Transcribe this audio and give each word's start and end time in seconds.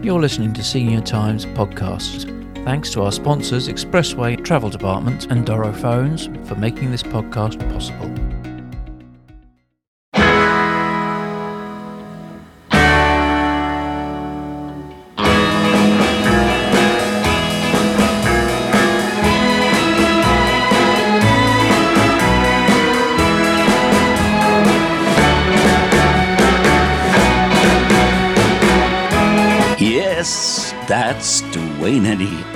You're 0.00 0.20
listening 0.20 0.52
to 0.52 0.62
Senior 0.62 1.00
Times 1.00 1.44
Podcasts. 1.44 2.24
Thanks 2.64 2.90
to 2.92 3.02
our 3.02 3.10
sponsors, 3.10 3.68
Expressway 3.68 4.42
Travel 4.44 4.70
Department 4.70 5.26
and 5.28 5.44
Doro 5.44 5.72
Phones, 5.72 6.26
for 6.46 6.54
making 6.54 6.92
this 6.92 7.02
podcast 7.02 7.58
possible. 7.72 8.27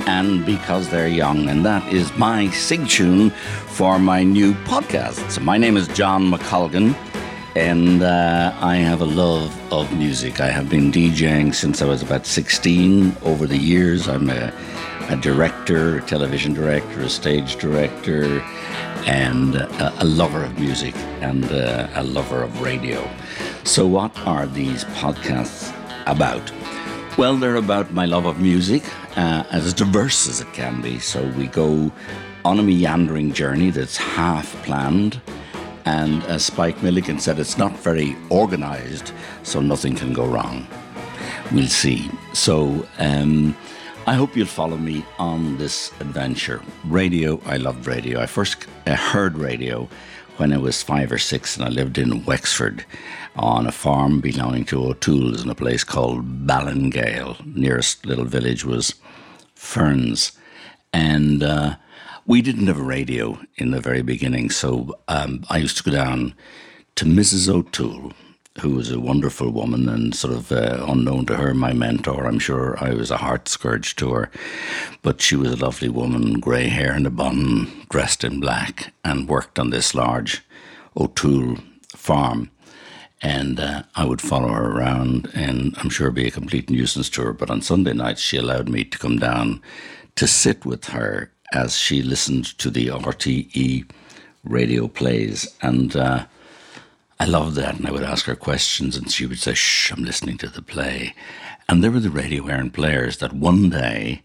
And 0.07 0.45
Because 0.45 0.89
They're 0.89 1.07
Young, 1.07 1.49
and 1.49 1.65
that 1.65 1.91
is 1.91 2.15
my 2.17 2.49
sig 2.51 2.87
tune 2.87 3.29
for 3.29 3.99
my 3.99 4.23
new 4.23 4.53
podcast. 4.65 5.41
My 5.41 5.57
name 5.57 5.77
is 5.77 5.87
John 5.89 6.31
McColgan, 6.31 6.95
and 7.55 8.01
uh, 8.01 8.53
I 8.59 8.77
have 8.77 9.01
a 9.01 9.05
love 9.05 9.55
of 9.71 9.91
music. 9.97 10.39
I 10.39 10.47
have 10.49 10.69
been 10.69 10.91
DJing 10.91 11.53
since 11.53 11.81
I 11.81 11.85
was 11.85 12.01
about 12.01 12.25
16 12.25 13.15
over 13.23 13.45
the 13.45 13.57
years. 13.57 14.07
I'm 14.07 14.29
a, 14.29 14.53
a 15.09 15.15
director, 15.15 15.97
a 15.97 16.01
television 16.01 16.53
director, 16.53 17.01
a 17.01 17.09
stage 17.09 17.57
director, 17.57 18.39
and 19.05 19.55
a, 19.55 20.03
a 20.03 20.05
lover 20.05 20.43
of 20.43 20.59
music 20.59 20.95
and 21.21 21.45
uh, 21.45 21.87
a 21.95 22.03
lover 22.03 22.43
of 22.43 22.61
radio. 22.61 23.07
So, 23.63 23.87
what 23.87 24.17
are 24.27 24.47
these 24.47 24.83
podcasts 24.85 25.73
about? 26.05 26.51
Well, 27.15 27.37
they're 27.37 27.57
about 27.57 27.93
my 27.93 28.05
love 28.05 28.25
of 28.25 28.41
music, 28.41 28.83
uh, 29.15 29.43
as 29.51 29.71
diverse 29.71 30.27
as 30.27 30.41
it 30.41 30.51
can 30.51 30.81
be. 30.81 30.97
So 30.97 31.23
we 31.37 31.45
go 31.45 31.91
on 32.43 32.57
a 32.57 32.63
meandering 32.63 33.33
journey 33.33 33.69
that's 33.69 33.95
half 33.95 34.51
planned. 34.63 35.21
And 35.85 36.23
as 36.23 36.43
Spike 36.43 36.81
Milligan 36.81 37.19
said, 37.19 37.37
it's 37.37 37.55
not 37.55 37.77
very 37.77 38.15
organized, 38.31 39.11
so 39.43 39.61
nothing 39.61 39.95
can 39.95 40.11
go 40.11 40.25
wrong. 40.25 40.65
We'll 41.51 41.67
see. 41.67 42.09
So 42.33 42.87
um, 42.97 43.55
I 44.07 44.15
hope 44.15 44.35
you'll 44.35 44.47
follow 44.47 44.77
me 44.77 45.05
on 45.19 45.59
this 45.59 45.91
adventure. 45.99 46.63
Radio, 46.85 47.39
I 47.45 47.57
loved 47.57 47.85
radio. 47.85 48.21
I 48.21 48.25
first 48.25 48.65
uh, 48.87 48.95
heard 48.95 49.37
radio 49.37 49.87
when 50.37 50.51
I 50.51 50.57
was 50.57 50.81
five 50.81 51.11
or 51.11 51.19
six 51.19 51.57
and 51.57 51.65
I 51.65 51.69
lived 51.69 51.99
in 51.99 52.25
Wexford 52.25 52.85
on 53.35 53.65
a 53.65 53.71
farm 53.71 54.19
belonging 54.19 54.65
to 54.65 54.83
O'Toole's 54.83 55.43
in 55.43 55.49
a 55.49 55.55
place 55.55 55.83
called 55.83 56.47
Ballingale. 56.47 57.37
Nearest 57.45 58.05
little 58.05 58.25
village 58.25 58.63
was 58.63 58.95
Ferns. 59.55 60.33
And 60.91 61.41
uh, 61.41 61.75
we 62.25 62.41
didn't 62.41 62.67
have 62.67 62.79
a 62.79 62.83
radio 62.83 63.39
in 63.55 63.71
the 63.71 63.81
very 63.81 64.01
beginning, 64.01 64.49
so 64.49 64.97
um, 65.07 65.43
I 65.49 65.57
used 65.57 65.77
to 65.77 65.83
go 65.83 65.91
down 65.91 66.35
to 66.95 67.05
Mrs. 67.05 67.49
O'Toole, 67.49 68.13
who 68.61 68.75
was 68.75 68.91
a 68.91 68.99
wonderful 68.99 69.49
woman 69.49 69.89
and 69.89 70.13
sort 70.13 70.33
of 70.33 70.51
uh, 70.51 70.85
unknown 70.87 71.25
to 71.25 71.35
her, 71.35 71.53
my 71.55 71.73
mentor. 71.73 72.27
I'm 72.27 72.39
sure 72.39 72.77
I 72.79 72.93
was 72.93 73.09
a 73.09 73.17
heart 73.17 73.47
scourge 73.47 73.95
to 73.95 74.11
her, 74.13 74.29
but 75.01 75.21
she 75.21 75.35
was 75.35 75.53
a 75.53 75.65
lovely 75.65 75.89
woman, 75.89 76.39
grey 76.39 76.67
hair 76.67 76.93
and 76.93 77.07
a 77.07 77.09
bun, 77.09 77.85
dressed 77.89 78.23
in 78.23 78.39
black, 78.39 78.93
and 79.03 79.27
worked 79.27 79.57
on 79.57 79.71
this 79.71 79.95
large 79.95 80.43
O'Toole 80.95 81.57
farm. 81.95 82.51
And 83.23 83.59
uh, 83.59 83.83
I 83.95 84.03
would 84.03 84.19
follow 84.19 84.49
her 84.49 84.71
around, 84.71 85.31
and 85.33 85.73
I'm 85.77 85.89
sure 85.89 86.11
be 86.11 86.27
a 86.27 86.31
complete 86.31 86.69
nuisance 86.69 87.09
to 87.11 87.21
her. 87.23 87.33
But 87.33 87.49
on 87.49 87.61
Sunday 87.61 87.93
nights, 87.93 88.21
she 88.21 88.35
allowed 88.35 88.67
me 88.67 88.83
to 88.83 88.99
come 88.99 89.17
down 89.17 89.61
to 90.15 90.27
sit 90.27 90.65
with 90.65 90.85
her 90.87 91.31
as 91.53 91.77
she 91.77 92.01
listened 92.01 92.57
to 92.57 92.69
the 92.69 92.87
RTE 92.87 93.89
radio 94.43 94.89
plays. 94.89 95.47
And 95.61 95.95
uh, 95.95 96.25
I 97.19 97.25
loved 97.25 97.55
that. 97.55 97.75
And 97.75 97.87
I 97.87 97.91
would 97.91 98.03
ask 98.03 98.25
her 98.25 98.35
questions, 98.35 98.97
and 98.97 99.09
she 99.09 99.25
would 99.25 99.39
say, 99.39 99.53
Shh, 99.53 99.91
I'm 99.91 100.03
listening 100.03 100.37
to 100.39 100.49
the 100.49 100.61
play. 100.61 101.15
And 101.69 101.81
there 101.81 101.91
were 101.91 102.01
the 102.01 102.09
radio 102.09 102.43
Éireann 102.43 102.73
players 102.73 103.17
that 103.19 103.31
one 103.31 103.69
day 103.69 104.21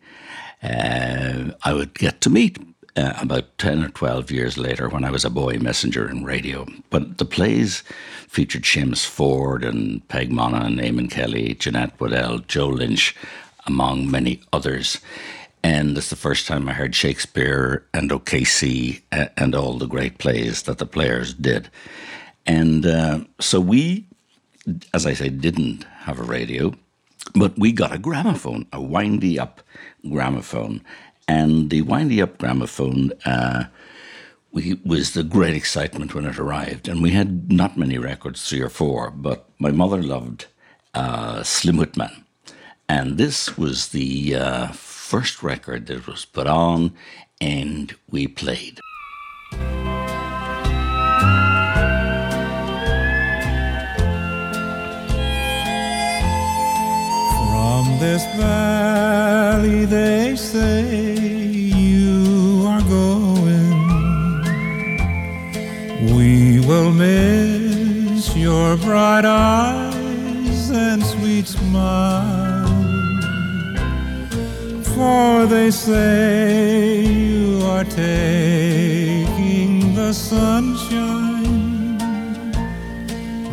uh, 0.60 1.52
I 1.62 1.72
would 1.72 1.94
get 1.94 2.20
to 2.22 2.30
meet 2.30 2.58
uh, 2.96 3.14
about 3.20 3.56
10 3.58 3.84
or 3.84 3.88
12 3.88 4.30
years 4.30 4.58
later 4.58 4.88
when 4.88 5.04
I 5.04 5.10
was 5.10 5.24
a 5.24 5.30
boy 5.30 5.58
messenger 5.58 6.08
in 6.08 6.24
radio. 6.24 6.66
But 6.90 7.18
the 7.18 7.24
plays 7.24 7.82
featured 8.28 8.62
Seamus 8.62 9.06
Forde 9.06 9.64
and 9.64 10.06
Peg 10.08 10.30
Mona 10.30 10.64
and 10.64 10.78
Eamon 10.78 11.10
Kelly, 11.10 11.54
Ginette 11.54 11.98
Waddell, 12.00 12.40
Joe 12.40 12.68
Lynch, 12.68 13.14
among 13.66 14.10
many 14.10 14.40
others. 14.52 14.98
And 15.62 15.96
it's 15.96 16.10
the 16.10 16.16
first 16.16 16.46
time 16.46 16.68
I 16.68 16.72
heard 16.72 16.94
Shakespeare 16.94 17.84
and 17.92 18.12
uh, 18.12 19.26
and 19.36 19.54
all 19.54 19.78
the 19.78 19.86
great 19.86 20.18
plays 20.18 20.62
that 20.62 20.78
the 20.78 20.86
players 20.86 21.34
did. 21.34 21.68
And 22.46 22.86
uh, 22.86 23.20
so 23.40 23.60
we, 23.60 24.06
as 24.94 25.04
I 25.04 25.12
say, 25.12 25.28
didn't 25.28 25.84
have 26.00 26.18
a 26.18 26.22
radio, 26.22 26.74
but 27.34 27.58
we 27.58 27.72
got 27.72 27.92
a 27.92 27.98
gramophone, 27.98 28.66
a 28.72 28.80
windy 28.80 29.38
up 29.38 29.60
gramophone. 30.08 30.80
And 31.28 31.68
the 31.68 31.82
windy 31.82 32.22
up 32.22 32.38
gramophone 32.38 33.12
uh, 33.26 33.66
we, 34.50 34.80
was 34.84 35.12
the 35.12 35.22
great 35.22 35.54
excitement 35.54 36.14
when 36.14 36.24
it 36.24 36.38
arrived. 36.38 36.88
And 36.88 37.02
we 37.02 37.10
had 37.10 37.52
not 37.52 37.76
many 37.76 37.98
records, 37.98 38.48
three 38.48 38.62
or 38.62 38.70
four, 38.70 39.10
but 39.10 39.48
my 39.58 39.70
mother 39.70 40.02
loved 40.02 40.46
uh, 40.94 41.42
Slim 41.42 41.76
Whitman. 41.76 42.24
And 42.88 43.18
this 43.18 43.58
was 43.58 43.88
the 43.88 44.34
uh, 44.34 44.68
first 44.68 45.42
record 45.42 45.86
that 45.86 46.06
was 46.06 46.24
put 46.24 46.46
on, 46.46 46.94
and 47.40 47.94
we 48.10 48.26
played. 48.26 48.80
From 57.50 57.98
this 58.00 58.24
valley, 59.58 59.84
they 59.84 60.36
say 60.36 60.84
you 61.34 62.64
are 62.66 62.82
going. 62.82 63.74
We 66.14 66.60
will 66.60 66.92
miss 66.92 68.36
your 68.36 68.76
bright 68.76 69.24
eyes 69.24 70.70
and 70.70 71.02
sweet 71.02 71.46
smile. 71.46 72.68
For 74.94 75.46
they 75.46 75.70
say 75.70 77.04
you 77.04 77.62
are 77.64 77.84
taking 77.84 78.84
the 79.94 80.12
sunshine 80.12 81.98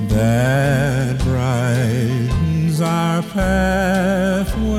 that 0.08 1.18
brightens 1.20 2.82
our 2.82 3.22
pathway 3.24 4.76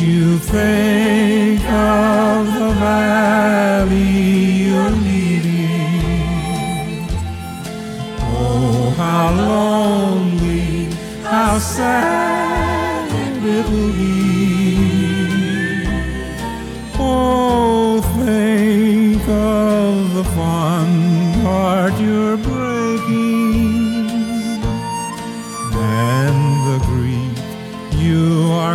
you 0.00 0.38
think 0.38 1.60
of 1.70 2.46
the 2.54 2.70
valley 2.78 3.98
you're 4.64 4.90
leading? 4.90 5.96
Oh, 8.20 8.94
how 8.96 9.32
lonely, 9.34 10.90
how 11.22 11.58
sad 11.58 13.10
it 13.44 13.64
will 13.70 13.92
be. 13.92 14.16
Oh, 16.98 18.02
think 18.16 19.22
of 19.28 20.14
the 20.14 20.24
fun 20.24 21.42
part 21.42 21.94
you're 21.98 22.36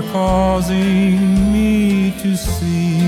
are 0.02 0.12
causing 0.12 1.52
me 1.52 2.12
to 2.22 2.36
see. 2.36 3.00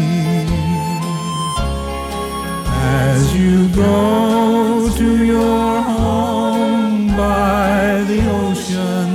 As 2.68 3.36
you 3.36 3.68
go 3.70 4.90
to 4.98 5.26
your 5.26 5.82
home 5.82 7.08
by 7.16 8.04
the 8.08 8.22
ocean, 8.42 9.10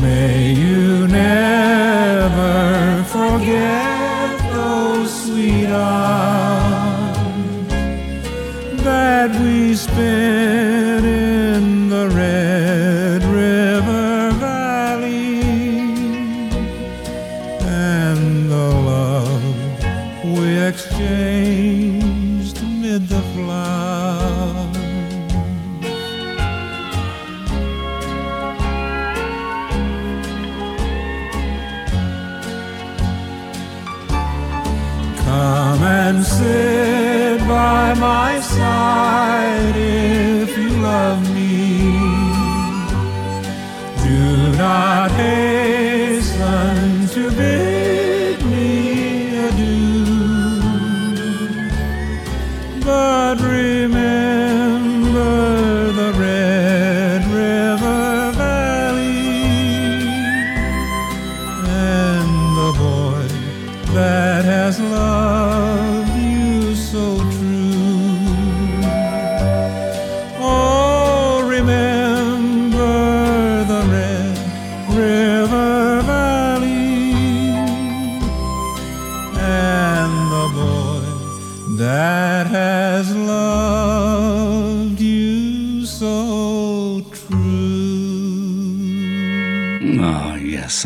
may 0.00 0.52
you 0.52 1.08
never 1.08 3.04
forget 3.04 4.38
those 4.52 5.10
sweet 5.24 5.66
hours 5.66 7.16
that 8.84 9.30
we 9.40 9.74
spent 9.74 10.43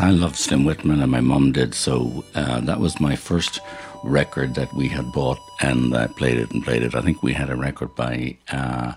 I 0.01 0.11
loved 0.11 0.37
Slim 0.37 0.63
Whitman, 0.63 1.01
and 1.01 1.11
my 1.11 1.19
mum 1.19 1.51
did. 1.51 1.75
So 1.75 2.23
uh, 2.33 2.61
that 2.61 2.79
was 2.79 2.99
my 3.01 3.15
first 3.15 3.59
record 4.03 4.55
that 4.55 4.73
we 4.73 4.87
had 4.87 5.11
bought, 5.11 5.39
and 5.59 5.95
I 5.95 6.07
played 6.07 6.37
it 6.37 6.51
and 6.51 6.63
played 6.63 6.83
it. 6.83 6.95
I 6.95 7.01
think 7.01 7.21
we 7.21 7.33
had 7.33 7.49
a 7.49 7.55
record 7.55 7.95
by 7.95 8.37
uh, 8.49 8.93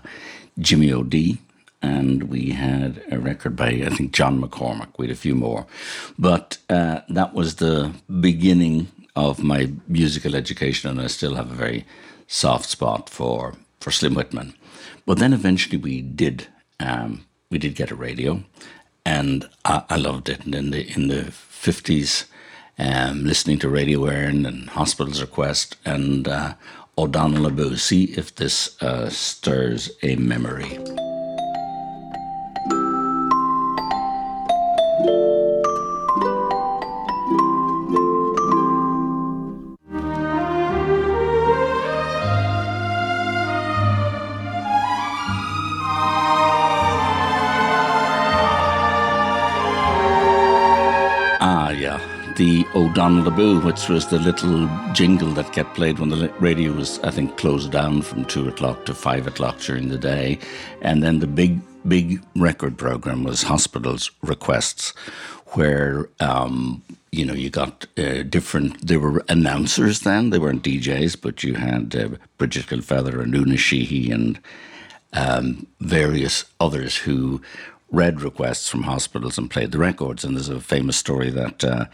Jimmy 0.59 0.93
O'Dea, 0.93 1.37
and 1.81 2.23
we 2.23 2.51
had 2.51 3.03
a 3.11 3.19
record 3.19 3.55
by, 3.55 3.67
I 3.67 3.89
think, 3.89 4.13
John 4.13 4.41
McCormack. 4.41 4.97
We 4.97 5.07
had 5.07 5.15
a 5.15 5.19
few 5.19 5.35
more. 5.35 5.65
But 6.17 6.57
uh, 6.69 7.01
that 7.09 7.33
was 7.33 7.55
the 7.55 7.93
beginning 8.21 8.87
of 9.15 9.43
my 9.43 9.71
musical 9.87 10.35
education, 10.35 10.89
and 10.89 11.01
I 11.01 11.07
still 11.07 11.35
have 11.35 11.51
a 11.51 11.55
very 11.55 11.85
soft 12.27 12.69
spot 12.69 13.09
for, 13.09 13.55
for 13.81 13.91
Slim 13.91 14.13
Whitman. 14.13 14.53
But 15.05 15.19
then 15.19 15.33
eventually 15.33 15.77
we 15.77 16.01
did 16.01 16.47
um, 16.79 17.25
we 17.53 17.59
did 17.59 17.75
get 17.75 17.91
a 17.91 17.95
radio, 17.95 18.43
and 19.05 19.49
I, 19.65 19.83
I 19.89 19.97
loved 19.97 20.29
it. 20.29 20.45
And 20.45 20.55
in 20.55 20.71
the 20.71 20.91
in 20.93 21.07
the 21.07 21.31
fifties, 21.31 22.25
um, 22.77 23.25
listening 23.25 23.59
to 23.59 23.69
Radio 23.69 24.01
Éireann 24.01 24.47
and 24.47 24.69
Hospital's 24.69 25.21
Request 25.21 25.77
and 25.85 26.27
uh, 26.27 26.53
O'Donnell 26.97 27.47
Aboo. 27.47 27.77
See 27.77 28.05
if 28.05 28.35
this 28.35 28.81
uh, 28.81 29.09
stirs 29.09 29.91
a 30.01 30.15
memory. 30.15 30.79
O'Donnell 53.03 53.59
which 53.59 53.89
was 53.89 54.07
the 54.07 54.17
little 54.17 54.69
jingle 54.93 55.27
that 55.33 55.51
kept 55.51 55.75
played 55.75 55.99
when 55.99 56.07
the 56.07 56.29
radio 56.39 56.71
was, 56.71 56.99
I 56.99 57.11
think, 57.11 57.35
closed 57.35 57.69
down 57.69 58.01
from 58.01 58.23
two 58.23 58.47
o'clock 58.47 58.85
to 58.85 58.93
five 58.93 59.27
o'clock 59.27 59.59
during 59.59 59.89
the 59.89 59.97
day. 59.97 60.39
And 60.81 61.03
then 61.03 61.19
the 61.19 61.27
big, 61.27 61.59
big 61.85 62.23
record 62.33 62.77
program 62.77 63.25
was 63.25 63.43
Hospital's 63.43 64.09
Requests, 64.21 64.91
where, 65.47 66.07
um, 66.21 66.81
you 67.11 67.25
know, 67.25 67.33
you 67.33 67.49
got 67.49 67.85
uh, 67.97 68.23
different, 68.23 68.87
there 68.87 69.01
were 69.01 69.25
announcers 69.27 69.99
then, 69.99 70.29
they 70.29 70.39
weren't 70.39 70.63
DJs, 70.63 71.19
but 71.19 71.43
you 71.43 71.55
had 71.55 71.93
uh, 71.97 72.07
Bridget 72.37 72.67
Gilfeather 72.67 73.21
and 73.21 73.35
Una 73.35 73.57
Sheehy 73.57 74.11
and 74.11 74.39
um, 75.11 75.67
various 75.81 76.45
others 76.61 76.95
who 76.95 77.41
read 77.91 78.21
requests 78.21 78.69
from 78.69 78.83
hospitals 78.83 79.37
and 79.37 79.51
played 79.51 79.73
the 79.73 79.77
records. 79.77 80.23
And 80.23 80.37
there's 80.37 80.47
a 80.47 80.61
famous 80.61 80.95
story 80.95 81.29
that 81.31 81.65
uh, 81.65 81.85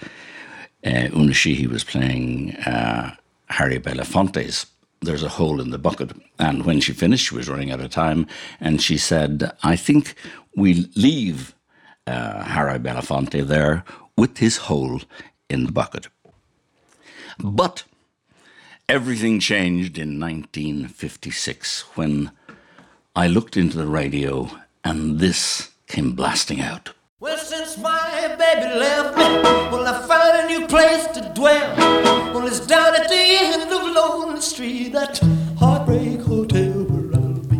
uh, 0.85 1.09
Una 1.15 1.33
Sheehy 1.33 1.67
was 1.67 1.83
playing 1.83 2.55
uh, 2.57 3.15
Harry 3.49 3.79
Belafonte's 3.79 4.67
There's 5.01 5.23
a 5.23 5.29
Hole 5.29 5.61
in 5.61 5.71
the 5.71 5.77
Bucket. 5.77 6.11
And 6.37 6.65
when 6.65 6.79
she 6.79 6.93
finished, 6.93 7.27
she 7.27 7.35
was 7.35 7.49
running 7.49 7.71
out 7.71 7.81
of 7.81 7.89
time. 7.89 8.27
And 8.59 8.81
she 8.81 8.97
said, 8.97 9.51
I 9.63 9.75
think 9.75 10.15
we'll 10.55 10.85
leave 10.95 11.55
uh, 12.07 12.43
Harry 12.43 12.79
Belafonte 12.79 13.45
there 13.45 13.83
with 14.17 14.37
his 14.37 14.57
hole 14.57 15.01
in 15.49 15.65
the 15.65 15.71
bucket. 15.71 16.07
But 17.37 17.83
everything 18.87 19.39
changed 19.39 19.97
in 19.97 20.19
1956 20.19 21.81
when 21.95 22.31
I 23.15 23.27
looked 23.27 23.57
into 23.57 23.77
the 23.77 23.87
radio 23.87 24.49
and 24.83 25.19
this 25.19 25.71
came 25.87 26.13
blasting 26.13 26.61
out. 26.61 26.93
Well, 27.21 27.37
since 27.37 27.77
my 27.77 28.33
baby 28.39 28.79
left 28.79 29.17
me, 29.17 29.25
well, 29.71 29.85
I 29.85 30.07
found 30.07 30.37
a 30.39 30.47
new 30.47 30.65
place 30.67 31.05
to 31.07 31.33
dwell. 31.35 31.75
Well, 32.33 32.47
it's 32.47 32.61
down 32.61 32.95
at 32.95 33.09
the 33.09 33.17
end 33.17 33.63
of 33.63 33.93
Lonely 33.93 34.39
Street, 34.39 34.93
that 34.93 35.19
heartbreak 35.59 36.21
hotel 36.21 36.85
where 36.85 37.19
I'll 37.19 37.33
be. 37.33 37.59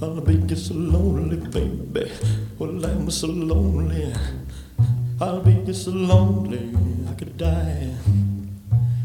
I'll 0.00 0.20
be 0.20 0.36
just 0.46 0.68
so 0.68 0.74
lonely, 0.74 1.38
baby. 1.38 2.12
Well, 2.60 2.86
I'm 2.86 3.10
so 3.10 3.26
lonely. 3.26 4.14
I'll 5.20 5.40
be 5.40 5.54
just 5.66 5.86
so 5.86 5.90
lonely, 5.90 6.72
I 7.10 7.14
could 7.14 7.36
die. 7.36 7.96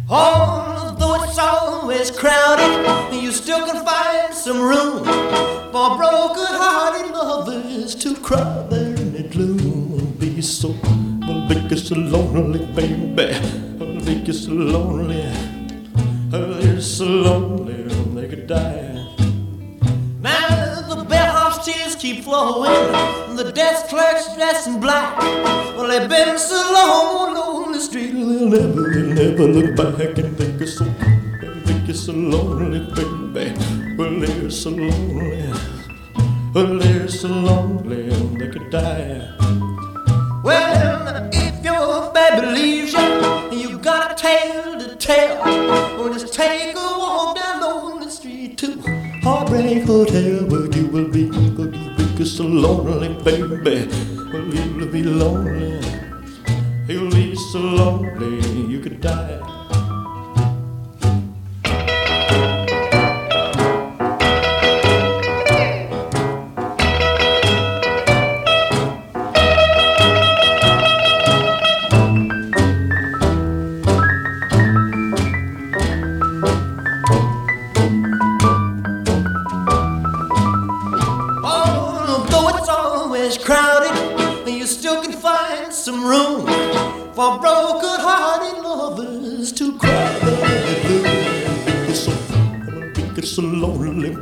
Although 0.07 1.23
it's 1.23 1.39
always 1.39 2.11
crowded, 2.11 3.15
you 3.19 3.31
still 3.31 3.65
can 3.65 3.83
find 3.83 4.31
some 4.31 4.61
room 4.61 5.03
for 5.71 5.97
broken-hearted 5.97 7.11
lovers 7.13 7.95
to 7.95 8.15
cry 8.17 8.63
there 8.69 8.93
in 8.93 9.13
the 9.13 9.23
gloom. 9.23 9.76
So, 10.39 10.69
well, 11.27 11.47
be 11.49 11.75
so 11.75 11.95
lonely, 11.95 12.65
baby. 12.67 13.33
Well, 13.77 13.99
be 14.05 14.31
so 14.31 14.51
lonely. 14.51 15.25
Oh, 16.31 16.53
they're 16.53 16.79
so 16.79 17.05
lonely 17.05 17.83
they 18.15 18.27
could 18.27 18.45
die. 18.45 18.93
Now 20.21 20.93
the 20.93 21.03
bellhop's 21.03 21.65
tears 21.65 21.95
keep 21.95 22.23
flowing, 22.23 22.71
the 23.35 23.51
desk 23.51 23.87
clerk's 23.87 24.35
dressed 24.35 24.67
in 24.67 24.79
black. 24.79 25.17
Well, 25.75 25.87
they've 25.87 26.07
been 26.07 26.37
so 26.37 26.55
long 26.71 27.35
on 27.35 27.71
the 27.71 27.79
street, 27.79 28.11
they'll 28.11 28.47
never, 28.47 28.89
they'll 28.93 29.15
never 29.15 29.47
look 29.47 29.75
back 29.75 30.17
and 30.19 30.37
think 30.37 30.61
it's 30.61 30.77
so, 30.77 30.85
and 30.85 31.65
think 31.65 31.89
it's 31.89 32.01
so 32.01 32.13
lonely, 32.13 32.79
baby. 32.93 33.53
Well, 33.97 34.19
they're 34.19 34.49
so 34.51 34.69
lonely, 34.69 35.51
well, 36.53 36.77
they're 36.77 37.07
so 37.07 37.27
lonely 37.27 38.09
they 38.37 38.47
could 38.49 38.69
die. 38.69 39.33
Well, 40.47 41.29
if 41.33 41.61
your 41.61 42.13
baby 42.13 42.47
leaves 42.47 42.93
you, 42.93 43.51
you 43.51 43.77
got 43.79 44.13
a 44.13 44.15
tale 44.15 44.79
to 44.79 44.95
tell. 44.95 45.43
Well, 45.43 46.13
just 46.13 46.33
take 46.33 46.73
a 46.73 46.79
walk 46.79 47.35
down 47.35 47.59
lonely 47.59 48.09
street 48.09 48.57
to 48.59 48.79
Heartbreak 49.23 49.83
Hotel, 49.83 50.47
where 50.47 50.71
you 50.71 50.87
will 50.87 51.09
be, 51.09 51.29
will 51.29 51.67
be 52.17 52.23
so 52.23 52.45
lonely, 52.45 53.21
baby. 53.25 53.91
Well, 54.31 54.45
you'll 54.55 54.87
be 54.87 55.03
lonely, 55.03 55.81
you'll 56.87 57.11
be 57.11 57.35
so 57.35 57.59
lonely 57.59 58.39
you 58.71 58.79
could 58.79 59.01
die. 59.01 59.66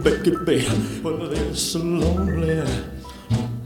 Lonely, 0.06 0.46
baby. 0.46 1.02
Well, 1.04 1.18
they're 1.30 1.56
so 1.56 1.80
lonely. 1.80 2.64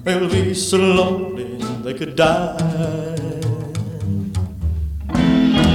They'll 0.04 0.30
be 0.30 0.54
so 0.54 0.78
lonely 0.78 1.58
they 1.84 1.94
could 1.94 2.16
die. 2.16 2.58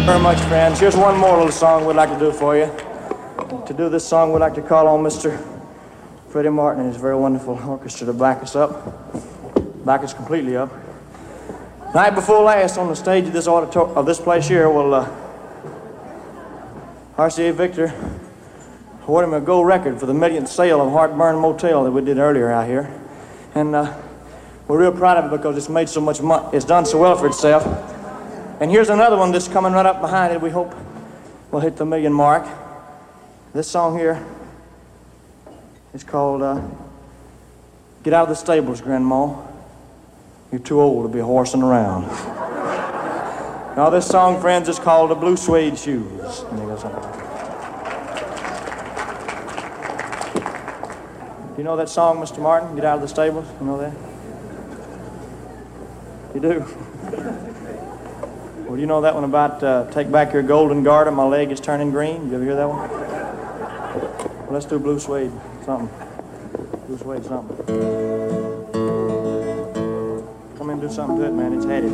very 0.07 0.21
much, 0.21 0.39
friends. 0.41 0.81
Here's 0.81 0.97
one 0.97 1.19
more 1.19 1.37
little 1.37 1.53
song 1.53 1.87
we'd 1.87 1.97
like 1.97 2.11
to 2.11 2.19
do 2.19 2.33
for 2.33 2.57
you. 2.57 2.71
To 3.67 3.75
do 3.75 3.89
this 3.89 4.07
song, 4.07 4.33
we'd 4.33 4.41
like 4.41 4.55
to 4.55 4.63
call 4.63 4.87
on 4.89 5.03
Mr. 5.03 5.39
Freddie 6.29 6.51
Martin 6.51 6.85
and 6.85 6.93
his 6.93 7.01
very 7.01 7.17
wonderful 7.17 7.59
orchestra 7.67 8.07
to 8.07 8.13
back 8.13 8.43
us 8.43 8.57
up. 8.57 9.15
Back 9.85 10.03
us 10.03 10.13
completely 10.13 10.57
up. 10.57 10.71
Night 11.95 12.15
before 12.15 12.43
last, 12.43 12.77
on 12.77 12.89
the 12.89 12.97
stage 12.97 13.27
of 13.27 13.33
this 13.33 13.47
auditor- 13.47 13.95
of 13.97 14.05
this 14.05 14.19
place 14.19 14.49
here, 14.49 14.69
well, 14.69 14.95
uh, 14.95 15.09
RCA 17.17 17.53
Victor 17.53 17.93
awarded 19.07 19.29
him 19.29 19.35
a 19.35 19.41
gold 19.41 19.67
record 19.67 20.01
for 20.01 20.07
the 20.07 20.15
millionth 20.15 20.49
sale 20.49 20.81
of 20.81 20.91
Heartburn 20.93 21.37
Motel 21.37 21.85
that 21.85 21.91
we 21.91 22.03
did 22.03 22.19
earlier 22.19 22.51
out 22.51 22.67
here, 22.67 22.91
and 23.55 23.75
uh, 23.75 23.95
we're 24.67 24.81
real 24.81 24.93
proud 24.93 25.19
of 25.19 25.31
it 25.31 25.37
because 25.37 25.57
it's 25.57 25.69
made 25.69 25.89
so 25.89 26.01
much 26.01 26.23
money. 26.23 26.57
It's 26.57 26.65
done 26.65 26.87
so 26.87 26.99
well 26.99 27.17
for 27.17 27.27
itself. 27.27 27.65
And 28.61 28.71
here's 28.71 28.89
another 28.89 29.17
one 29.17 29.31
that's 29.31 29.49
coming 29.49 29.73
right 29.73 29.85
up 29.85 30.01
behind 30.01 30.33
it. 30.33 30.41
We 30.41 30.51
hope 30.51 30.75
we'll 31.51 31.61
hit 31.61 31.77
the 31.77 31.85
million 31.85 32.13
mark. 32.13 32.47
This 33.53 33.69
song 33.69 33.99
here 33.99 34.25
is 35.93 36.03
called 36.03 36.43
uh, 36.43 36.63
Get 38.03 38.15
Out 38.15 38.25
of 38.25 38.29
the 38.31 38.35
Stables, 38.37 38.81
Grandma. 38.81 39.37
You're 40.51 40.61
too 40.61 40.81
old 40.81 41.05
to 41.05 41.13
be 41.13 41.21
horsing 41.21 41.63
around. 41.63 42.07
now, 43.77 43.91
this 43.91 44.07
song, 44.07 44.41
friends, 44.41 44.69
is 44.69 44.79
called 44.79 45.11
The 45.11 45.15
Blue 45.15 45.37
Suede 45.37 45.77
Shoes. 45.77 46.41
And 46.51 46.61
it 46.61 46.67
goes 46.67 46.85
like 46.85 46.95
that. 46.95 47.25
Do 51.55 51.59
you 51.59 51.65
know 51.65 51.77
that 51.77 51.89
song, 51.89 52.17
Mr. 52.17 52.43
Martin? 52.43 52.75
Get 52.75 52.85
out 52.85 52.97
of 52.97 53.03
the 53.03 53.07
stables. 53.07 53.47
You 53.61 53.67
know 53.67 53.79
that? 53.79 53.93
You 56.35 56.41
do. 56.41 56.65
well, 58.69 58.77
you 58.77 58.87
know 58.87 59.03
that 59.03 59.15
one 59.15 59.23
about 59.23 59.63
uh, 59.63 59.89
take 59.93 60.11
back 60.11 60.33
your 60.33 60.43
golden 60.43 60.83
garter. 60.83 61.13
My 61.13 61.23
leg 61.25 61.53
is 61.53 61.61
turning 61.61 61.93
green. 61.93 62.29
You 62.29 62.35
ever 62.35 62.45
hear 62.45 62.57
that 62.57 62.69
one? 62.69 62.91
Well, 62.91 64.49
let's 64.51 64.67
do 64.67 64.81
blue 64.81 64.99
suede 64.99 65.31
something. 65.65 65.89
Blue 66.89 66.99
suede 66.99 67.25
something. 67.25 67.57
Come 70.59 70.71
in 70.71 70.81
and 70.81 70.81
do 70.81 70.91
something 70.91 71.19
to 71.19 71.27
it, 71.27 71.33
man. 71.35 71.53
It's 71.53 71.67
headed. 71.67 71.93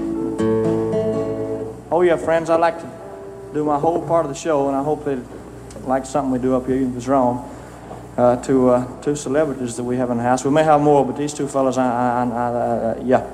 Oh 1.92 2.00
yeah, 2.00 2.16
friends. 2.16 2.48
I 2.48 2.56
like 2.56 2.80
to 2.80 2.90
do 3.52 3.62
my 3.62 3.78
whole 3.78 4.00
part 4.06 4.24
of 4.24 4.30
the 4.30 4.38
show, 4.38 4.68
and 4.68 4.76
I 4.76 4.82
hope 4.82 5.04
they 5.04 5.18
like 5.82 6.06
something 6.06 6.30
we 6.32 6.38
do 6.38 6.56
up 6.56 6.64
here, 6.64 6.76
even 6.76 6.92
if 6.92 6.96
it's 6.96 7.08
wrong. 7.08 7.49
Uh, 8.20 8.36
to 8.42 8.68
uh, 8.68 9.00
two 9.00 9.16
celebrities 9.16 9.76
that 9.76 9.82
we 9.82 9.96
have 9.96 10.10
in 10.10 10.18
the 10.18 10.22
house. 10.22 10.44
We 10.44 10.50
may 10.50 10.62
have 10.62 10.82
more, 10.82 11.06
but 11.06 11.16
these 11.16 11.32
two 11.32 11.48
fellas, 11.48 11.78
I, 11.78 11.88
I, 11.88 12.24
I, 12.24 13.00
yeah, 13.02 13.26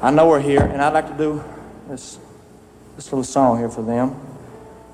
I 0.00 0.10
know 0.10 0.26
we're 0.26 0.40
here, 0.40 0.60
and 0.60 0.82
I'd 0.82 0.92
like 0.92 1.06
to 1.06 1.16
do 1.16 1.44
this 1.88 2.18
this 2.96 3.12
little 3.12 3.22
song 3.22 3.58
here 3.58 3.68
for 3.68 3.82
them. 3.82 4.16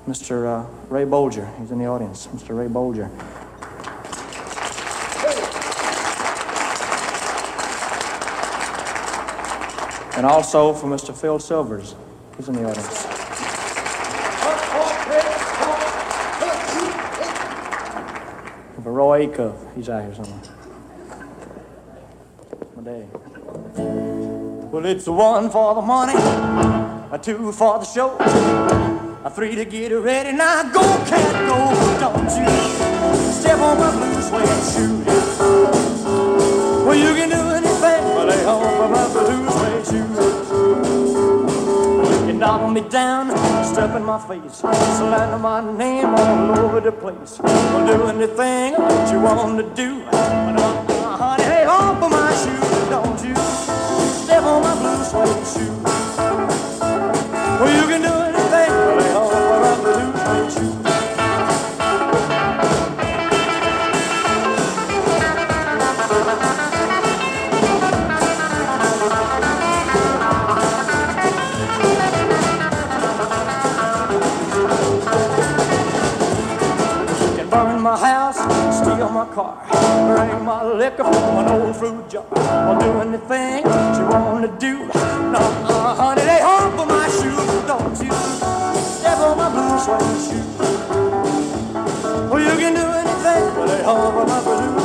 Mr. 0.07 0.45
Uh, 0.45 0.69
Ray 0.89 1.05
Bolger, 1.05 1.49
he's 1.57 1.71
in 1.71 1.79
the 1.79 1.87
audience. 1.87 2.27
Mr. 2.27 2.55
Ray 2.55 2.67
Bolger. 2.67 3.09
And 10.15 10.23
also 10.23 10.71
for 10.75 10.85
Mr. 10.85 11.19
Phil 11.19 11.39
Silvers, 11.39 11.95
he's 12.37 12.47
in 12.47 12.53
the 12.53 12.69
audience. 12.69 13.18
For 18.89 18.93
Roy 18.93 19.27
Acuff, 19.27 19.75
he's 19.75 19.87
out 19.87 20.03
here 20.03 20.15
somewhere. 20.15 20.41
My 22.75 22.81
day. 22.81 23.05
Well, 24.71 24.83
it's 24.83 25.05
a 25.05 25.11
one 25.11 25.51
for 25.51 25.75
the 25.75 25.81
money, 25.81 26.15
a 26.15 27.19
two 27.21 27.51
for 27.51 27.77
the 27.77 27.85
show, 27.85 28.17
a 29.23 29.29
three 29.29 29.53
to 29.53 29.65
get 29.65 29.91
it 29.91 29.99
ready. 29.99 30.35
Now 30.35 30.63
go, 30.73 30.81
cat, 31.05 31.47
go, 31.47 31.99
don't 31.99 32.23
you 32.23 33.31
step 33.31 33.59
on 33.59 33.77
my 33.77 33.91
blue 33.91 34.21
suede 34.23 34.73
shoe. 34.73 34.98
Knock 42.49 42.73
me 42.73 42.81
down, 42.81 43.29
step 43.63 43.95
in 43.95 44.03
my 44.03 44.17
face, 44.27 44.55
slander 44.55 45.37
my 45.37 45.61
name 45.77 46.07
all 46.07 46.57
over 46.57 46.81
the 46.81 46.91
place. 46.91 47.39
I'll 47.43 47.85
do 47.85 48.07
anything 48.07 48.73
that 48.73 49.13
you 49.13 49.19
want 49.19 49.59
to 49.59 49.75
do. 49.75 50.03
But, 50.05 50.59
uh, 50.59 51.15
honey, 51.15 51.43
lay 51.43 51.65
off 51.65 52.01
of 52.01 52.09
my 52.09 52.33
shoe, 52.41 52.89
don't 52.89 53.23
you? 53.23 53.35
step 54.23 54.41
on 54.41 54.63
my 54.63 54.73
blue 54.81 55.03
suede 55.03 55.45
shoe. 55.45 55.78
Bring 80.15 80.45
my 80.45 80.63
liquor 80.63 81.03
from 81.03 81.37
an 81.39 81.47
old 81.49 81.75
fruit 81.75 82.09
jar. 82.09 82.25
I'll 82.35 82.79
do 82.79 82.89
anything 83.01 83.69
want 84.39 84.59
to 84.59 84.65
do. 84.65 84.77
No, 85.33 85.39
uh, 85.39 85.95
honey, 85.95 86.21
they 86.21 86.41
home 86.41 86.77
for 86.77 86.85
my 86.85 87.07
shoes, 87.09 87.67
don't 87.67 87.97
you? 88.03 88.11
Step 88.81 89.17
on 89.19 89.37
my 89.37 89.49
blue 89.49 89.79
suede 89.83 90.21
shoe. 90.25 90.45
Well, 92.29 92.39
you 92.39 92.55
can 92.57 92.73
do 92.73 92.85
anything, 93.01 93.55
but 93.55 93.67
they 93.67 93.83
home 93.83 94.13
for 94.13 94.25
my 94.25 94.41
blue 94.43 94.78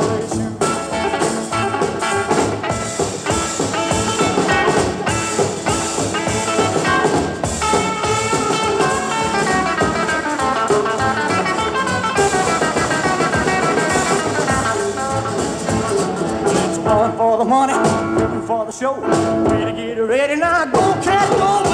money, 17.55 18.47
for 18.47 18.67
the 18.67 18.73
show. 18.73 18.95
To 18.97 19.73
get 19.77 19.99
ready. 19.99 20.37
Now, 20.37 20.65
go 20.67 20.81
cat, 21.03 21.29
go, 21.39 21.74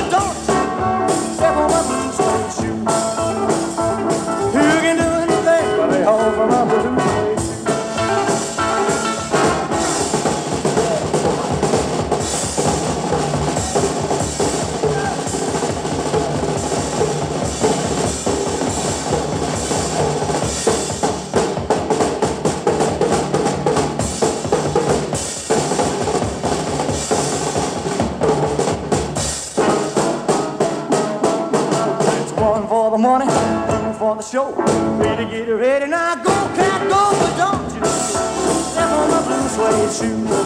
the 34.20 34.26
show. 34.26 34.54
To 34.54 35.24
get 35.30 35.48
ready 35.48 35.86
now, 35.86 36.14
go 36.16 36.30
cat, 36.30 36.88
go, 36.88 37.10
but 37.20 37.36
don't 37.36 37.74
you 37.74 37.84
step 37.84 38.90
on 38.90 39.10
my 39.10 39.20
blue 39.26 39.48
suede 39.48 39.92
shoe. 39.92 40.39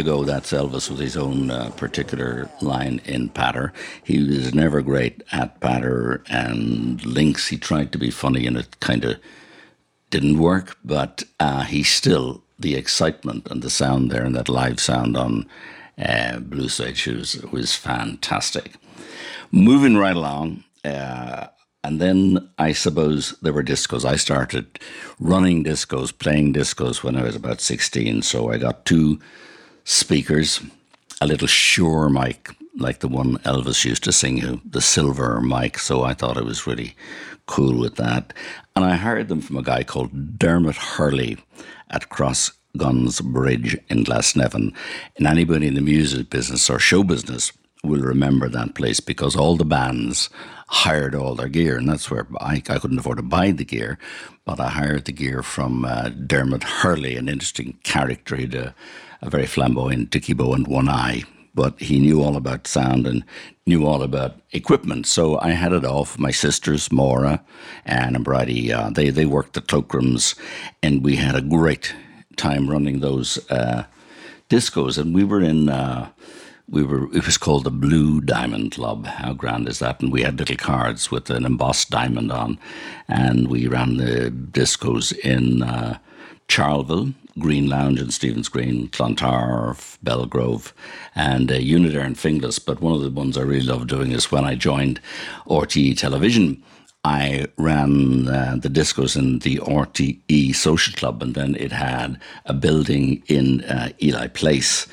Well, 0.00 0.14
there 0.14 0.14
you 0.14 0.24
go. 0.24 0.32
That's 0.32 0.52
Elvis 0.52 0.88
with 0.88 1.00
his 1.00 1.14
own 1.14 1.50
uh, 1.50 1.70
particular 1.76 2.48
line 2.62 3.02
in 3.04 3.28
patter. 3.28 3.70
He 4.02 4.22
was 4.22 4.54
never 4.54 4.80
great 4.80 5.22
at 5.30 5.60
patter 5.60 6.22
and 6.26 7.04
links. 7.04 7.48
He 7.48 7.58
tried 7.58 7.92
to 7.92 7.98
be 7.98 8.10
funny 8.10 8.46
and 8.46 8.56
it 8.56 8.80
kind 8.80 9.04
of 9.04 9.20
didn't 10.08 10.38
work, 10.38 10.78
but 10.82 11.24
uh, 11.38 11.64
he 11.64 11.82
still, 11.82 12.42
the 12.58 12.76
excitement 12.76 13.48
and 13.50 13.60
the 13.60 13.68
sound 13.68 14.10
there 14.10 14.24
and 14.24 14.34
that 14.36 14.48
live 14.48 14.80
sound 14.80 15.18
on 15.18 15.46
uh, 15.98 16.38
Blue 16.38 16.70
Suede 16.70 16.96
Shoes 16.96 17.42
was 17.52 17.74
fantastic. 17.74 18.76
Moving 19.52 19.98
right 19.98 20.16
along, 20.16 20.64
uh, 20.82 21.48
and 21.84 22.00
then 22.00 22.48
I 22.58 22.72
suppose 22.72 23.34
there 23.42 23.52
were 23.52 23.62
discos. 23.62 24.06
I 24.06 24.16
started 24.16 24.78
running 25.18 25.62
discos, 25.62 26.16
playing 26.16 26.54
discos 26.54 27.02
when 27.02 27.16
I 27.16 27.22
was 27.22 27.36
about 27.36 27.60
16. 27.60 28.22
So 28.22 28.50
I 28.50 28.56
got 28.56 28.86
two 28.86 29.20
speakers, 29.90 30.60
a 31.20 31.26
little 31.26 31.48
Shure 31.48 32.08
mic, 32.08 32.50
like 32.78 33.00
the 33.00 33.08
one 33.08 33.38
Elvis 33.38 33.84
used 33.84 34.04
to 34.04 34.12
sing, 34.12 34.60
the 34.64 34.80
silver 34.80 35.40
mic. 35.40 35.78
So 35.78 36.04
I 36.04 36.14
thought 36.14 36.38
I 36.38 36.42
was 36.42 36.66
really 36.66 36.94
cool 37.46 37.78
with 37.78 37.96
that. 37.96 38.32
And 38.76 38.84
I 38.84 38.94
hired 38.94 39.28
them 39.28 39.40
from 39.40 39.56
a 39.56 39.62
guy 39.62 39.82
called 39.82 40.38
Dermot 40.38 40.76
Hurley 40.76 41.38
at 41.90 42.08
Cross 42.08 42.52
Guns 42.76 43.20
Bridge 43.20 43.76
in 43.88 44.04
Glasnevin. 44.04 44.72
And 45.16 45.26
anybody 45.26 45.66
in 45.66 45.74
the 45.74 45.80
music 45.80 46.30
business 46.30 46.70
or 46.70 46.78
show 46.78 47.02
business 47.02 47.52
will 47.82 48.02
remember 48.02 48.48
that 48.48 48.76
place 48.76 49.00
because 49.00 49.34
all 49.34 49.56
the 49.56 49.64
bands 49.64 50.30
hired 50.68 51.16
all 51.16 51.34
their 51.34 51.48
gear, 51.48 51.78
and 51.78 51.88
that's 51.88 52.10
where 52.10 52.28
I, 52.40 52.62
I 52.68 52.78
couldn't 52.78 53.00
afford 53.00 53.16
to 53.16 53.24
buy 53.24 53.50
the 53.50 53.64
gear, 53.64 53.98
but 54.44 54.60
I 54.60 54.68
hired 54.68 55.06
the 55.06 55.12
gear 55.12 55.42
from 55.42 55.84
uh, 55.84 56.10
Dermot 56.10 56.62
Hurley, 56.62 57.16
an 57.16 57.28
interesting 57.28 57.76
character. 57.82 58.36
He 58.36 58.42
had 58.42 58.54
a, 58.54 58.74
a 59.22 59.30
very 59.30 59.46
flamboyant 59.46 60.10
dicky 60.10 60.32
bow 60.32 60.54
and 60.54 60.66
one 60.66 60.88
eye, 60.88 61.22
but 61.54 61.78
he 61.80 61.98
knew 61.98 62.22
all 62.22 62.36
about 62.36 62.66
sound 62.66 63.06
and 63.06 63.24
knew 63.66 63.86
all 63.86 64.02
about 64.02 64.36
equipment. 64.52 65.06
So 65.06 65.38
I 65.40 65.50
had 65.50 65.72
it 65.72 65.84
off. 65.84 66.18
My 66.18 66.30
sisters, 66.30 66.90
Maura, 66.90 67.42
and 67.84 68.24
Bridie, 68.24 68.72
uh, 68.72 68.90
they, 68.90 69.10
they 69.10 69.26
worked 69.26 69.54
the 69.54 69.60
Cloakrams, 69.60 70.38
and 70.82 71.04
we 71.04 71.16
had 71.16 71.34
a 71.34 71.42
great 71.42 71.94
time 72.36 72.70
running 72.70 73.00
those 73.00 73.38
uh, 73.50 73.84
discos, 74.48 74.98
and 74.98 75.14
we 75.14 75.24
were 75.24 75.40
in. 75.40 75.68
Uh, 75.68 76.10
we 76.68 76.84
were. 76.84 77.12
It 77.14 77.26
was 77.26 77.36
called 77.36 77.64
the 77.64 77.70
Blue 77.70 78.20
Diamond 78.20 78.72
Club. 78.72 79.06
How 79.06 79.32
grand 79.32 79.68
is 79.68 79.80
that? 79.80 80.00
And 80.00 80.12
we 80.12 80.22
had 80.22 80.38
little 80.38 80.56
cards 80.56 81.10
with 81.10 81.28
an 81.30 81.44
embossed 81.44 81.90
diamond 81.90 82.30
on, 82.32 82.58
and 83.08 83.48
we 83.48 83.66
ran 83.66 83.96
the 83.96 84.30
discos 84.30 85.12
in 85.18 85.62
uh, 85.62 85.98
Charleville, 86.48 87.12
Green 87.40 87.68
Lounge 87.68 88.00
in 88.00 88.10
Stephen's 88.10 88.48
Green, 88.48 88.88
Clontarf, 88.88 89.98
Belgrove, 90.04 90.72
and 91.14 91.50
uh, 91.50 91.54
Unitaire 91.54 92.04
and 92.04 92.16
Finglas. 92.16 92.64
But 92.64 92.80
one 92.80 92.94
of 92.94 93.00
the 93.00 93.10
ones 93.10 93.36
I 93.36 93.42
really 93.42 93.66
love 93.66 93.88
doing 93.88 94.12
is 94.12 94.30
when 94.30 94.44
I 94.44 94.54
joined 94.54 95.00
RTE 95.46 95.98
Television. 95.98 96.62
I 97.02 97.46
ran 97.56 98.28
uh, 98.28 98.56
the 98.60 98.68
discos 98.68 99.16
in 99.16 99.38
the 99.38 99.56
RTE 99.56 100.54
Social 100.54 100.94
Club, 100.94 101.22
and 101.22 101.34
then 101.34 101.56
it 101.56 101.72
had 101.72 102.20
a 102.44 102.52
building 102.52 103.22
in 103.26 103.64
uh, 103.64 103.88
Ely 104.02 104.28
Place. 104.28 104.86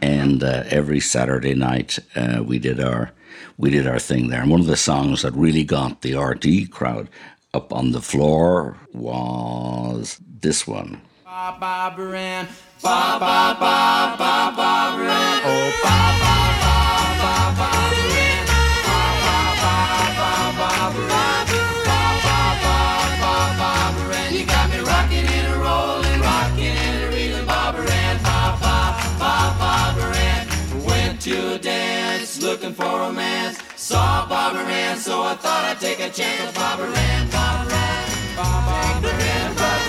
And 0.00 0.42
uh, 0.42 0.64
every 0.68 1.00
Saturday 1.00 1.54
night, 1.54 1.98
uh, 2.16 2.42
we 2.44 2.58
did 2.58 2.80
our 2.80 3.12
we 3.58 3.70
did 3.70 3.86
our 3.86 3.98
thing 3.98 4.28
there. 4.28 4.40
And 4.40 4.50
one 4.50 4.60
of 4.60 4.66
the 4.66 4.76
songs 4.76 5.20
that 5.22 5.34
really 5.34 5.64
got 5.64 6.00
the 6.00 6.12
RTE 6.12 6.70
crowd 6.70 7.10
up 7.52 7.72
on 7.72 7.92
the 7.92 8.00
floor 8.00 8.76
was 8.94 10.18
this 10.40 10.66
one. 10.66 11.00
Ba 11.30 11.54
ba 11.60 11.94
baran, 11.96 12.48
ba 12.82 13.14
ba 13.22 13.54
ba 13.54 13.76
ba 14.18 14.50
ba 14.58 14.74
baran, 14.98 15.38
oh 15.46 15.70
ba 15.78 15.98
ba 16.22 16.34
ba 16.62 16.74
ba 17.22 17.34
ba 17.54 17.70
baran, 17.94 18.42
ba 18.90 19.02
ba 19.22 19.38
ba 19.62 19.76
ba 20.18 20.32
ba 20.58 20.70
baran, 20.90 21.46
ba 21.86 22.02
ba 22.26 22.38
ba 22.64 22.78
ba 23.22 23.34
ba 23.60 23.72
baran. 23.94 24.34
You 24.34 24.42
got 24.44 24.66
me 24.74 24.78
rocking 24.82 25.28
and 25.38 25.54
rolling, 25.62 26.20
rocking 26.20 26.76
and 26.88 27.14
reeling, 27.14 27.46
ba 27.46 27.78
baran, 27.78 28.16
ba 28.26 28.58
ba 28.58 28.76
ba 29.22 29.34
ba 29.60 29.74
baran. 29.94 30.42
Went 30.82 31.20
to 31.22 31.54
a 31.54 31.58
dance, 31.58 32.42
looking 32.42 32.74
for 32.74 32.90
romance. 33.06 33.56
Saw 33.76 34.26
Barbara 34.26 34.66
Ann, 34.66 34.98
so 34.98 35.22
I 35.22 35.36
thought 35.36 35.62
I'd 35.70 35.78
take 35.78 36.00
a 36.00 36.10
chance 36.10 36.42
with 36.42 36.56
Barbara 36.56 36.90
Ann, 36.90 37.30
Barbara 37.30 37.78
Ann, 37.78 38.34
Barbara 38.34 39.14
Ann, 39.14 39.54
Bob 39.54 39.79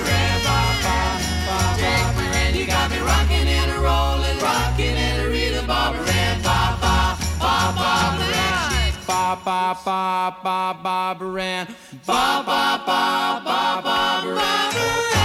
Moran, 9.32 9.44
Bob 9.46 9.84
Bob 9.86 10.44
Bob 10.44 10.84
Bob 10.84 10.84
Bob 10.84 11.22
Moran, 11.22 11.68
Bob 12.06 12.46
Bob 12.46 12.86
Bob 12.86 13.84
Bob 13.84 15.21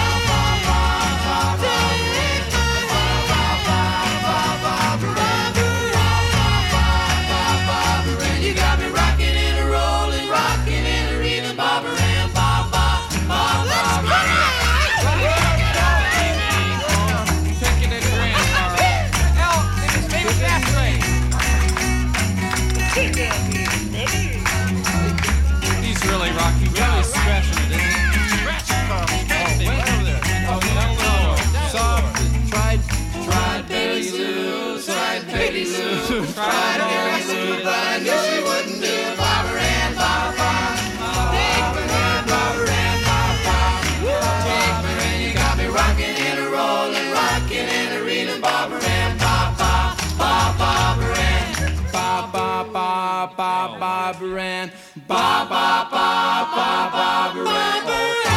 Barbara, 53.68 53.81
Barbara 53.81 54.40
Ann, 54.40 54.72
Barbara, 55.09 55.88
Barbara, 55.90 56.90
Barbara 56.92 57.48
Ann. 57.48 58.26
You 58.31 58.36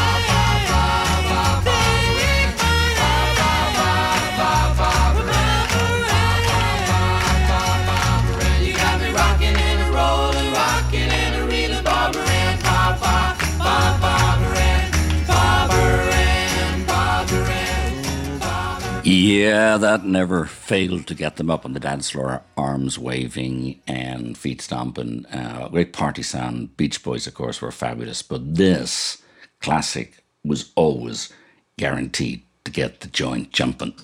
Yeah, 19.50 19.78
that 19.78 20.06
never 20.06 20.46
failed 20.46 21.08
to 21.08 21.16
get 21.16 21.38
them 21.38 21.50
up 21.50 21.66
on 21.66 21.74
the 21.74 21.80
dance 21.80 22.12
floor, 22.12 22.44
arms 22.56 23.00
waving 23.00 23.82
and 23.88 24.38
feet 24.38 24.62
stomping. 24.62 25.26
Uh, 25.26 25.70
great 25.70 25.92
party 25.92 26.22
sound. 26.22 26.78
Beach 26.78 27.02
Boys, 27.02 27.26
of 27.26 27.34
course, 27.34 27.60
were 27.60 27.72
fabulous, 27.72 28.22
but 28.22 28.54
this 28.54 29.24
classic 29.60 30.24
was 30.46 30.72
always 30.76 31.34
guaranteed 31.80 32.44
to 32.64 32.70
get 32.70 33.00
the 33.00 33.08
joint 33.08 33.52
jumping. 33.52 33.96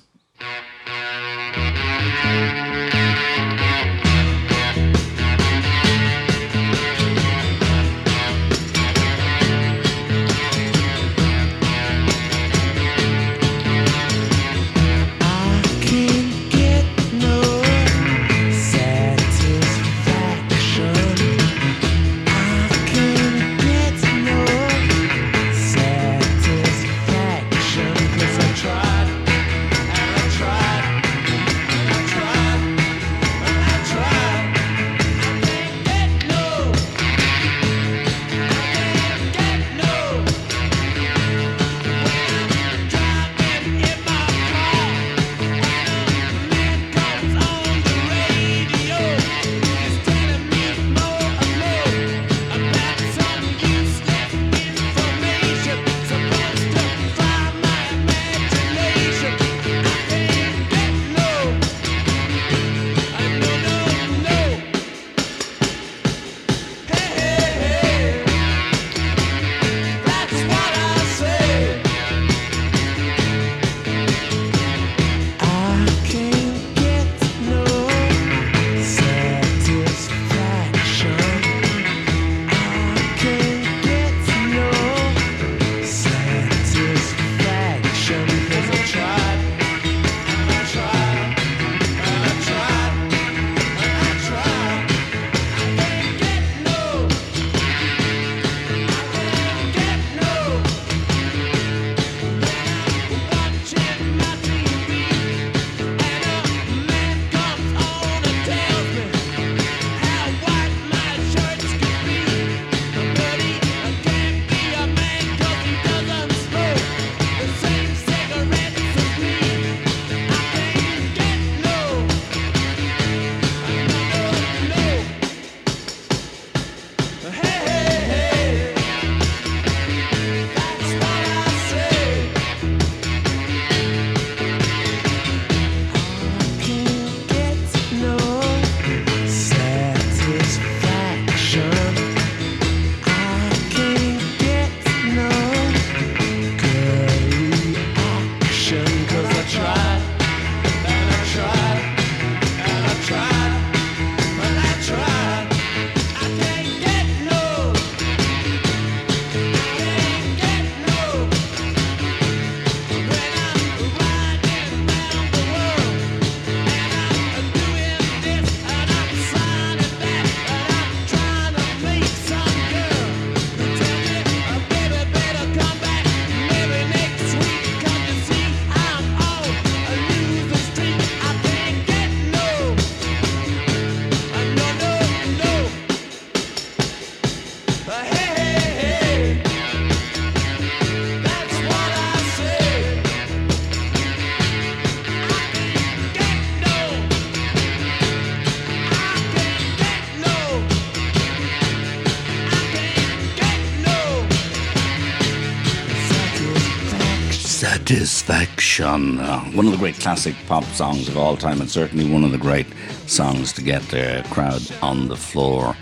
Satisfaction. 208.86 209.20
Uh, 209.20 209.40
one 209.58 209.66
of 209.66 209.72
the 209.72 209.80
great 209.80 210.00
classic 210.00 210.36
pop 210.46 210.64
songs 210.66 211.08
of 211.08 211.18
all 211.18 211.36
time, 211.36 211.60
and 211.60 211.70
certainly 211.70 212.08
one 212.08 212.24
of 212.24 212.32
the 212.32 212.38
great 212.38 212.68
songs 213.08 213.52
to 213.54 213.64
get 213.64 213.82
the 213.90 214.24
crowd 214.30 214.62
on 214.80 215.08
the 215.08 215.16
floor 215.16 215.76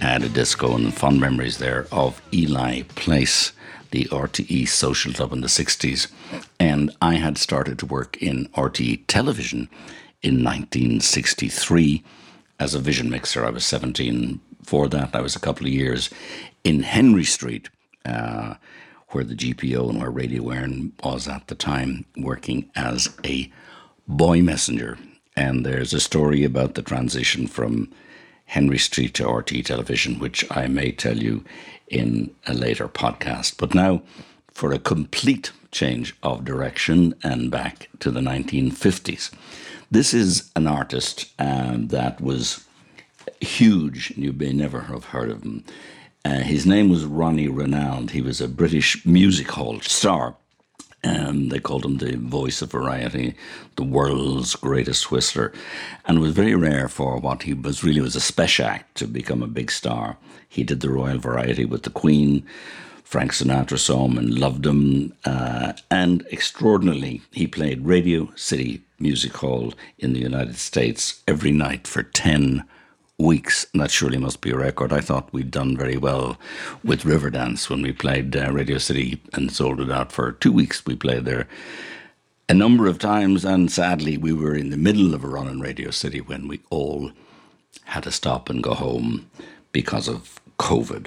at 0.00 0.22
a 0.22 0.28
disco, 0.28 0.76
and 0.76 0.94
fond 0.94 1.20
memories 1.20 1.58
there 1.58 1.88
of 1.90 2.22
Ely 2.32 2.82
Place, 2.94 3.50
the 3.90 4.04
RTE 4.04 4.68
social 4.68 5.12
club 5.12 5.32
in 5.32 5.40
the 5.40 5.48
60s. 5.48 6.06
And 6.60 6.92
I 7.02 7.14
had 7.14 7.38
started 7.38 7.76
to 7.80 7.86
work 7.86 8.22
in 8.22 8.46
RTE 8.54 9.04
television 9.08 9.68
in 10.22 10.44
1963 10.44 12.04
as 12.60 12.72
a 12.72 12.78
vision 12.78 13.10
mixer. 13.10 13.44
I 13.44 13.50
was 13.50 13.64
17. 13.64 14.40
For 14.62 14.88
that, 14.88 15.10
I 15.12 15.20
was 15.20 15.34
a 15.34 15.40
couple 15.40 15.66
of 15.66 15.72
years 15.72 16.08
in 16.62 16.84
Henry 16.84 17.24
Street. 17.24 17.68
Uh, 18.04 18.54
where 19.14 19.24
the 19.24 19.34
GPO 19.34 19.90
and 19.90 20.00
where 20.00 20.10
Radio 20.10 20.42
Éireann 20.42 20.90
was 21.04 21.28
at 21.28 21.46
the 21.46 21.54
time, 21.54 22.04
working 22.16 22.68
as 22.74 23.08
a 23.24 23.50
boy 24.08 24.42
messenger. 24.42 24.98
And 25.36 25.64
there's 25.64 25.94
a 25.94 26.00
story 26.00 26.44
about 26.44 26.74
the 26.74 26.82
transition 26.82 27.46
from 27.46 27.90
Henry 28.46 28.78
Street 28.78 29.14
to 29.14 29.28
RT 29.28 29.64
television, 29.64 30.18
which 30.18 30.44
I 30.50 30.66
may 30.66 30.92
tell 30.92 31.16
you 31.16 31.44
in 31.88 32.34
a 32.46 32.54
later 32.54 32.88
podcast. 32.88 33.56
But 33.56 33.74
now, 33.74 34.02
for 34.52 34.72
a 34.72 34.78
complete 34.78 35.52
change 35.70 36.16
of 36.22 36.44
direction 36.44 37.14
and 37.22 37.50
back 37.50 37.88
to 37.98 38.10
the 38.10 38.20
1950s. 38.20 39.32
This 39.90 40.14
is 40.14 40.50
an 40.56 40.66
artist 40.66 41.32
um, 41.38 41.88
that 41.88 42.20
was 42.20 42.64
huge. 43.40 44.12
You 44.16 44.32
may 44.32 44.52
never 44.52 44.82
have 44.82 45.06
heard 45.06 45.30
of 45.30 45.42
him. 45.42 45.64
Uh, 46.24 46.38
his 46.40 46.64
name 46.64 46.88
was 46.88 47.04
Ronnie 47.04 47.48
Ronalde. 47.48 48.10
He 48.10 48.22
was 48.22 48.40
a 48.40 48.48
British 48.48 49.04
music 49.04 49.50
hall 49.50 49.80
star. 49.80 50.36
And 51.02 51.52
they 51.52 51.60
called 51.60 51.84
him 51.84 51.98
the 51.98 52.16
voice 52.16 52.62
of 52.62 52.72
variety, 52.72 53.34
the 53.76 53.84
world's 53.84 54.56
greatest 54.56 55.10
whistler, 55.10 55.52
and 56.06 56.16
it 56.16 56.20
was 56.22 56.32
very 56.32 56.54
rare 56.54 56.88
for 56.88 57.18
what 57.18 57.42
he 57.42 57.52
was 57.52 57.84
really 57.84 58.00
was 58.00 58.16
a 58.16 58.20
special 58.20 58.64
act 58.64 58.94
to 58.96 59.06
become 59.06 59.42
a 59.42 59.46
big 59.46 59.70
star. 59.70 60.16
He 60.48 60.64
did 60.64 60.80
the 60.80 60.88
Royal 60.88 61.18
Variety 61.18 61.66
with 61.66 61.82
the 61.82 61.90
Queen. 61.90 62.46
Frank 63.02 63.32
Sinatra 63.32 63.78
saw 63.78 64.06
him 64.06 64.16
and 64.16 64.38
loved 64.38 64.64
him, 64.64 65.12
uh, 65.26 65.74
and 65.90 66.26
extraordinarily, 66.32 67.20
he 67.32 67.46
played 67.46 67.84
Radio 67.84 68.32
City 68.34 68.82
Music 68.98 69.36
Hall 69.36 69.74
in 69.98 70.14
the 70.14 70.20
United 70.20 70.56
States 70.56 71.22
every 71.28 71.52
night 71.52 71.86
for 71.86 72.02
ten 72.02 72.64
weeks. 73.18 73.66
That 73.74 73.90
surely 73.90 74.18
must 74.18 74.40
be 74.40 74.50
a 74.50 74.56
record. 74.56 74.92
I 74.92 75.00
thought 75.00 75.32
we'd 75.32 75.50
done 75.50 75.76
very 75.76 75.96
well 75.96 76.36
with 76.82 77.02
Riverdance 77.02 77.70
when 77.70 77.82
we 77.82 77.92
played 77.92 78.36
uh, 78.36 78.50
Radio 78.52 78.78
City 78.78 79.20
and 79.32 79.52
sold 79.52 79.80
it 79.80 79.90
out 79.90 80.12
for 80.12 80.32
two 80.32 80.52
weeks. 80.52 80.84
We 80.84 80.96
played 80.96 81.24
there 81.24 81.46
a 82.48 82.54
number 82.54 82.86
of 82.86 82.98
times, 82.98 83.44
and 83.44 83.70
sadly, 83.70 84.16
we 84.16 84.32
were 84.32 84.54
in 84.54 84.70
the 84.70 84.76
middle 84.76 85.14
of 85.14 85.24
a 85.24 85.28
run 85.28 85.48
in 85.48 85.60
Radio 85.60 85.90
City 85.90 86.20
when 86.20 86.46
we 86.48 86.60
all 86.70 87.12
had 87.84 88.02
to 88.04 88.10
stop 88.10 88.50
and 88.50 88.62
go 88.62 88.74
home 88.74 89.30
because 89.72 90.08
of 90.08 90.40
COVID. 90.58 91.06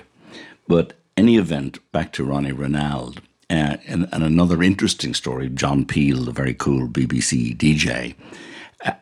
But 0.67 0.93
any 1.15 1.37
event, 1.37 1.79
back 1.91 2.11
to 2.13 2.23
Ronnie 2.23 2.51
Ronalde. 2.51 3.19
Uh, 3.49 3.77
and, 3.87 4.09
and 4.11 4.23
another 4.23 4.61
interesting 4.61 5.13
story 5.13 5.47
John 5.47 5.85
Peel, 5.85 6.25
the 6.25 6.33
very 6.33 6.53
cool 6.53 6.87
BBC 6.87 7.55
DJ, 7.55 8.15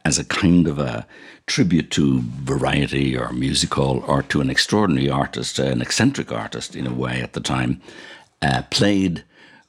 as 0.03 0.17
a 0.17 0.25
kind 0.25 0.67
of 0.67 0.79
a 0.79 1.05
tribute 1.47 1.91
to 1.91 2.21
variety 2.43 3.17
or 3.17 3.31
musical 3.31 4.03
or 4.07 4.23
to 4.23 4.41
an 4.41 4.49
extraordinary 4.49 5.09
artist, 5.09 5.59
an 5.59 5.81
eccentric 5.81 6.31
artist 6.31 6.75
in 6.75 6.87
a 6.87 6.93
way 6.93 7.21
at 7.21 7.33
the 7.33 7.39
time, 7.39 7.81
uh, 8.41 8.63
played 8.69 9.23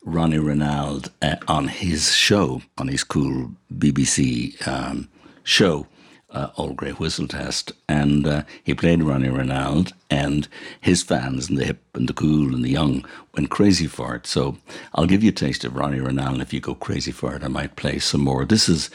Ronnie 0.04 0.38
Ronalde 0.38 1.10
uh, 1.20 1.36
on 1.48 1.68
his 1.68 2.14
show, 2.14 2.62
on 2.78 2.88
his 2.88 3.02
cool 3.02 3.50
BBC 3.74 4.66
um, 4.66 5.08
show, 5.42 5.86
uh, 6.30 6.48
Old 6.56 6.76
Grey 6.76 6.92
Whistle 6.92 7.26
Test. 7.26 7.72
And 7.88 8.26
uh, 8.26 8.42
he 8.62 8.72
played 8.72 9.02
Ronnie 9.02 9.28
Ronalde, 9.28 9.92
and 10.08 10.46
his 10.80 11.02
fans 11.02 11.48
and 11.48 11.58
the 11.58 11.64
hip 11.64 11.82
and 11.94 12.08
the 12.08 12.14
cool 12.14 12.54
and 12.54 12.64
the 12.64 12.70
young 12.70 13.04
went 13.34 13.50
crazy 13.50 13.88
for 13.88 14.14
it. 14.14 14.26
So 14.26 14.56
I'll 14.94 15.06
give 15.06 15.24
you 15.24 15.30
a 15.30 15.32
taste 15.32 15.64
of 15.64 15.74
Ronnie 15.74 15.98
Ronalde. 15.98 16.40
If 16.40 16.52
you 16.52 16.60
go 16.60 16.76
crazy 16.76 17.10
for 17.10 17.34
it, 17.34 17.42
I 17.42 17.48
might 17.48 17.76
play 17.76 17.98
some 17.98 18.20
more. 18.20 18.44
This 18.44 18.68
is 18.68 18.90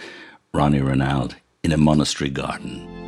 Ronnie 0.54 0.82
Ronalde 0.82 1.36
in 1.64 1.72
a 1.72 1.78
monastery 1.78 2.30
garden. 2.30 3.01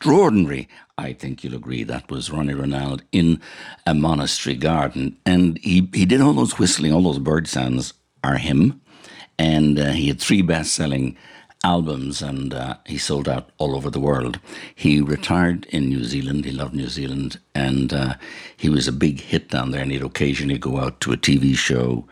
Extraordinary. 0.00 0.66
I 0.96 1.12
think 1.12 1.44
you'll 1.44 1.56
agree 1.56 1.84
that 1.84 2.10
was 2.10 2.30
Ronnie 2.30 2.54
Ronalde 2.54 3.02
in 3.12 3.38
a 3.84 3.92
monastery 3.92 4.56
garden, 4.56 5.18
and 5.26 5.58
he 5.58 5.90
he 5.92 6.06
did 6.06 6.22
all 6.22 6.32
those 6.32 6.58
whistling, 6.58 6.90
all 6.90 7.02
those 7.02 7.18
bird 7.18 7.46
sounds 7.46 7.92
are 8.24 8.38
him, 8.38 8.80
and 9.38 9.78
uh, 9.78 9.90
he 9.90 10.08
had 10.08 10.18
three 10.18 10.40
best-selling 10.40 11.18
albums, 11.62 12.22
and 12.22 12.54
uh, 12.54 12.76
he 12.86 12.96
sold 12.96 13.28
out 13.28 13.50
all 13.58 13.76
over 13.76 13.90
the 13.90 14.00
world. 14.00 14.40
He 14.74 15.02
retired 15.02 15.66
in 15.66 15.90
New 15.90 16.04
Zealand. 16.04 16.46
He 16.46 16.52
loved 16.52 16.74
New 16.74 16.88
Zealand, 16.88 17.38
and 17.54 17.92
uh, 17.92 18.14
he 18.56 18.70
was 18.70 18.88
a 18.88 18.92
big 18.92 19.20
hit 19.20 19.50
down 19.50 19.70
there. 19.70 19.82
And 19.82 19.92
he'd 19.92 20.02
occasionally 20.02 20.56
go 20.56 20.80
out 20.80 21.02
to 21.02 21.12
a 21.12 21.18
TV 21.18 21.54
show. 21.54 22.08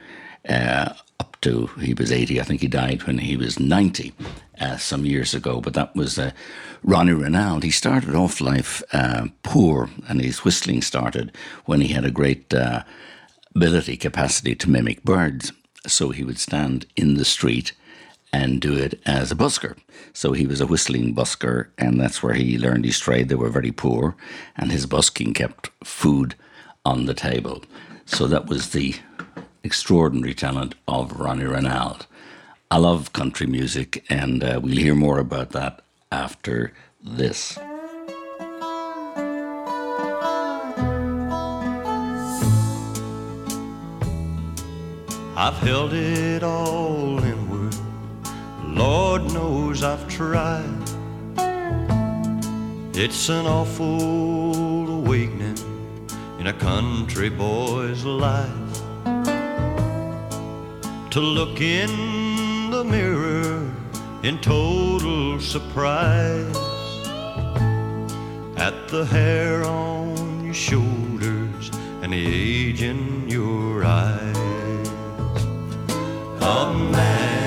Uh, 0.46 0.92
up 1.20 1.40
to 1.40 1.66
he 1.81 1.94
was 1.94 2.12
80 2.12 2.40
i 2.40 2.44
think 2.44 2.61
he 2.61 2.68
died 2.68 3.03
when 3.03 3.18
he 3.18 3.37
was 3.37 3.59
90 3.59 4.12
uh, 4.61 4.77
some 4.77 5.05
years 5.05 5.35
ago 5.35 5.61
but 5.61 5.74
that 5.74 5.94
was 5.96 6.16
ronnie 6.83 7.12
ronalde 7.12 7.64
he 7.64 7.71
started 7.71 8.14
off 8.14 8.41
life 8.41 8.83
uh, 8.93 9.27
poor 9.43 9.91
and 10.09 10.21
his 10.21 10.45
whistling 10.45 10.83
started 10.83 11.33
when 11.64 11.81
he 11.81 11.88
had 11.88 12.05
a 12.05 12.11
great 12.11 12.53
uh, 12.55 12.83
ability 13.55 13.97
capacity 13.97 14.55
to 14.55 14.71
mimic 14.71 15.03
birds 15.03 15.53
so 15.87 16.11
he 16.11 16.25
would 16.25 16.38
stand 16.38 16.87
in 16.97 17.14
the 17.14 17.25
street 17.25 17.73
and 18.33 18.61
do 18.61 18.77
it 18.77 19.01
as 19.07 19.33
a 19.33 19.37
busker. 19.37 19.77
So 20.12 20.33
he 20.33 20.47
was 20.47 20.61
a 20.61 20.67
whistling 20.67 21.14
busker, 21.14 21.69
and 21.79 22.01
that's 22.01 22.23
where 22.23 22.35
he 22.35 22.59
learned 22.59 22.85
his 22.85 22.99
trade. 22.99 23.29
They 23.29 23.35
were 23.35 23.49
very 23.49 23.73
poor, 23.73 24.17
and 24.57 24.71
his 24.71 24.87
busking 24.87 25.35
kept 25.35 25.71
food 25.83 26.35
on 26.85 27.07
the 27.07 27.14
table. 27.14 27.64
So 28.05 28.27
that 28.27 28.47
was 28.47 28.71
the 28.71 28.97
extraordinary 29.64 30.35
talent 30.35 30.75
of 30.87 31.19
Ronnie 31.19 31.45
Ronalde. 31.45 32.07
I 32.71 32.79
love 32.79 33.12
country 33.12 33.47
music, 33.47 34.05
and 34.11 34.45
uh, 34.45 34.61
we'll 34.62 34.77
hear 34.77 34.95
more 34.95 35.19
about 35.19 35.51
that 35.51 35.81
after 36.11 36.73
this. 37.03 37.59
I've 45.37 45.59
held 45.59 45.92
it 45.92 46.42
all 46.42 47.23
inward. 47.23 47.77
Lord 48.64 49.23
knows 49.33 49.85
I've 49.85 50.09
tried. 50.09 50.64
It's 52.94 53.29
an 53.29 53.47
awful 53.47 54.88
awakening 54.99 55.57
in 56.40 56.49
a 56.49 56.53
country 56.53 57.29
boy's 57.31 58.05
life. 58.05 58.49
To 61.11 61.21
look 61.21 61.61
in 61.61 62.71
the 62.71 62.83
mirror 62.83 63.73
in 64.29 64.38
total 64.41 65.41
surprise 65.41 66.55
at 68.59 68.87
the 68.88 69.07
hair 69.07 69.64
on 69.64 70.45
your 70.45 70.53
shoulders 70.53 71.71
and 72.03 72.12
the 72.12 72.27
age 72.27 72.83
in 72.83 73.27
your 73.27 73.87
eyes. 73.87 74.88
Amanda, 76.43 77.38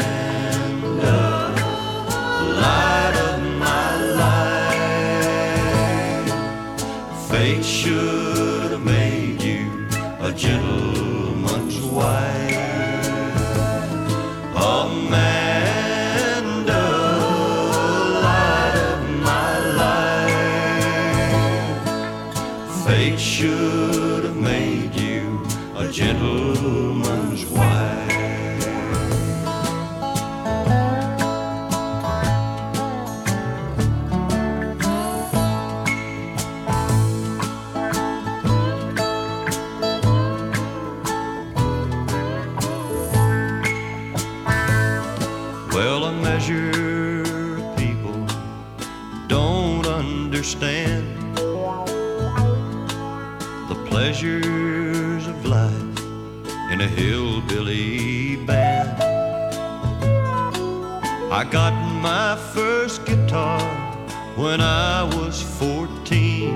my 62.02 62.36
first 62.36 63.06
guitar 63.06 63.62
when 64.36 64.60
I 64.60 65.04
was 65.04 65.40
14. 65.60 66.54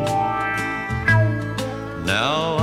Now 2.04 2.55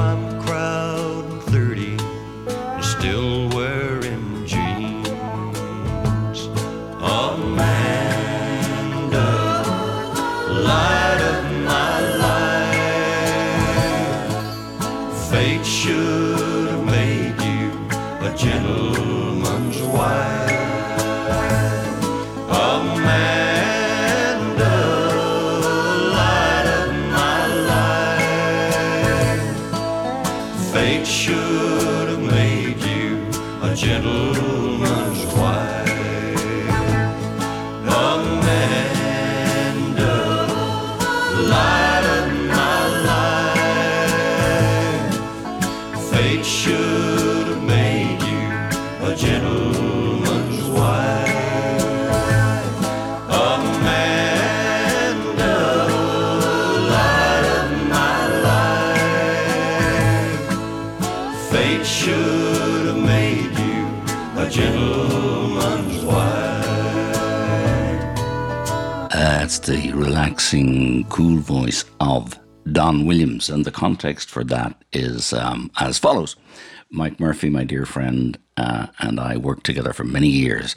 cool 71.13 71.37
voice 71.37 71.85
of 72.01 72.39
Don 72.73 73.05
Williams, 73.05 73.51
and 73.51 73.67
the 73.67 73.71
context 73.71 74.31
for 74.31 74.43
that 74.45 74.83
is 74.95 75.35
um, 75.35 75.71
as 75.79 75.99
follows. 75.99 76.37
Mike 76.91 77.21
Murphy, 77.21 77.51
my 77.51 77.65
dear 77.65 77.85
friend, 77.85 78.39
uh, 78.57 78.87
and 78.99 79.21
I 79.21 79.37
worked 79.37 79.65
together 79.65 79.93
for 79.93 80.05
many 80.05 80.29
years. 80.29 80.75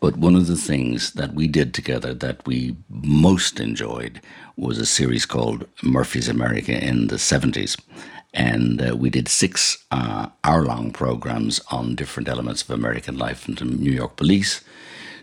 But 0.00 0.16
one 0.16 0.36
of 0.36 0.46
the 0.46 0.56
things 0.56 1.14
that 1.14 1.34
we 1.34 1.48
did 1.48 1.74
together 1.74 2.14
that 2.14 2.46
we 2.46 2.76
most 2.88 3.58
enjoyed 3.58 4.20
was 4.56 4.78
a 4.78 4.86
series 4.86 5.26
called 5.26 5.66
Murphy's 5.82 6.28
America 6.28 6.72
in 6.72 7.08
the 7.08 7.16
70s. 7.16 7.76
And 8.32 8.80
uh, 8.80 8.96
we 8.96 9.10
did 9.10 9.26
six 9.26 9.84
uh, 9.90 10.28
hour 10.44 10.64
long 10.64 10.92
programs 10.92 11.60
on 11.72 11.96
different 11.96 12.28
elements 12.28 12.62
of 12.62 12.70
American 12.70 13.18
life, 13.18 13.40
from 13.40 13.82
New 13.82 13.90
York 13.90 14.14
police 14.14 14.62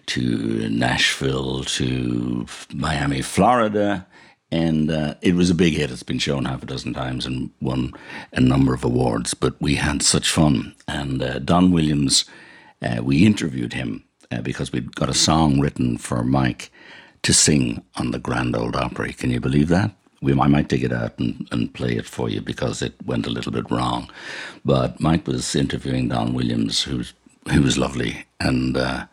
to 0.08 0.67
Nashville 0.69 1.63
to 1.63 2.45
Miami, 2.74 3.22
Florida. 3.22 4.06
And 4.52 4.90
uh, 4.90 5.16
it 5.22 5.36
was 5.36 5.50
a 5.50 5.56
big 5.56 5.74
hit. 5.74 5.92
It's 5.92 6.04
been 6.04 6.20
shown 6.20 6.46
half 6.46 6.64
a 6.64 6.66
dozen 6.66 6.94
times 6.94 7.26
and 7.26 7.52
won 7.62 7.94
a 8.34 8.42
number 8.42 8.74
of 8.74 8.84
awards. 8.84 9.34
But 9.34 9.60
we 9.62 9.76
had 9.76 10.02
such 10.02 10.30
fun. 10.30 10.76
And 10.88 11.22
uh, 11.22 11.40
Don 11.40 11.72
Williams, 11.72 12.26
uh, 12.82 13.02
we 13.04 13.26
interviewed 13.26 13.74
him 13.74 14.04
uh, 14.32 14.42
because 14.42 14.72
we'd 14.72 14.96
got 14.96 15.10
a 15.10 15.14
song 15.14 15.60
written 15.60 15.98
for 15.98 16.24
Mike 16.24 16.72
to 17.24 17.34
sing 17.34 17.84
on 17.96 18.12
the 18.12 18.20
Grand 18.20 18.56
Ole 18.56 18.76
Opry. 18.76 19.14
Can 19.14 19.30
you 19.30 19.40
believe 19.40 19.68
that? 19.70 19.92
We, 20.22 20.34
I 20.34 20.48
might 20.48 20.68
dig 20.68 20.84
it 20.84 20.92
out 20.92 21.18
and, 21.20 21.48
and 21.52 21.74
play 21.74 21.96
it 21.96 22.06
for 22.06 22.30
you 22.30 22.42
because 22.42 22.82
it 22.82 22.94
went 23.06 23.28
a 23.28 23.32
little 23.32 23.52
bit 23.52 23.70
wrong. 23.72 24.10
But 24.66 25.00
Mike 25.00 25.28
was 25.28 25.56
interviewing 25.56 26.10
Don 26.10 26.34
Williams, 26.34 26.84
who's, 26.84 27.14
who 27.52 27.62
was 27.62 27.78
lovely. 27.78 28.26
And 28.40 28.76
uh, 28.76 29.06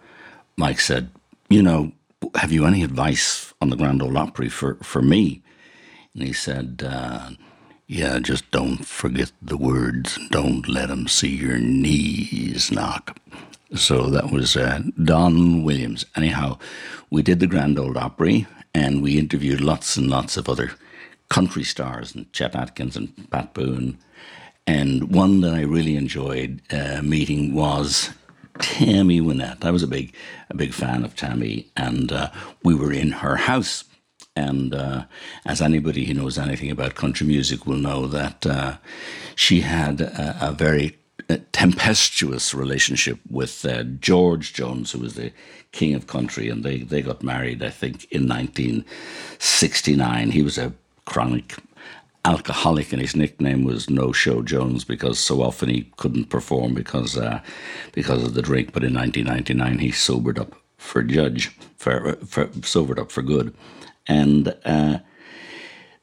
Mike 0.56 0.80
said, 0.80 1.10
You 1.48 1.62
know, 1.62 1.92
have 2.34 2.52
you 2.52 2.66
any 2.66 2.82
advice 2.82 3.54
on 3.60 3.70
the 3.70 3.76
Grand 3.76 4.02
Ole 4.02 4.18
Opry 4.18 4.48
for, 4.48 4.76
for 4.82 5.02
me? 5.02 5.42
and 6.14 6.22
he 6.26 6.32
said, 6.32 6.82
uh, 6.86 7.30
"Yeah, 7.86 8.18
just 8.20 8.50
don't 8.50 8.84
forget 8.86 9.32
the 9.42 9.56
words. 9.58 10.18
Don't 10.30 10.66
let 10.68 10.90
'em 10.90 11.08
see 11.08 11.36
your 11.36 11.58
knees 11.58 12.72
knock." 12.72 13.18
So 13.74 14.08
that 14.10 14.30
was 14.30 14.56
uh, 14.56 14.80
Don 15.02 15.62
Williams. 15.62 16.06
Anyhow, 16.16 16.58
we 17.10 17.22
did 17.22 17.40
the 17.40 17.46
Grand 17.46 17.78
Ole 17.78 17.98
Opry, 17.98 18.46
and 18.74 19.02
we 19.02 19.18
interviewed 19.18 19.60
lots 19.60 19.96
and 19.98 20.08
lots 20.08 20.36
of 20.38 20.48
other 20.48 20.72
country 21.28 21.64
stars, 21.64 22.14
and 22.14 22.32
Chet 22.32 22.54
Atkins 22.56 22.96
and 22.96 23.12
Pat 23.30 23.52
Boone. 23.52 23.98
And 24.66 25.14
one 25.14 25.40
that 25.42 25.54
I 25.54 25.62
really 25.62 25.96
enjoyed 25.96 26.62
uh, 26.72 27.02
meeting 27.02 27.52
was 27.54 28.10
Tammy 28.58 29.20
Wynette. 29.20 29.64
I 29.64 29.70
was 29.70 29.82
a 29.82 29.88
big, 29.88 30.14
a 30.50 30.54
big 30.54 30.72
fan 30.72 31.04
of 31.04 31.16
Tammy, 31.16 31.70
and 31.76 32.12
uh, 32.12 32.30
we 32.62 32.74
were 32.74 32.92
in 32.92 33.12
her 33.12 33.36
house. 33.36 33.84
And 34.34 34.74
uh, 34.74 35.04
as 35.46 35.62
anybody 35.62 36.04
who 36.04 36.14
knows 36.14 36.38
anything 36.38 36.70
about 36.70 36.94
country 36.94 37.26
music 37.26 37.66
will 37.66 37.76
know, 37.76 38.06
that 38.06 38.46
uh, 38.46 38.76
she 39.34 39.62
had 39.62 40.00
a, 40.00 40.36
a 40.40 40.52
very 40.52 40.96
uh, 41.28 41.38
tempestuous 41.52 42.54
relationship 42.54 43.18
with 43.30 43.64
uh, 43.64 43.82
George 43.82 44.52
Jones, 44.52 44.92
who 44.92 45.00
was 45.00 45.14
the 45.14 45.32
king 45.72 45.94
of 45.94 46.06
country, 46.06 46.50
and 46.50 46.64
they, 46.64 46.78
they 46.78 47.02
got 47.02 47.22
married, 47.22 47.62
I 47.62 47.70
think, 47.70 48.04
in 48.12 48.28
1969. 48.28 50.30
He 50.30 50.42
was 50.42 50.58
a 50.58 50.72
chronic 51.06 51.56
alcoholic, 52.26 52.92
and 52.92 53.00
his 53.00 53.14
nickname 53.14 53.64
was 53.64 53.88
No 53.88 54.12
Show 54.12 54.42
Jones 54.42 54.84
because 54.84 55.18
so 55.18 55.42
often 55.42 55.68
he 55.68 55.90
couldn't 55.96 56.26
perform 56.26 56.74
because 56.74 57.16
uh, 57.16 57.40
because 57.92 58.24
of 58.24 58.34
the 58.34 58.42
drink. 58.42 58.72
But 58.72 58.84
in 58.84 58.94
1999, 58.94 59.78
he 59.78 59.92
sobered 59.92 60.38
up 60.38 60.54
for 60.76 61.02
judge, 61.02 61.56
for, 61.78 62.16
for 62.26 62.50
sobered 62.62 62.98
up 62.98 63.12
for 63.12 63.22
good, 63.22 63.54
and 64.08 64.54
uh, 64.64 64.98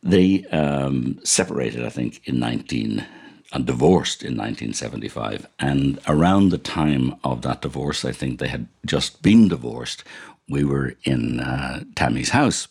they 0.02 0.46
um, 0.46 1.20
separated. 1.24 1.86
I 1.86 1.90
think 1.90 2.26
in 2.26 2.40
19 2.40 3.06
and 3.52 3.68
divorced 3.68 4.24
in 4.24 4.36
1975. 4.36 5.48
And 5.60 6.00
around 6.08 6.50
the 6.50 6.58
time 6.58 7.16
of 7.24 7.44
that 7.44 7.62
divorce, 7.62 8.04
I 8.04 8.12
think 8.12 8.40
they 8.40 8.48
had 8.48 8.68
just 8.84 9.22
been 9.22 9.48
divorced. 9.48 10.04
We 10.50 10.64
were 10.64 10.96
in 11.04 11.40
uh, 11.40 11.84
Tammy's 11.96 12.32
house 12.32 12.68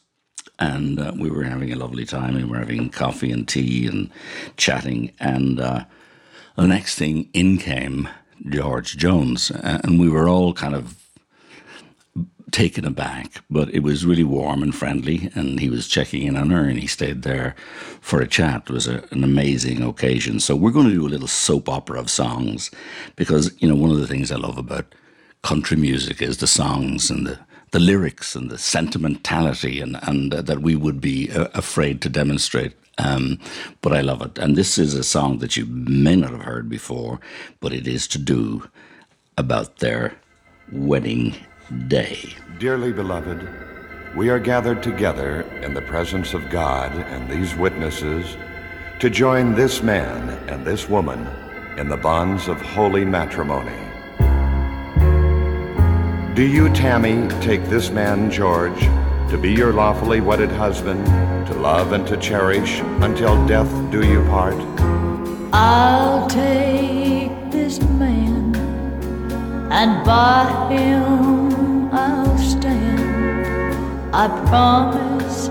and 0.59 0.99
uh, 0.99 1.13
we 1.19 1.31
were 1.31 1.45
having 1.45 1.73
a 1.73 1.77
lovely 1.77 2.05
time. 2.05 2.37
and 2.37 2.45
We 2.45 2.51
were 2.51 2.59
having 2.59 2.91
coffee 2.91 3.33
and 3.33 3.49
tea 3.49 3.87
and 3.87 4.11
chatting. 4.57 5.13
And 5.19 5.61
uh, 5.61 5.85
the 6.57 6.67
next 6.67 6.97
thing 6.97 7.29
in 7.33 7.59
came 7.59 8.09
George 8.49 8.97
Jones, 8.97 9.51
and 9.51 10.01
we 10.01 10.09
were 10.09 10.29
all 10.29 10.53
kind 10.53 10.75
of 10.75 10.97
taken 12.51 12.85
aback, 12.85 13.43
but 13.49 13.73
it 13.73 13.83
was 13.83 14.05
really 14.05 14.25
warm 14.25 14.63
and 14.63 14.75
friendly. 14.75 15.31
And 15.35 15.59
he 15.59 15.71
was 15.71 15.89
checking 15.89 16.27
in 16.27 16.37
on 16.37 16.51
her, 16.51 16.65
and 16.65 16.79
he 16.79 16.87
stayed 16.87 17.23
there 17.23 17.55
for 18.01 18.21
a 18.21 18.29
chat. 18.29 18.65
It 18.67 18.71
was 18.71 18.87
a, 18.87 19.05
an 19.11 19.25
amazing 19.25 19.83
occasion. 19.83 20.39
So 20.39 20.55
we're 20.55 20.71
going 20.71 20.89
to 20.89 20.95
do 20.95 21.07
a 21.07 21.09
little 21.09 21.29
soap 21.29 21.69
opera 21.69 21.99
of 21.99 22.11
songs, 22.11 22.71
because 23.17 23.53
you 23.61 23.69
know 23.69 23.75
one 23.75 23.91
of 23.91 23.99
the 23.99 24.07
things 24.07 24.31
I 24.31 24.37
love 24.37 24.59
about 24.59 24.95
country 25.43 25.77
music 25.77 26.21
is 26.21 26.37
the 26.37 26.47
songs 26.47 27.11
and 27.11 27.27
the 27.27 27.39
the 27.73 27.81
lyrics 27.81 28.35
and 28.37 28.51
the 28.51 28.59
sentimentality, 28.59 29.81
and 29.81 29.99
and 30.03 30.35
uh, 30.35 30.43
that 30.43 30.63
we 30.63 30.77
would 30.77 31.01
be 31.01 31.31
uh, 31.31 31.49
afraid 31.55 32.01
to 32.03 32.09
demonstrate. 32.09 32.75
Um, 32.99 33.39
but 33.81 33.93
I 33.93 34.03
love 34.03 34.23
it, 34.23 34.39
and 34.39 34.55
this 34.55 34.79
is 34.79 34.95
a 34.95 35.05
song 35.05 35.39
that 35.39 35.57
you 35.57 35.67
may 35.67 36.15
not 36.17 36.31
have 36.31 36.43
heard 36.43 36.69
before, 36.69 37.21
but 37.61 37.73
it 37.73 37.87
is 37.87 38.07
to 38.09 38.19
do 38.19 38.69
about 39.37 39.79
their 39.79 40.15
wedding 40.71 41.35
day. 41.89 42.35
Dearly 42.59 42.93
beloved, 42.93 43.49
we 44.15 44.29
are 44.29 44.39
gathered 44.39 44.83
together 44.83 45.43
in 45.63 45.73
the 45.73 45.83
presence 45.83 46.35
of 46.35 46.51
God 46.51 46.93
and 46.93 47.31
these 47.31 47.55
witnesses 47.57 48.37
to 48.99 49.09
join 49.09 49.55
this 49.55 49.83
man 49.83 50.29
and 50.49 50.65
this 50.65 50.89
woman 50.89 51.27
in 51.79 51.89
the 51.89 51.97
bonds 51.97 52.47
of 52.47 52.61
holy 52.61 53.05
matrimony. 53.05 53.92
Do 56.35 56.47
you, 56.47 56.73
Tammy, 56.73 57.29
take 57.43 57.63
this 57.67 57.91
man, 57.91 58.31
George, 58.31 58.81
to 59.29 59.37
be 59.37 59.53
your 59.53 59.71
lawfully 59.71 60.23
wedded 60.23 60.49
husband, 60.51 61.05
to 61.47 61.53
love 61.53 61.93
and 61.93 62.07
to 62.07 62.17
cherish 62.17 62.81
until 63.03 63.47
death 63.47 63.71
do 63.91 64.03
you 64.09 64.25
part? 64.31 64.55
I'll 65.53 66.27
take 66.31 67.51
this 67.51 67.83
man 67.83 68.57
and 69.71 70.03
by 70.07 70.69
him 70.73 71.91
I'll 71.93 72.39
stand. 72.39 74.15
I 74.15 74.29
promise 74.47 75.49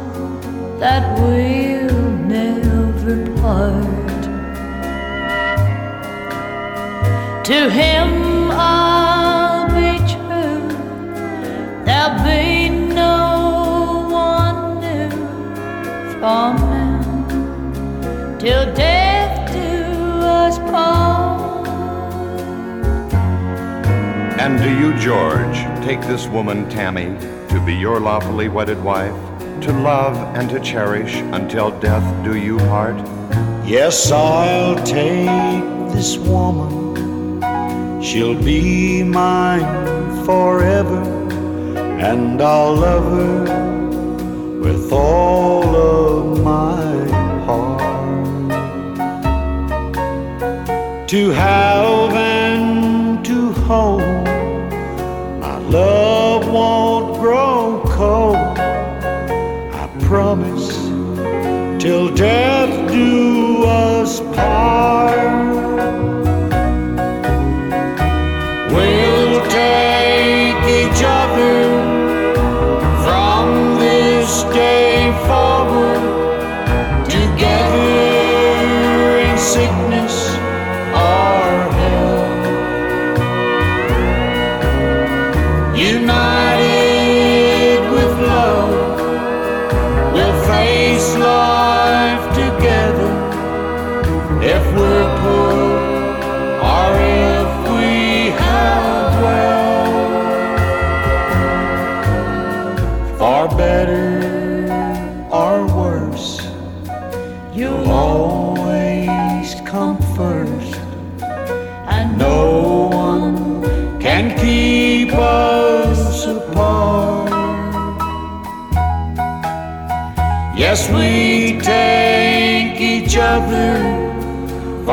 that 0.79 1.19
we'll 1.19 2.11
never 2.25 3.39
part. 3.39 4.23
To 7.45 7.69
him. 7.69 8.32
There'll 8.51 9.11
be 12.10 12.70
no 12.70 14.08
one 14.10 14.80
new 14.82 15.10
from 16.20 16.58
him 16.58 18.38
till 18.39 18.66
death 18.74 19.52
do 19.54 19.60
us 20.26 20.58
part. 20.72 21.68
And 24.39 24.58
do 24.58 24.70
you, 24.82 24.97
George, 24.97 25.58
take 25.86 26.02
this 26.02 26.28
woman, 26.28 26.68
Tammy, 26.70 27.16
to 27.49 27.64
be 27.64 27.76
your 27.76 27.99
lawfully 27.99 28.49
wedded 28.49 28.84
wife, 28.84 29.14
to 29.62 29.72
love 29.72 30.18
and 30.36 30.49
to 30.49 30.60
cherish 30.60 31.16
until 31.38 31.70
death 31.80 32.24
do 32.24 32.36
you 32.36 32.58
part? 32.58 32.97
Yes, 33.64 34.12
I'll 34.12 34.84
take 34.84 35.93
this 35.93 36.18
woman. 36.18 37.41
She'll 38.02 38.41
be 38.41 39.04
mine 39.04 40.26
forever, 40.26 41.04
and 42.02 42.41
I'll 42.41 42.74
love 42.74 43.06
her 43.14 44.60
with 44.60 44.91
all 44.91 45.76
of 45.76 46.43
my 46.43 47.08
heart. 47.45 48.49
To 51.10 51.30
have 51.30 52.16
and 52.16 53.24
to 53.26 53.52
hold, 53.68 54.02
my 55.39 55.58
love 55.60 56.52
won't 56.52 57.20
grow 57.20 57.84
cold. 57.86 58.58
I 59.82 59.88
promise 60.02 60.76
till 61.80 62.14
death 62.16 62.91
do 62.91 63.64
us 63.66 64.22
part. 64.36 65.51
If 94.43 94.65
we're 94.73 95.17
poor 95.21 96.17
or 96.63 97.01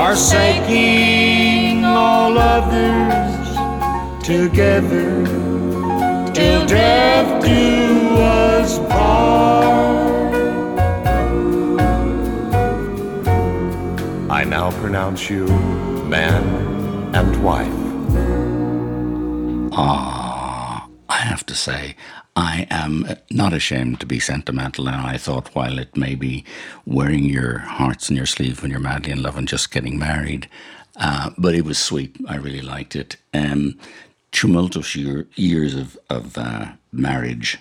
forsaking 0.09 1.85
all 1.85 2.39
others, 2.39 3.49
together 4.25 5.27
till 6.33 6.65
death 6.65 7.45
do 7.45 8.17
us 8.17 8.79
part. 8.91 10.35
I 14.31 14.45
now 14.45 14.71
pronounce 14.81 15.29
you 15.29 15.47
man 16.15 16.43
and 17.15 17.45
wife. 17.45 17.83
Ah, 19.73 20.89
I 21.11 21.17
have 21.17 21.45
to 21.45 21.55
say, 21.55 21.97
I 22.59 22.67
am 22.71 23.07
not 23.31 23.53
ashamed 23.53 24.01
to 24.01 24.07
be 24.07 24.19
sentimental, 24.19 24.89
and 24.89 24.97
I 24.97 25.17
thought 25.17 25.55
while 25.55 25.79
it 25.79 25.97
may 25.97 26.17
be 26.17 26.45
wearing 26.87 27.25
your 27.25 27.59
hearts 27.59 28.11
in 28.11 28.17
your 28.17 28.27
sleeve 28.27 28.63
when 28.63 28.73
you're 28.73 28.81
madly 28.81 29.13
in 29.13 29.23
love 29.23 29.37
and 29.37 29.47
just 29.47 29.71
getting 29.71 29.97
married, 29.97 30.49
uh, 30.97 31.31
but 31.39 31.55
it 31.55 31.65
was 31.65 31.79
sweet. 31.79 32.17
I 32.27 32.35
really 32.35 32.61
liked 32.61 32.97
it. 32.97 33.17
Um, 33.33 33.79
tumultuous 34.33 34.97
year, 34.97 35.29
years 35.37 35.77
of, 35.77 35.97
of 36.11 36.37
uh, 36.37 36.73
marriage 36.91 37.59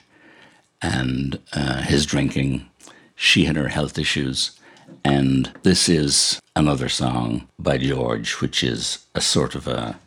and 0.81 1.39
uh, 1.53 1.81
his 1.83 2.07
drinking. 2.07 2.67
She 3.15 3.45
had 3.45 3.55
her 3.55 3.67
health 3.67 3.99
issues. 3.99 4.59
And 5.05 5.53
this 5.61 5.87
is 5.87 6.39
another 6.55 6.89
song 6.89 7.47
by 7.59 7.77
George, 7.77 8.41
which 8.41 8.63
is 8.63 9.05
a 9.13 9.21
sort 9.21 9.53
of 9.53 9.67
a, 9.67 9.99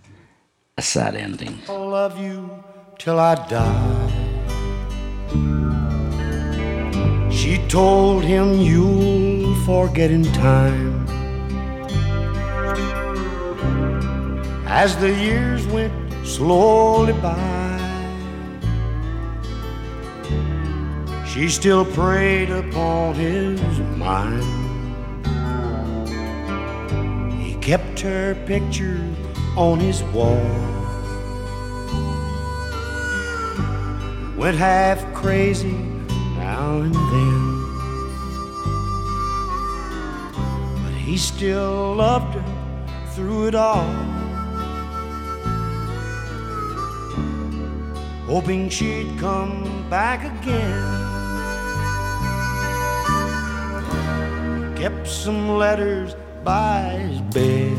a 0.77 0.83
sad 0.83 1.15
ending. 1.15 1.61
I'll 1.69 1.89
love 1.91 2.19
you 2.19 2.65
till 2.99 3.21
I 3.21 3.37
die. 3.49 4.20
She 7.31 7.59
told 7.69 8.25
him 8.25 8.61
you'll 8.61 9.55
forget 9.65 10.11
in 10.11 10.25
time. 10.25 11.07
As 14.67 14.97
the 14.97 15.13
years 15.13 15.67
went 15.67 15.93
slowly 16.25 17.13
by, 17.15 17.79
she 21.27 21.49
still 21.49 21.85
preyed 21.85 22.51
upon 22.51 23.15
his 23.15 23.61
mind. 23.97 24.45
He 27.43 27.55
kept 27.61 28.01
her 28.01 28.35
picture 28.47 29.01
on 29.57 29.81
his 29.81 30.03
wall. 30.15 30.70
Went 34.41 34.57
half 34.57 34.99
crazy 35.13 35.77
now 36.39 36.81
and 36.81 36.95
then. 36.95 37.43
But 40.83 40.95
he 40.95 41.19
still 41.19 41.97
loved 41.97 42.37
her 42.37 42.45
through 43.13 43.49
it 43.49 43.55
all. 43.55 43.93
Hoping 48.25 48.71
she'd 48.71 49.15
come 49.19 49.87
back 49.91 50.25
again. 50.25 50.87
Kept 54.75 55.07
some 55.07 55.51
letters 55.59 56.15
by 56.43 56.97
his 56.97 57.21
bed. 57.37 57.77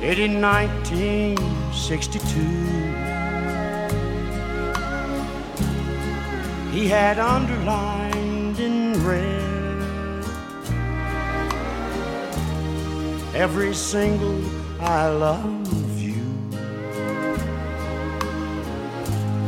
Dated 0.00 0.30
1962. 1.76 2.40
He 6.72 6.88
had 6.88 7.18
underlined 7.18 8.58
in 8.58 9.04
red 9.04 10.24
every 13.34 13.74
single 13.74 14.42
I 14.80 15.08
love 15.08 16.00
you. 16.00 16.24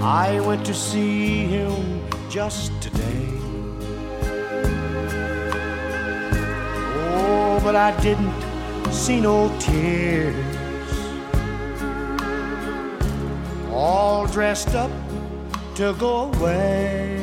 I 0.03 0.41
went 0.41 0.67
to 0.67 0.75
see 0.75 1.45
him 1.45 2.03
just 2.29 2.71
today. 2.83 3.33
Oh, 6.95 7.61
but 7.65 7.75
I 7.75 7.99
didn't 8.03 8.35
see 8.93 9.19
no 9.21 9.49
tears. 9.59 10.58
All 13.81 14.27
dressed 14.27 14.75
up 14.75 14.91
to 15.77 15.95
go 16.01 16.33
away. 16.33 17.17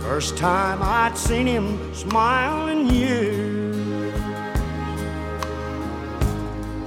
First 0.00 0.36
time 0.36 0.78
I'd 0.80 1.18
seen 1.18 1.48
him 1.48 1.92
smile 1.92 2.68
in 2.68 2.86
years. 2.86 4.14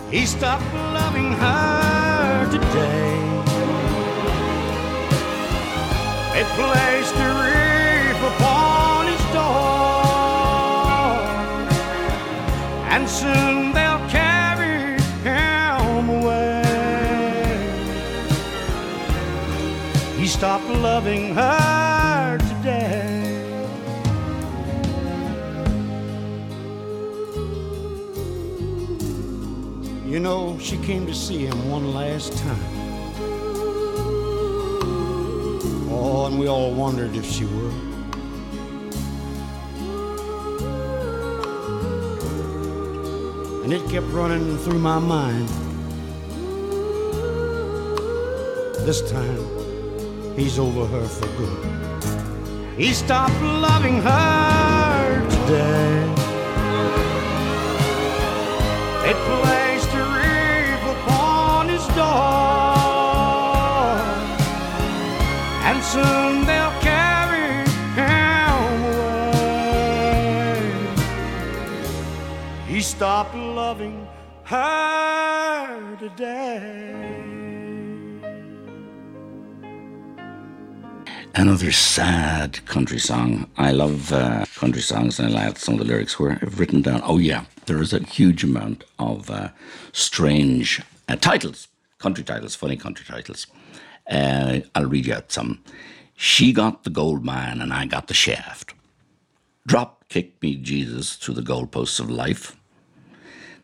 He 0.10 0.26
stopped 0.26 0.74
loving 0.74 1.34
her 1.34 2.48
today. 2.56 3.20
They 6.32 6.46
placed 6.56 7.16
a 7.16 7.30
wreath 7.38 8.24
upon 8.32 9.08
his 9.12 9.24
door, 9.36 9.60
and 12.94 13.10
soon 13.10 13.77
Stopped 20.38 20.70
loving 20.70 21.34
her 21.34 22.38
today. 22.38 23.42
You 30.06 30.20
know, 30.20 30.60
she 30.60 30.78
came 30.78 31.08
to 31.08 31.16
see 31.16 31.48
him 31.48 31.72
one 31.72 31.92
last 31.92 32.38
time. 32.38 32.60
Oh, 35.90 36.28
and 36.28 36.38
we 36.38 36.48
all 36.48 36.72
wondered 36.72 37.16
if 37.16 37.26
she 37.26 37.46
would. 37.46 37.74
And 43.64 43.74
it 43.74 43.90
kept 43.90 44.06
running 44.10 44.56
through 44.60 44.78
my 44.78 45.00
mind. 45.00 45.48
This 48.86 49.02
time, 49.10 49.57
he's 50.38 50.58
over 50.60 50.86
her 50.86 51.06
for 51.06 51.28
good. 51.36 51.66
He 52.78 52.94
stopped 52.94 53.42
loving 53.42 54.02
her 54.02 55.28
today. 55.30 56.14
It 59.10 59.16
placed 59.28 59.94
a 59.94 60.04
wreath 60.14 60.86
upon 60.96 61.70
his 61.70 61.86
door, 62.02 64.00
and 65.68 65.78
soon 65.84 66.46
they'll 66.46 66.80
carry 66.82 67.66
him 67.98 68.84
away. 68.86 70.62
He 72.68 72.80
stopped 72.82 73.36
loving 73.36 74.08
her 74.44 75.96
today. 75.98 76.87
Another 81.58 81.72
sad 81.72 82.64
country 82.68 83.00
song. 83.00 83.50
I 83.58 83.72
love 83.72 84.14
uh, 84.14 84.46
country 84.58 84.84
songs 84.84 85.18
and 85.18 85.36
I 85.36 85.46
like 85.46 85.58
some 85.58 85.74
of 85.74 85.80
the 85.80 85.86
lyrics 85.86 86.20
where 86.20 86.38
I've 86.40 86.60
written 86.60 86.84
down, 86.84 87.02
oh 87.04 87.18
yeah, 87.18 87.46
there 87.66 87.82
is 87.82 87.94
a 87.94 88.04
huge 88.04 88.44
amount 88.44 88.84
of 89.00 89.32
uh, 89.32 89.50
strange 89.92 90.84
uh, 91.10 91.16
titles, 91.16 91.68
country 91.98 92.24
titles, 92.24 92.54
funny 92.54 92.78
country 92.78 93.08
titles. 93.08 93.48
Uh, 94.08 94.60
I'll 94.76 94.86
read 94.86 95.08
you 95.08 95.16
out 95.16 95.32
some. 95.32 95.64
She 96.16 96.54
got 96.54 96.84
the 96.84 96.92
gold 96.92 97.26
mine 97.26 97.60
and 97.60 97.74
I 97.74 97.88
got 97.88 98.06
the 98.06 98.14
shaft. 98.14 98.76
Drop 99.66 100.08
kick 100.10 100.40
me, 100.44 100.58
Jesus, 100.58 101.16
through 101.16 101.34
the 101.34 101.42
goalposts 101.42 102.00
of 102.00 102.08
life. 102.08 102.56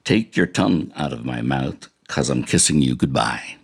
Take 0.03 0.35
your 0.35 0.47
tongue 0.47 0.91
out 0.95 1.13
of 1.13 1.25
my 1.25 1.43
mouth, 1.43 1.89
cause 2.07 2.31
I'm 2.31 2.43
kissing 2.43 2.81
you 2.81 2.95
goodbye. 2.95 3.57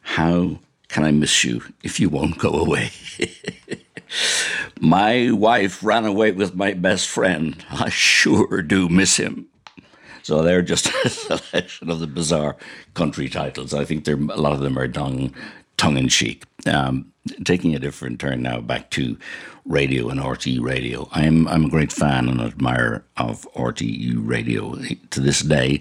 How 0.00 0.58
can 0.92 1.04
I 1.04 1.10
miss 1.10 1.42
you 1.42 1.62
if 1.82 1.98
you 1.98 2.10
won't 2.10 2.38
go 2.38 2.50
away? 2.50 2.90
my 4.80 5.30
wife 5.30 5.82
ran 5.82 6.04
away 6.04 6.32
with 6.32 6.54
my 6.54 6.74
best 6.74 7.08
friend. 7.08 7.64
I 7.70 7.88
sure 7.88 8.60
do 8.60 8.90
miss 8.90 9.16
him. 9.16 9.46
So 10.22 10.42
they're 10.42 10.60
just 10.60 10.92
a 11.04 11.08
selection 11.08 11.90
of 11.90 12.00
the 12.00 12.06
bizarre 12.06 12.56
country 12.92 13.30
titles. 13.30 13.72
I 13.72 13.86
think 13.86 14.06
a 14.06 14.16
lot 14.16 14.52
of 14.52 14.60
them 14.60 14.78
are 14.78 14.86
done 14.86 15.34
tongue 15.78 15.96
in 15.96 16.08
cheek. 16.08 16.44
Um, 16.66 17.10
taking 17.44 17.74
a 17.74 17.78
different 17.78 18.20
turn 18.20 18.42
now 18.42 18.60
back 18.60 18.90
to 18.90 19.16
radio 19.64 20.10
and 20.10 20.20
RTE 20.20 20.60
radio. 20.60 21.08
I'm 21.12 21.48
I'm 21.48 21.64
a 21.64 21.70
great 21.70 21.90
fan 21.90 22.28
and 22.28 22.40
admirer 22.40 23.02
of 23.16 23.50
RTE 23.54 24.14
radio 24.16 24.76
to 25.10 25.20
this 25.20 25.40
day. 25.40 25.80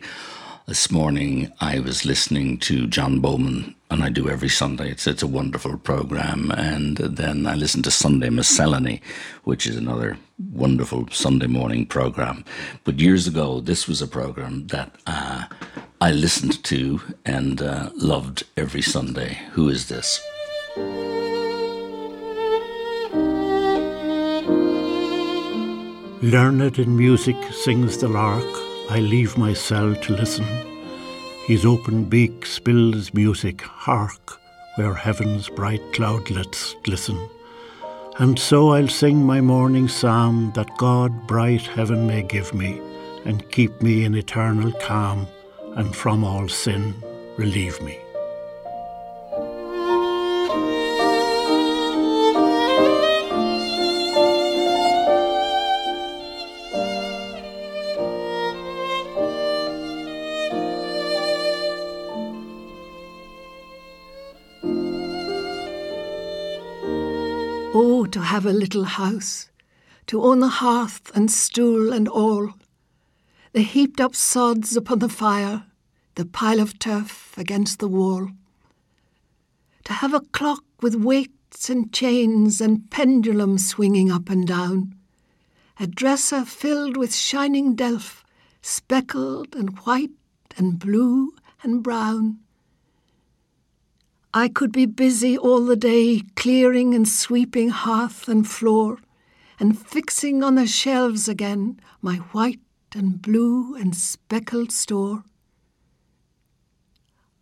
This 0.71 0.89
morning 0.89 1.51
I 1.59 1.81
was 1.81 2.05
listening 2.05 2.57
to 2.59 2.87
John 2.87 3.19
Bowman, 3.19 3.75
and 3.89 4.01
I 4.01 4.09
do 4.09 4.29
every 4.29 4.47
Sunday. 4.47 4.89
It's 4.89 5.05
it's 5.05 5.21
a 5.21 5.27
wonderful 5.27 5.77
program, 5.77 6.49
and 6.51 6.95
then 6.95 7.45
I 7.45 7.55
listen 7.55 7.81
to 7.81 7.91
Sunday 7.91 8.29
Miscellany, 8.29 9.01
which 9.43 9.67
is 9.67 9.75
another 9.75 10.17
wonderful 10.53 11.09
Sunday 11.11 11.47
morning 11.47 11.85
program. 11.85 12.45
But 12.85 13.01
years 13.01 13.27
ago, 13.27 13.59
this 13.59 13.85
was 13.85 14.01
a 14.01 14.07
program 14.07 14.67
that 14.67 14.95
uh, 15.05 15.43
I 15.99 16.13
listened 16.13 16.63
to 16.63 17.01
and 17.25 17.61
uh, 17.61 17.89
loved 17.97 18.43
every 18.55 18.81
Sunday. 18.81 19.39
Who 19.51 19.67
is 19.67 19.89
this? 19.89 20.21
Learned 26.23 26.79
in 26.79 26.95
music 26.95 27.35
sings 27.51 27.97
the 27.97 28.07
lark. 28.07 28.70
I 28.91 28.99
leave 28.99 29.37
my 29.37 29.53
cell 29.53 29.95
to 29.95 30.13
listen. 30.13 30.45
His 31.47 31.65
open 31.65 32.03
beak 32.03 32.45
spills 32.45 33.13
music, 33.13 33.61
hark, 33.61 34.37
where 34.75 34.93
heaven's 34.93 35.47
bright 35.47 35.81
cloudlets 35.93 36.75
glisten. 36.83 37.17
And 38.19 38.37
so 38.37 38.73
I'll 38.73 38.89
sing 38.89 39.25
my 39.25 39.39
morning 39.39 39.87
psalm 39.87 40.51
that 40.55 40.77
God 40.77 41.25
bright 41.25 41.61
heaven 41.61 42.05
may 42.05 42.23
give 42.23 42.53
me, 42.53 42.81
and 43.23 43.49
keep 43.49 43.81
me 43.81 44.03
in 44.03 44.13
eternal 44.13 44.73
calm, 44.73 45.25
and 45.77 45.95
from 45.95 46.25
all 46.25 46.49
sin 46.49 46.93
relieve 47.37 47.81
me. 47.81 48.00
Have 68.31 68.45
a 68.45 68.53
little 68.53 68.85
house, 68.85 69.49
to 70.07 70.23
own 70.23 70.39
the 70.39 70.47
hearth 70.63 71.11
and 71.13 71.29
stool 71.29 71.91
and 71.91 72.07
all, 72.07 72.53
the 73.51 73.59
heaped 73.61 73.99
up 73.99 74.15
sods 74.15 74.77
upon 74.77 74.99
the 74.99 75.09
fire, 75.09 75.65
the 76.15 76.23
pile 76.23 76.61
of 76.61 76.79
turf 76.79 77.37
against 77.37 77.79
the 77.79 77.89
wall. 77.89 78.29
To 79.83 79.91
have 79.91 80.13
a 80.13 80.21
clock 80.21 80.63
with 80.81 80.95
weights 80.95 81.69
and 81.69 81.91
chains 81.91 82.61
and 82.61 82.89
pendulum 82.89 83.57
swinging 83.57 84.09
up 84.09 84.29
and 84.29 84.47
down, 84.47 84.95
a 85.77 85.85
dresser 85.85 86.45
filled 86.45 86.95
with 86.95 87.13
shining 87.13 87.75
delph, 87.75 88.23
speckled 88.61 89.53
and 89.55 89.77
white 89.79 90.15
and 90.55 90.79
blue 90.79 91.33
and 91.63 91.83
brown. 91.83 92.39
I 94.33 94.47
could 94.47 94.71
be 94.71 94.85
busy 94.85 95.37
all 95.37 95.65
the 95.65 95.75
day 95.75 96.21
clearing 96.37 96.93
and 96.93 97.05
sweeping 97.05 97.69
hearth 97.69 98.29
and 98.29 98.47
floor, 98.47 98.99
and 99.59 99.77
fixing 99.77 100.41
on 100.41 100.55
the 100.55 100.65
shelves 100.65 101.27
again 101.27 101.79
my 102.01 102.15
white 102.31 102.61
and 102.95 103.21
blue 103.21 103.75
and 103.75 103.93
speckled 103.95 104.71
store. 104.71 105.23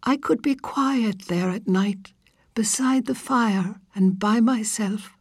I 0.01 0.17
could 0.17 0.41
be 0.41 0.55
quiet 0.55 1.27
there 1.27 1.49
at 1.49 1.67
night, 1.67 2.13
beside 2.55 3.05
the 3.05 3.15
fire 3.15 3.79
and 3.93 4.17
by 4.17 4.39
myself, 4.39 5.11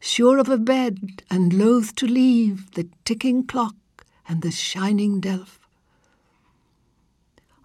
sure 0.00 0.38
of 0.38 0.48
a 0.48 0.58
bed 0.58 1.22
and 1.30 1.52
loath 1.52 1.94
to 1.96 2.06
leave 2.06 2.72
the 2.72 2.88
ticking 3.04 3.46
clock 3.46 3.76
and 4.28 4.42
the 4.42 4.50
shining 4.50 5.20
delph. 5.20 5.58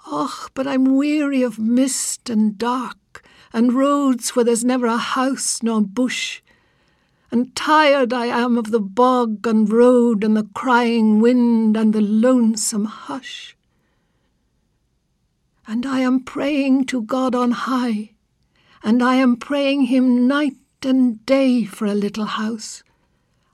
Och, 0.05 0.51
but 0.53 0.67
I'm 0.67 0.95
weary 0.95 1.41
of 1.41 1.57
mist 1.57 2.29
and 2.29 2.57
dark, 2.57 2.97
and 3.53 3.71
roads 3.71 4.35
where 4.35 4.43
there's 4.43 4.65
never 4.65 4.87
a 4.87 4.97
house 4.97 5.61
nor 5.61 5.81
bush. 5.81 6.41
And 7.31 7.55
tired 7.55 8.11
I 8.11 8.25
am 8.25 8.57
of 8.57 8.71
the 8.71 8.79
bog 8.79 9.45
and 9.47 9.71
road 9.71 10.23
and 10.23 10.35
the 10.35 10.49
crying 10.53 11.19
wind 11.19 11.77
and 11.77 11.93
the 11.93 12.01
lonesome 12.01 12.85
hush. 12.85 13.55
And 15.65 15.85
I 15.85 15.99
am 15.99 16.19
praying 16.19 16.85
to 16.85 17.01
God 17.01 17.33
on 17.33 17.51
high, 17.51 18.11
and 18.83 19.01
I 19.01 19.15
am 19.15 19.37
praying 19.37 19.83
Him 19.83 20.27
night 20.27 20.57
and 20.83 21.25
day 21.25 21.63
for 21.63 21.85
a 21.85 21.95
little 21.95 22.25
house, 22.25 22.83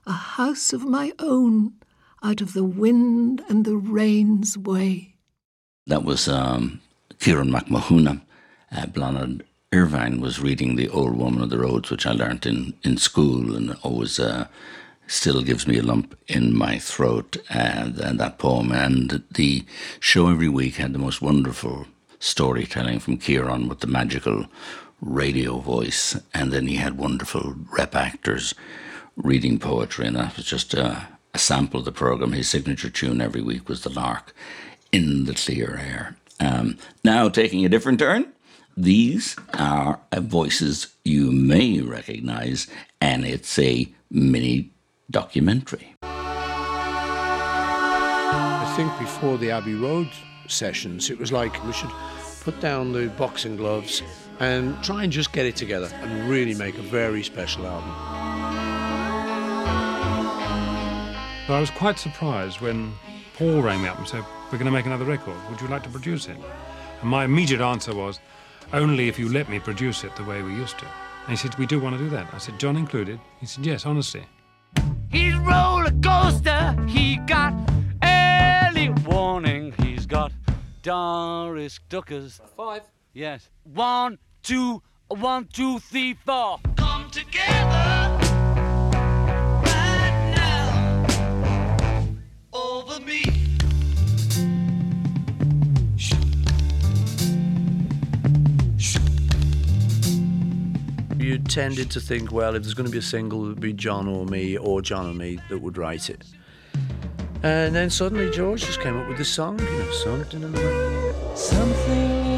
a 0.06 0.12
house 0.12 0.72
of 0.72 0.84
my 0.84 1.12
own, 1.20 1.74
out 2.22 2.40
of 2.40 2.52
the 2.52 2.64
wind 2.64 3.42
and 3.48 3.64
the 3.64 3.76
rain's 3.76 4.58
way. 4.58 5.14
That 5.86 6.04
was 6.04 6.28
um, 6.28 6.80
Ciarán 7.18 7.50
Mac 7.50 7.66
Mathúna. 7.66 8.20
Uh, 8.72 8.86
Blánaid 8.86 9.42
Irvine 9.72 10.20
was 10.20 10.40
reading 10.40 10.74
The 10.74 10.88
Old 10.88 11.16
Woman 11.16 11.42
of 11.42 11.50
the 11.50 11.58
Roads, 11.58 11.92
which 11.92 12.04
I 12.04 12.10
learnt 12.10 12.44
in, 12.44 12.74
in 12.82 12.96
school 12.96 13.54
and 13.54 13.76
always 13.82 14.18
uh, 14.18 14.48
still 15.06 15.42
gives 15.42 15.64
me 15.68 15.78
a 15.78 15.82
lump 15.82 16.18
in 16.26 16.56
my 16.58 16.80
throat, 16.80 17.36
and, 17.48 17.96
and 18.00 18.18
that 18.18 18.38
poem. 18.38 18.72
And 18.72 19.22
the 19.30 19.64
show 20.00 20.28
every 20.28 20.48
week 20.48 20.74
had 20.74 20.92
the 20.92 20.98
most 20.98 21.22
wonderful 21.22 21.86
storytelling 22.18 22.98
from 22.98 23.18
Ciarán 23.18 23.68
with 23.68 23.78
the 23.78 23.86
magical 23.86 24.46
radio 25.00 25.58
voice. 25.58 26.20
And 26.34 26.50
then 26.50 26.66
he 26.66 26.74
had 26.74 26.98
wonderful 26.98 27.54
rep 27.70 27.94
actors 27.94 28.56
reading 29.16 29.60
poetry, 29.60 30.08
and 30.08 30.16
that 30.16 30.36
was 30.36 30.46
just 30.46 30.74
a, 30.74 31.06
a 31.32 31.38
sample 31.38 31.78
of 31.78 31.84
the 31.84 31.92
program. 31.92 32.32
His 32.32 32.48
signature 32.48 32.90
tune 32.90 33.20
every 33.20 33.40
week 33.40 33.68
was 33.68 33.84
The 33.84 33.90
Lark 33.90 34.34
in 34.90 35.26
the 35.26 35.34
Clear 35.34 35.76
Air. 35.76 36.16
Um, 36.40 36.76
now, 37.04 37.28
taking 37.28 37.64
a 37.64 37.68
different 37.68 38.00
turn, 38.00 38.32
these 38.82 39.36
are 39.54 40.00
voices 40.16 40.88
you 41.04 41.30
may 41.30 41.80
recognize, 41.80 42.66
and 43.00 43.24
it's 43.24 43.58
a 43.58 43.86
mini 44.10 44.70
documentary. 45.10 45.94
I 48.62 48.72
think 48.76 48.98
before 48.98 49.36
the 49.38 49.50
Abbey 49.50 49.74
Road 49.74 50.08
sessions, 50.48 51.10
it 51.10 51.18
was 51.18 51.30
like 51.32 51.62
we 51.64 51.72
should 51.72 51.90
put 52.42 52.58
down 52.60 52.92
the 52.92 53.08
boxing 53.18 53.56
gloves 53.56 54.02
and 54.38 54.82
try 54.82 55.04
and 55.04 55.12
just 55.12 55.32
get 55.32 55.44
it 55.44 55.56
together 55.56 55.90
and 55.92 56.30
really 56.30 56.54
make 56.54 56.78
a 56.78 56.82
very 56.82 57.22
special 57.22 57.66
album. 57.66 57.90
So 61.46 61.54
I 61.54 61.60
was 61.60 61.70
quite 61.70 61.98
surprised 61.98 62.60
when 62.60 62.94
Paul 63.36 63.60
rang 63.60 63.82
me 63.82 63.88
up 63.88 63.98
and 63.98 64.08
said, 64.08 64.24
We're 64.46 64.58
going 64.58 64.64
to 64.66 64.70
make 64.70 64.86
another 64.86 65.04
record. 65.04 65.36
Would 65.50 65.60
you 65.60 65.68
like 65.68 65.82
to 65.82 65.90
produce 65.90 66.28
it? 66.28 66.38
And 67.02 67.10
my 67.10 67.24
immediate 67.24 67.60
answer 67.60 67.94
was, 67.94 68.20
Only 68.72 69.08
if 69.08 69.18
you 69.18 69.28
let 69.28 69.48
me 69.48 69.58
produce 69.58 70.04
it 70.04 70.14
the 70.16 70.24
way 70.24 70.42
we 70.42 70.54
used 70.54 70.78
to. 70.78 70.84
And 70.84 71.30
he 71.30 71.36
said, 71.36 71.56
We 71.56 71.66
do 71.66 71.80
want 71.80 71.98
to 71.98 72.02
do 72.02 72.08
that. 72.10 72.32
I 72.32 72.38
said, 72.38 72.58
John 72.58 72.76
included. 72.76 73.18
He 73.40 73.46
said, 73.46 73.66
Yes, 73.66 73.84
honestly. 73.84 74.24
He's 75.10 75.36
roller 75.36 75.90
coaster. 76.02 76.76
He 76.86 77.16
got 77.26 77.52
early 78.02 78.90
warning. 79.06 79.72
He's 79.82 80.06
got 80.06 80.32
Doris 80.82 81.80
Duckers. 81.88 82.40
Five. 82.56 82.82
Yes. 83.12 83.48
One, 83.64 84.18
two, 84.42 84.82
one, 85.08 85.48
two, 85.52 85.80
three, 85.80 86.14
four. 86.14 86.60
Come 86.76 87.10
together 87.10 88.29
tended 101.50 101.90
to 101.90 102.00
think, 102.00 102.30
well, 102.30 102.54
if 102.54 102.62
there's 102.62 102.74
going 102.74 102.86
to 102.86 102.92
be 102.92 102.98
a 102.98 103.02
single, 103.02 103.44
it 103.44 103.48
would 103.48 103.60
be 103.60 103.72
John 103.72 104.06
or 104.06 104.24
me, 104.24 104.56
or 104.56 104.80
John 104.80 105.10
or 105.10 105.14
me 105.14 105.38
that 105.48 105.58
would 105.58 105.76
write 105.76 106.08
it. 106.08 106.24
And 107.42 107.74
then 107.74 107.90
suddenly 107.90 108.30
George 108.30 108.64
just 108.64 108.80
came 108.80 108.96
up 108.96 109.08
with 109.08 109.18
this 109.18 109.28
song, 109.28 109.58
you 109.58 109.64
know, 109.64 109.90
something 109.90 110.42
in 110.42 110.52
the. 110.52 111.34
Something 111.34 112.29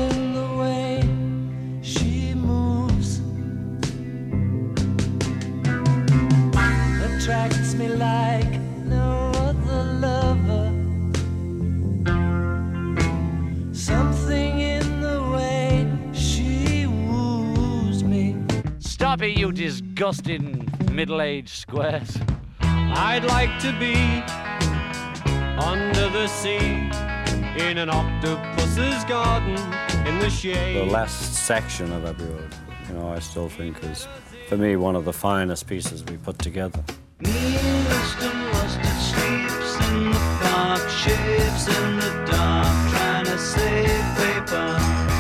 disgusting 20.03 20.69
middle-aged 20.91 21.49
squares. 21.49 22.19
I'd 22.61 23.23
like 23.23 23.57
to 23.61 23.71
be 23.79 23.95
under 25.63 26.09
the 26.09 26.27
sea 26.27 26.91
in 27.57 27.79
an 27.79 27.89
octopus's 27.89 29.05
garden 29.05 29.55
in 30.05 30.19
the 30.19 30.29
shade. 30.29 30.89
The 30.89 30.93
last 30.93 31.35
section 31.47 31.93
of 31.93 32.05
Abbey 32.05 32.25
Road, 32.25 32.53
you 32.89 32.95
know, 32.95 33.11
I 33.11 33.21
still 33.21 33.49
think 33.49 33.81
is, 33.85 34.09
for 34.49 34.57
me, 34.57 34.75
one 34.75 34.97
of 34.97 35.05
the 35.05 35.13
finest 35.13 35.69
pieces 35.69 36.05
we 36.05 36.17
put 36.17 36.37
together. 36.41 36.83
Winston 37.21 38.43
Weston 38.51 38.99
sleeps 38.99 39.89
in 39.89 40.11
the 40.11 40.19
park, 40.43 40.91
shaves 40.91 41.69
in 41.69 42.01
the 42.01 42.29
dark, 42.29 42.91
trying 42.91 43.27
to 43.27 43.39
save 43.39 44.17
paper. 44.17 45.12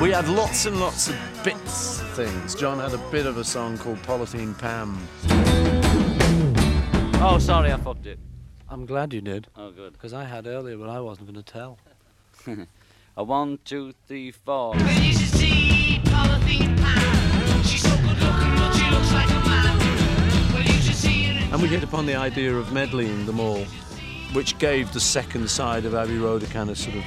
We 0.00 0.10
had 0.10 0.28
lots 0.28 0.66
and 0.66 0.78
lots 0.78 1.08
of 1.08 1.16
bits 1.42 2.00
of 2.02 2.08
things. 2.10 2.54
John 2.54 2.78
had 2.78 2.92
a 2.92 2.98
bit 3.10 3.24
of 3.24 3.38
a 3.38 3.44
song 3.44 3.78
called 3.78 3.96
Polythene 4.02 4.56
Pam. 4.58 4.98
Oh, 7.22 7.38
sorry, 7.40 7.72
I 7.72 7.78
fucked 7.78 8.06
it. 8.06 8.18
I'm 8.68 8.84
glad 8.84 9.14
you 9.14 9.22
did. 9.22 9.46
Oh, 9.56 9.70
good. 9.70 9.94
Because 9.94 10.12
I 10.12 10.24
had 10.24 10.46
earlier, 10.46 10.76
but 10.76 10.90
I 10.90 11.00
wasn't 11.00 11.32
going 11.32 11.42
to 11.42 11.52
tell. 11.52 11.78
A 13.16 13.24
one, 13.24 13.58
two, 13.64 13.94
three, 14.06 14.32
four. 14.32 14.76
You 14.76 15.12
should 15.14 15.28
see 15.28 16.00
Polythene 16.04 16.76
Pam. 16.76 17.62
She's 17.62 17.80
so 17.80 17.88
good 17.96 18.18
looking, 18.20 18.54
but 18.54 18.72
she 18.74 18.90
looks 18.90 19.12
like 19.12 19.30
a 19.30 19.48
man. 19.48 19.78
Well, 20.52 20.62
you 20.62 20.72
should 20.82 20.94
see 20.94 21.24
her. 21.24 21.54
And 21.54 21.62
we 21.62 21.68
hit 21.68 21.82
upon 21.82 22.04
the 22.04 22.16
idea 22.16 22.54
of 22.54 22.70
medleying 22.70 23.24
them 23.24 23.40
all, 23.40 23.64
which 24.34 24.58
gave 24.58 24.92
the 24.92 25.00
second 25.00 25.48
side 25.48 25.86
of 25.86 25.94
Abbey 25.94 26.18
Road 26.18 26.42
a 26.42 26.46
kind 26.48 26.68
of 26.68 26.76
sort 26.76 26.96
of, 26.96 27.04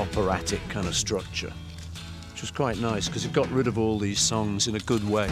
operatic 0.00 0.60
kind 0.70 0.86
of 0.86 0.94
structure, 0.94 1.52
which 2.32 2.40
was 2.40 2.50
quite 2.50 2.78
nice 2.78 3.06
because 3.06 3.26
it 3.26 3.32
got 3.32 3.50
rid 3.50 3.66
of 3.66 3.78
all 3.78 3.98
these 3.98 4.18
songs 4.18 4.66
in 4.66 4.74
a 4.74 4.78
good 4.80 5.06
way. 5.08 5.28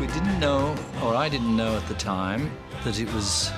We 0.00 0.06
didn't 0.08 0.40
know, 0.40 0.74
or 1.02 1.14
I 1.14 1.28
didn't 1.30 1.56
know 1.56 1.76
at 1.76 1.86
the 1.86 1.94
time, 1.94 2.50
that 2.82 2.98
it 2.98 3.12
was 3.14 3.52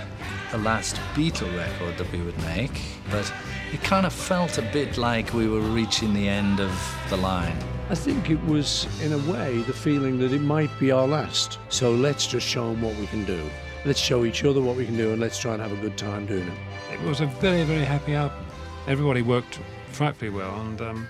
the 0.53 0.59
last 0.59 0.97
Beatle 1.14 1.57
record 1.57 1.97
that 1.97 2.12
we 2.12 2.21
would 2.21 2.39
make, 2.43 2.83
but 3.11 3.33
it 3.73 3.83
kind 3.83 4.05
of 4.05 4.12
felt 4.12 4.59
a 4.59 4.62
bit 4.73 4.99
like 4.99 5.33
we 5.33 5.49
were 5.49 5.61
reaching 5.61 6.12
the 6.12 6.29
end 6.29 6.61
of 6.61 6.71
the 7.09 7.17
line. 7.17 7.57
I 7.89 7.95
think 7.95 8.30
it 8.30 8.45
was, 8.47 8.89
in 9.01 9.12
a 9.12 9.18
way, 9.32 9.62
the 9.62 9.72
feeling 9.72 10.18
that 10.18 10.32
it 10.32 10.41
might 10.41 10.70
be 10.80 10.91
our 10.91 11.07
last. 11.07 11.61
So 11.68 11.93
let's 11.93 12.26
just 12.26 12.45
show 12.45 12.70
them 12.70 12.82
what 12.82 12.97
we 12.97 13.07
can 13.07 13.24
do. 13.24 13.41
Let's 13.84 14.01
show 14.01 14.24
each 14.24 14.45
other 14.45 14.61
what 14.61 14.74
we 14.74 14.84
can 14.84 14.97
do 14.97 15.12
and 15.12 15.20
let's 15.20 15.39
try 15.39 15.53
and 15.53 15.62
have 15.62 15.70
a 15.70 15.76
good 15.76 15.97
time 15.97 16.26
doing 16.26 16.49
it. 16.49 16.59
It 16.93 17.01
was 17.03 17.20
a 17.20 17.26
very, 17.26 17.62
very 17.62 17.84
happy 17.84 18.14
album. 18.14 18.45
Everybody 18.89 19.22
worked 19.22 19.61
frightfully 19.93 20.30
well, 20.30 20.61
and 20.62 20.80
um, 20.80 21.09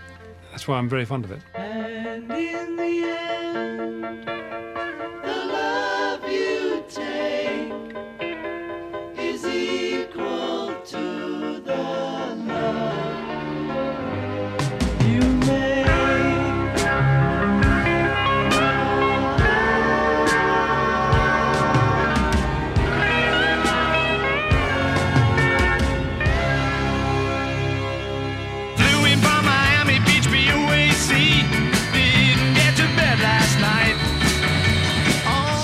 that's 0.50 0.68
why 0.68 0.76
I'm 0.76 0.86
very 0.86 1.06
fond 1.06 1.24
of 1.24 1.32
it. 1.32 1.40
And 1.54 2.30
in 2.30 2.76
the 2.76 3.04
end, 3.08 4.26
the 5.24 5.44
love 5.46 6.30
you 6.30 6.84
take 6.90 7.15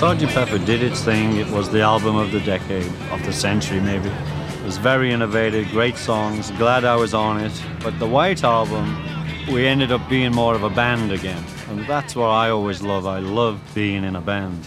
Sgt. 0.02 0.34
Pepper 0.34 0.58
did 0.58 0.82
its 0.82 1.00
thing. 1.04 1.36
It 1.36 1.48
was 1.50 1.70
the 1.70 1.80
album 1.80 2.16
of 2.16 2.32
the 2.32 2.40
decade, 2.40 2.90
of 3.12 3.24
the 3.24 3.32
century 3.32 3.80
maybe. 3.80 4.08
It 4.08 4.64
was 4.64 4.76
very 4.76 5.12
innovative, 5.12 5.70
great 5.70 5.96
songs. 5.96 6.50
Glad 6.58 6.84
I 6.84 6.96
was 6.96 7.14
on 7.14 7.38
it. 7.38 7.52
But 7.84 7.96
the 8.00 8.08
White 8.08 8.42
Album, 8.42 9.00
we 9.46 9.64
ended 9.64 9.92
up 9.92 10.08
being 10.08 10.32
more 10.32 10.56
of 10.56 10.64
a 10.64 10.70
band 10.70 11.12
again. 11.12 11.44
And 11.68 11.86
that's 11.86 12.16
what 12.16 12.30
I 12.30 12.50
always 12.50 12.82
love. 12.82 13.06
I 13.06 13.20
love 13.20 13.60
being 13.76 14.02
in 14.02 14.16
a 14.16 14.20
band. 14.20 14.66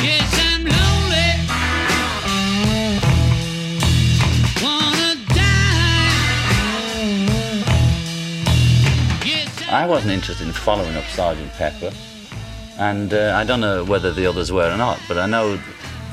Yes, 0.00 0.32
I'm 0.46 0.62
lonely. 0.62 1.32
Wanna 4.62 5.16
die. 5.34 6.06
I 9.72 9.86
wasn't 9.88 10.12
interested 10.12 10.46
in 10.46 10.52
following 10.52 10.94
up 10.94 11.04
Sergeant 11.06 11.52
Pepper, 11.54 11.90
and 12.78 13.12
uh, 13.12 13.34
I 13.36 13.44
don't 13.44 13.60
know 13.60 13.84
whether 13.84 14.12
the 14.12 14.26
others 14.26 14.52
were 14.52 14.72
or 14.72 14.76
not, 14.76 15.00
but 15.08 15.18
I 15.18 15.26
know 15.26 15.58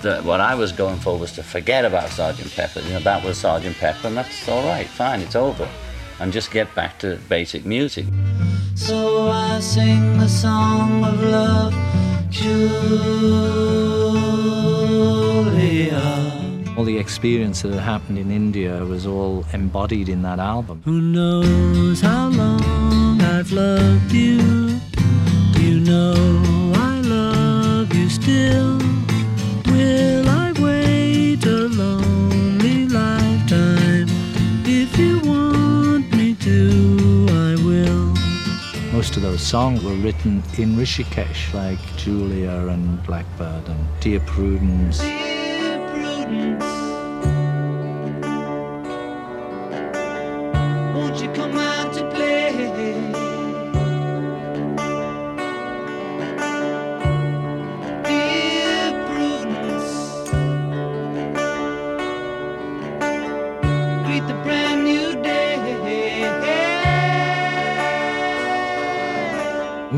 that 0.02 0.24
what 0.24 0.42
I 0.42 0.56
was 0.56 0.72
going 0.72 1.00
for 1.00 1.18
was 1.18 1.32
to 1.34 1.44
forget 1.44 1.86
about 1.86 2.10
Sergeant 2.10 2.54
Pepper. 2.54 2.82
You 2.82 2.94
know, 2.94 3.00
that 3.00 3.24
was 3.24 3.38
Sergeant 3.38 3.78
Pepper, 3.78 4.08
and 4.08 4.18
that's 4.18 4.48
all 4.50 4.64
right, 4.64 4.88
fine, 4.88 5.22
it's 5.22 5.36
over, 5.36 5.68
and 6.20 6.32
just 6.32 6.52
get 6.52 6.74
back 6.76 7.00
to 7.00 7.18
basic 7.30 7.66
music. 7.66 8.06
So 8.76 9.30
I 9.30 9.60
sing 9.60 10.18
the 10.18 10.28
song 10.28 11.04
of 11.06 11.22
love, 11.24 11.74
Julia. 12.30 12.84
All 16.76 16.84
the 16.84 16.98
experience 16.98 17.62
that 17.62 17.72
had 17.72 17.82
happened 17.82 18.18
in 18.18 18.32
India 18.32 18.84
was 18.84 19.06
all 19.06 19.46
embodied 19.54 20.10
in 20.10 20.22
that 20.24 20.40
album. 20.40 20.82
Who 20.86 21.00
knows 21.00 22.02
how 22.02 22.30
long 22.30 23.22
I've 23.22 23.52
loved 23.52 24.12
you? 24.12 24.80
Do 25.54 25.62
you 25.62 25.80
know 25.80 26.43
you 26.43 26.43
still. 28.24 28.78
Will 29.68 30.30
I 30.30 30.54
wait 30.58 31.46
a 31.46 31.68
lonely 31.68 32.88
lifetime? 32.88 34.08
If 34.66 34.98
you 34.98 35.20
want 35.20 36.10
me 36.16 36.34
to, 36.36 37.28
I 37.30 37.52
will. 37.68 38.14
Most 38.94 39.18
of 39.18 39.24
those 39.24 39.42
songs 39.42 39.84
were 39.84 39.96
written 39.96 40.42
in 40.58 40.78
Rishikesh, 40.78 41.54
like 41.54 41.82
Julia 41.98 42.68
and 42.74 43.04
Blackbird 43.04 43.68
and 43.68 43.84
Dear 44.00 44.22
Prudence. 44.22 45.00
Dear 45.00 45.86
Prudence, 45.90 46.83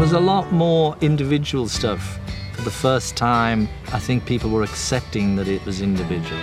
was 0.06 0.14
a 0.14 0.20
lot 0.20 0.52
more 0.52 0.96
individual 1.02 1.68
stuff. 1.68 2.20
For 2.54 2.62
the 2.62 2.70
first 2.70 3.18
time, 3.18 3.68
I 3.92 3.98
think 3.98 4.24
people 4.28 4.52
were 4.52 4.62
accepting 4.62 5.36
that 5.38 5.48
it 5.48 5.66
was 5.66 5.82
individual. 5.82 6.40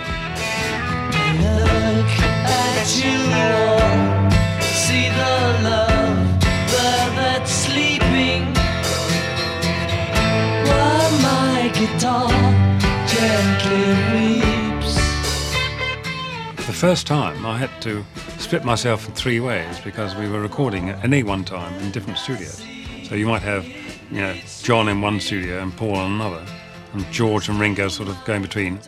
Look 1.39 2.11
at 2.43 2.89
you 2.99 3.15
all, 3.55 4.59
see 4.59 5.07
the 5.07 5.35
love 5.63 6.41
that's 7.15 7.49
sleeping. 7.49 8.43
While 10.67 11.11
my 11.21 11.71
guitar 11.73 12.31
gently 13.07 13.87
weeps. 14.11 14.95
For 16.57 16.67
the 16.69 16.77
first 16.77 17.07
time, 17.07 17.45
I 17.45 17.57
had 17.57 17.81
to 17.83 18.03
split 18.39 18.65
myself 18.65 19.07
in 19.07 19.13
three 19.13 19.39
ways 19.39 19.79
because 19.79 20.15
we 20.15 20.27
were 20.27 20.41
recording 20.41 20.89
at 20.89 21.01
any 21.05 21.23
one 21.23 21.45
time 21.45 21.73
in 21.79 21.91
different 21.91 22.19
studios. 22.19 22.61
So 23.13 23.17
you 23.17 23.27
might 23.27 23.43
have, 23.43 23.63
you 24.09 24.21
know, 24.21 24.35
John 24.63 24.89
in 24.89 24.99
one 24.99 25.19
studio 25.19 25.61
and 25.61 25.71
Paul 25.77 26.03
in 26.03 26.13
another, 26.13 26.43
and 26.93 27.05
George 27.11 27.47
and 27.47 27.59
Ringo 27.59 27.87
sort 27.87 28.09
of 28.09 28.17
going 28.25 28.41
between. 28.41 28.79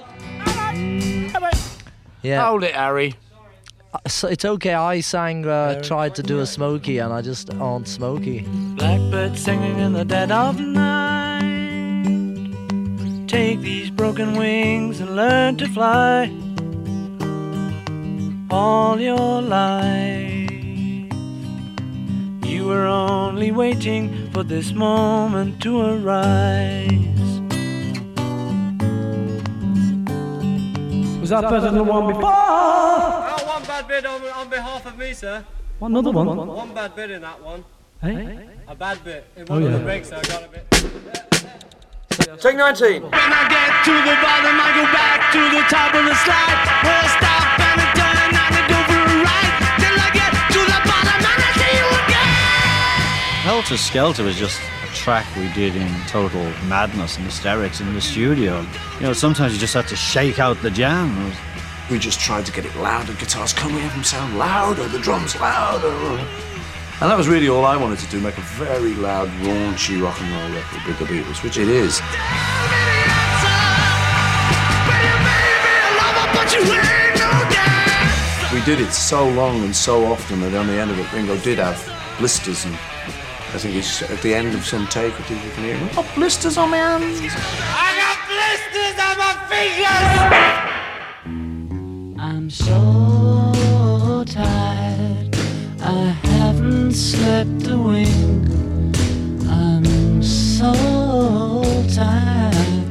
Yeah. 2.23 2.43
Hold 2.47 2.63
it, 2.63 2.73
Harry. 2.73 3.13
Uh, 3.93 3.99
So 4.07 4.27
it's 4.27 4.43
okay. 4.43 4.73
I 4.73 5.01
sang, 5.01 5.45
uh, 5.45 5.79
tried 5.83 6.15
to 6.15 6.23
do 6.23 6.39
a 6.39 6.47
Smokey, 6.47 6.97
and 6.97 7.13
I 7.13 7.21
just 7.21 7.53
aren't 7.53 7.87
Smokey. 7.87 8.47
Blackbird 8.77 9.37
singing 9.37 9.77
in 9.77 9.93
the 9.93 10.03
dead 10.03 10.31
of 10.31 10.59
night. 10.59 11.43
Take 13.27 13.61
these 13.61 13.91
broken 13.91 14.33
wings 14.33 15.01
and 15.01 15.15
learn 15.15 15.55
to 15.57 15.67
fly. 15.67 16.31
All 18.49 18.99
your 18.99 19.43
life, 19.43 20.31
you 20.31 20.34
were 22.65 22.85
only 22.85 23.51
waiting 23.51 24.29
for 24.31 24.43
this 24.43 24.71
moment 24.73 25.61
to 25.63 25.79
arise. 25.81 26.91
Was 31.21 31.29
that 31.29 31.41
better 31.43 31.61
than 31.61 31.75
the 31.75 31.83
one 31.83 32.07
before? 32.07 32.23
Oh, 32.25 33.43
one 33.47 33.63
bad 33.63 33.87
bit 33.87 34.05
on, 34.05 34.21
on 34.23 34.49
behalf 34.49 34.85
of 34.85 34.97
me, 34.97 35.13
sir. 35.13 35.43
What, 35.79 35.89
another 35.89 36.11
one? 36.11 36.27
One 36.47 36.73
bad 36.73 36.95
bit 36.95 37.11
in 37.11 37.21
that 37.21 37.41
one. 37.41 37.63
Hey? 38.01 38.47
A 38.67 38.75
bad 38.75 39.03
bit. 39.03 39.25
It 39.35 39.47
Oh, 39.49 39.55
wasn't 39.55 39.73
yeah. 39.75 39.81
a 39.81 39.83
break, 39.83 40.05
so 40.05 40.17
I 40.17 40.21
got 40.23 40.43
a 40.43 40.47
bit. 40.47 40.65
Take 42.39 42.57
19. 42.57 43.03
When 43.03 43.13
I 43.13 43.47
get 43.49 43.71
to 43.85 43.93
the 43.93 44.15
bottom, 44.21 44.55
I 44.59 44.69
go 44.75 44.83
back 44.93 45.31
to 45.33 45.39
the 45.55 45.63
top 45.69 45.93
of 45.95 46.05
the 46.05 46.15
slide. 46.15 46.59
Where 46.83 46.99
I 47.01 47.07
stop 47.17 47.64
Helter 53.45 53.77
Skelter 53.77 54.23
was 54.23 54.35
just 54.37 54.59
a 54.59 54.87
track 54.95 55.23
we 55.35 55.47
did 55.53 55.75
in 55.75 55.87
total 56.07 56.41
madness 56.65 57.17
and 57.17 57.25
hysterics 57.27 57.79
in 57.79 57.93
the 57.93 58.01
studio. 58.01 58.65
You 58.95 59.01
know, 59.01 59.13
sometimes 59.13 59.53
you 59.53 59.59
just 59.59 59.75
had 59.75 59.87
to 59.89 59.95
shake 59.95 60.39
out 60.39 60.59
the 60.63 60.71
jam. 60.71 61.31
We 61.91 61.99
just 61.99 62.19
tried 62.19 62.47
to 62.47 62.51
get 62.51 62.65
it 62.65 62.75
louder. 62.75 63.13
Guitars, 63.13 63.53
can 63.53 63.71
we 63.75 63.81
have 63.81 63.93
them 63.93 64.03
sound 64.03 64.39
louder? 64.39 64.87
The 64.87 64.97
drums 64.97 65.39
louder. 65.39 65.89
And 66.99 67.11
that 67.11 67.15
was 67.15 67.27
really 67.27 67.47
all 67.47 67.65
I 67.65 67.77
wanted 67.77 67.99
to 67.99 68.09
do, 68.09 68.19
make 68.19 68.35
a 68.35 68.41
very 68.57 68.95
loud, 68.95 69.29
raunchy 69.45 70.01
rock 70.01 70.19
and 70.19 70.31
roll 70.31 70.49
record 70.59 70.81
with 70.87 70.97
the 70.97 71.05
Beatles, 71.05 71.43
which 71.43 71.59
it 71.59 71.69
is. 71.69 72.01
We 78.51 78.65
did 78.65 78.81
it 78.81 78.91
so 78.91 79.29
long 79.29 79.63
and 79.63 79.75
so 79.75 80.03
often 80.05 80.41
that 80.41 80.55
on 80.55 80.65
the 80.65 80.73
end 80.73 80.89
of 80.89 80.97
it, 80.97 81.13
Ringo 81.13 81.37
did 81.37 81.59
have 81.59 81.77
blisters 82.17 82.65
and 82.65 82.75
I 83.55 83.57
think 83.57 83.75
it's 83.77 84.01
at 84.01 84.21
the 84.21 84.35
end 84.35 84.53
of 84.53 84.65
some 84.65 84.85
take. 84.87 85.13
I 85.13 85.23
think 85.23 85.41
you 85.45 85.49
can 85.51 85.63
hear 85.63 85.77
it. 85.77 85.95
Got 85.95 86.13
blisters 86.13 86.57
on 86.57 86.71
my 86.71 86.77
hands. 86.77 87.21
I 87.23 87.95
got 88.03 88.17
blisters 88.27 88.97
on 89.07 89.17
my 89.23 89.33
fingers. 89.47 90.19
I'm 92.19 92.49
so 92.49 94.25
tired. 94.27 95.33
I 95.81 96.11
haven't 96.35 96.91
slept 96.91 97.67
a 97.69 97.77
wink. 97.77 98.49
I'm 99.47 100.21
so 100.21 100.73
tired. 101.95 102.89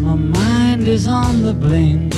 My 0.00 0.14
mind 0.14 0.88
is 0.88 1.06
on 1.06 1.42
the 1.42 1.52
blink. 1.52 2.09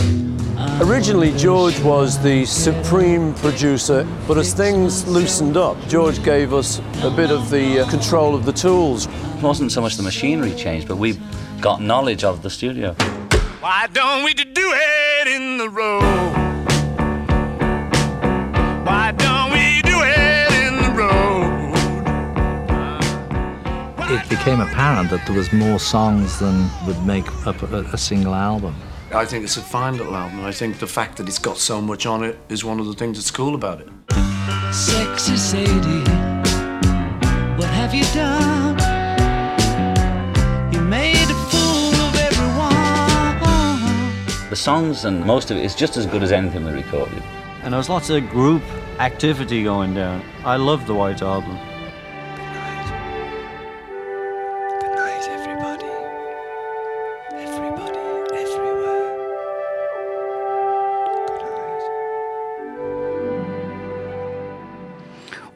Originally, 0.82 1.32
George 1.38 1.78
was 1.82 2.20
the 2.24 2.44
supreme 2.44 3.34
producer, 3.34 4.04
but 4.26 4.36
as 4.36 4.52
things 4.52 5.06
loosened 5.06 5.56
up, 5.56 5.76
George 5.86 6.20
gave 6.24 6.52
us 6.52 6.80
a 7.04 7.10
bit 7.10 7.30
of 7.30 7.50
the 7.50 7.82
uh, 7.82 7.88
control 7.88 8.34
of 8.34 8.44
the 8.44 8.52
tools. 8.52 9.06
It 9.06 9.42
wasn't 9.42 9.70
so 9.70 9.80
much 9.80 9.96
the 9.96 10.02
machinery 10.02 10.52
changed, 10.56 10.88
but 10.88 10.96
we 10.96 11.20
got 11.60 11.80
knowledge 11.80 12.24
of 12.24 12.42
the 12.42 12.50
studio. 12.50 12.94
Why 13.60 13.86
don't 13.92 14.24
we 14.24 14.34
do 14.34 14.72
it 14.74 15.28
in 15.28 15.56
the 15.58 15.68
road? 15.68 16.02
Why 18.84 19.12
don't 19.12 19.52
we 19.52 19.82
do 19.82 20.02
it 20.02 20.52
in 20.66 20.82
the 20.82 20.90
road? 20.98 21.76
It 24.10 24.28
became 24.28 24.58
apparent 24.58 25.10
that 25.10 25.24
there 25.28 25.36
was 25.36 25.52
more 25.52 25.78
songs 25.78 26.40
than 26.40 26.68
would 26.88 27.00
make 27.06 27.28
up 27.46 27.62
a, 27.62 27.82
a 27.92 27.96
single 27.96 28.34
album. 28.34 28.74
I 29.14 29.26
think 29.26 29.44
it's 29.44 29.58
a 29.58 29.60
fine 29.60 29.98
little 29.98 30.16
album. 30.16 30.40
I 30.40 30.52
think 30.52 30.78
the 30.78 30.86
fact 30.86 31.18
that 31.18 31.28
it's 31.28 31.38
got 31.38 31.58
so 31.58 31.82
much 31.82 32.06
on 32.06 32.24
it 32.24 32.38
is 32.48 32.64
one 32.64 32.80
of 32.80 32.86
the 32.86 32.94
things 32.94 33.18
that's 33.18 33.30
cool 33.30 33.54
about 33.54 33.82
it. 33.82 33.88
Sexy 34.72 35.36
Sadie, 35.36 36.10
what 37.58 37.68
have 37.68 37.92
you 37.92 38.04
done? 38.14 38.78
You 40.72 40.80
made 40.80 41.28
a 41.28 41.34
fool 41.50 41.94
of 42.06 42.16
everyone. 42.16 43.78
The 44.48 44.56
songs 44.56 45.04
and 45.04 45.22
most 45.26 45.50
of 45.50 45.58
it 45.58 45.64
is 45.66 45.74
just 45.74 45.98
as 45.98 46.06
good 46.06 46.22
as 46.22 46.32
anything 46.32 46.64
we 46.64 46.72
recorded. 46.72 47.22
And 47.64 47.74
there 47.74 47.78
was 47.78 47.90
lots 47.90 48.08
of 48.08 48.26
group 48.30 48.62
activity 48.98 49.62
going 49.62 49.92
down. 49.92 50.22
I 50.42 50.56
love 50.56 50.86
the 50.86 50.94
White 50.94 51.20
Album. 51.20 51.58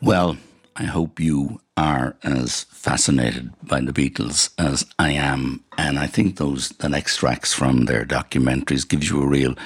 Well, 0.07 0.37
I 0.77 0.85
hope 0.85 1.19
you 1.19 1.61
are 1.77 2.15
as 2.23 2.63
fascinated 2.71 3.51
by 3.65 3.81
the 3.81 3.93
Beatles 3.93 4.51
as 4.57 4.87
I 5.01 5.11
am, 5.11 5.65
and 5.77 5.99
I 5.99 6.07
think 6.07 6.37
those 6.37 6.73
extracts 6.81 7.53
from 7.53 7.87
their 7.87 8.05
documentaries 8.05 8.89
gives 8.89 9.11
you 9.11 9.21
a 9.21 9.27
real 9.27 9.57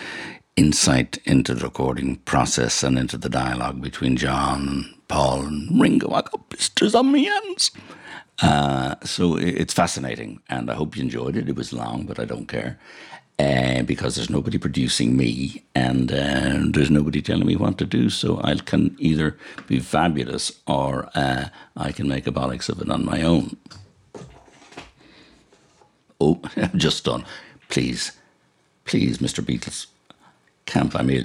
insight 0.56 1.18
into 1.26 1.52
the 1.52 1.64
recording 1.64 2.16
process 2.24 2.82
and 2.82 2.98
into 2.98 3.18
the 3.18 3.28
dialogue 3.28 3.82
between 3.82 4.16
John 4.16 4.66
and 4.66 5.08
Paul 5.08 5.42
and 5.42 5.78
Ringo. 5.78 6.10
I 6.10 6.22
got 6.22 6.48
blisters 6.48 6.94
on 6.94 7.12
my 7.12 7.18
hands. 7.18 7.70
Uh, 8.40 8.94
so 9.04 9.36
it's 9.36 9.74
fascinating, 9.74 10.40
and 10.48 10.70
I 10.70 10.74
hope 10.74 10.96
you 10.96 11.02
enjoyed 11.02 11.36
it. 11.36 11.50
It 11.50 11.56
was 11.56 11.74
long, 11.74 12.06
but 12.06 12.18
I 12.18 12.24
don't 12.24 12.46
care. 12.46 12.78
Uh, 13.40 13.82
because 13.84 14.16
there's 14.16 14.28
nobody 14.28 14.58
producing 14.58 15.16
me 15.16 15.64
and 15.74 16.12
uh, 16.12 16.58
there's 16.72 16.90
nobody 16.90 17.22
telling 17.22 17.46
me 17.46 17.56
what 17.56 17.78
to 17.78 17.86
do. 17.86 18.10
So 18.10 18.38
I 18.44 18.56
can 18.56 18.94
either 18.98 19.34
be 19.66 19.80
fabulous 19.80 20.52
or 20.66 21.08
uh, 21.14 21.48
I 21.74 21.90
can 21.92 22.06
make 22.06 22.26
a 22.26 22.32
bollocks 22.32 22.68
of 22.68 22.82
it 22.82 22.90
on 22.90 23.06
my 23.06 23.22
own. 23.22 23.56
Oh, 26.20 26.38
I'm 26.56 26.78
just 26.78 27.06
done. 27.06 27.24
Please, 27.70 28.12
please, 28.84 29.18
Mr. 29.18 29.42
Beatles, 29.42 29.86
can't 30.66 30.92
buy 30.92 31.00
me. 31.00 31.24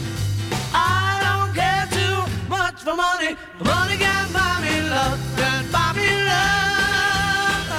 For 2.83 2.95
money, 2.95 3.35
money 3.63 3.95
can 3.95 4.31
buy 4.33 4.59
me 4.59 4.81
love, 4.89 5.19
can 5.37 5.71
buy 5.71 5.93
me 5.93 6.09
love. 6.31 7.69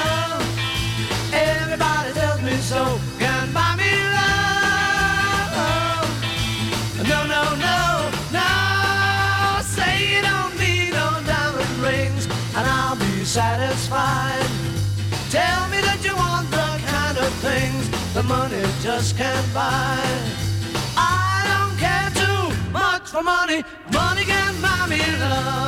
Everybody 1.33 2.13
tells 2.13 2.41
me 2.43 2.57
so, 2.59 3.01
can 3.19 3.53
buy 3.53 3.75
me 3.75 3.91
love. 4.17 6.07
No, 7.09 7.27
no, 7.27 7.43
no, 7.67 8.11
no. 8.31 8.49
Say 9.63 10.15
you 10.15 10.23
don't 10.23 10.55
need 10.61 10.93
no 10.93 11.21
diamond 11.27 11.79
rings, 11.83 12.27
and 12.57 12.65
I'll 12.67 12.97
be 12.97 13.25
satisfied. 13.25 14.47
Tell 15.31 15.69
me 15.69 15.81
that 15.81 16.05
you 16.05 16.15
want 16.15 16.49
the 16.51 16.81
kind 16.87 17.19
of 17.19 17.33
things 17.43 17.91
the 18.15 18.23
money 18.23 18.63
just 18.83 19.17
can't 19.17 19.53
buy. 19.53 20.52
For 23.13 23.23
money. 23.23 23.63
Money 23.93 24.25
can 24.25 24.55
buy 24.63 24.87
me 24.89 25.01
love. 25.21 25.63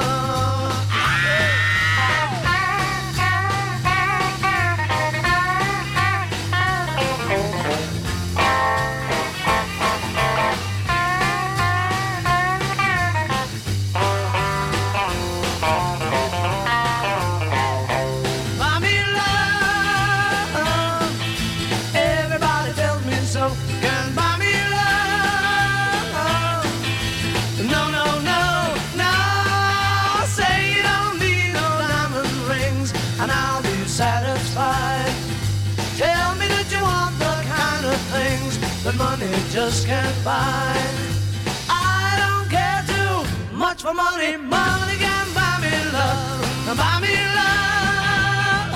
I 40.26 42.16
don't 42.16 42.48
care 42.50 42.82
too 42.86 43.24
much 43.54 43.82
for 43.82 43.92
money. 43.92 44.36
Money 44.36 44.96
can 44.96 45.34
buy 45.34 45.58
me 45.60 45.70
love. 45.92 46.76
Buy 46.76 47.00
me 47.00 47.14
love. 47.34 48.72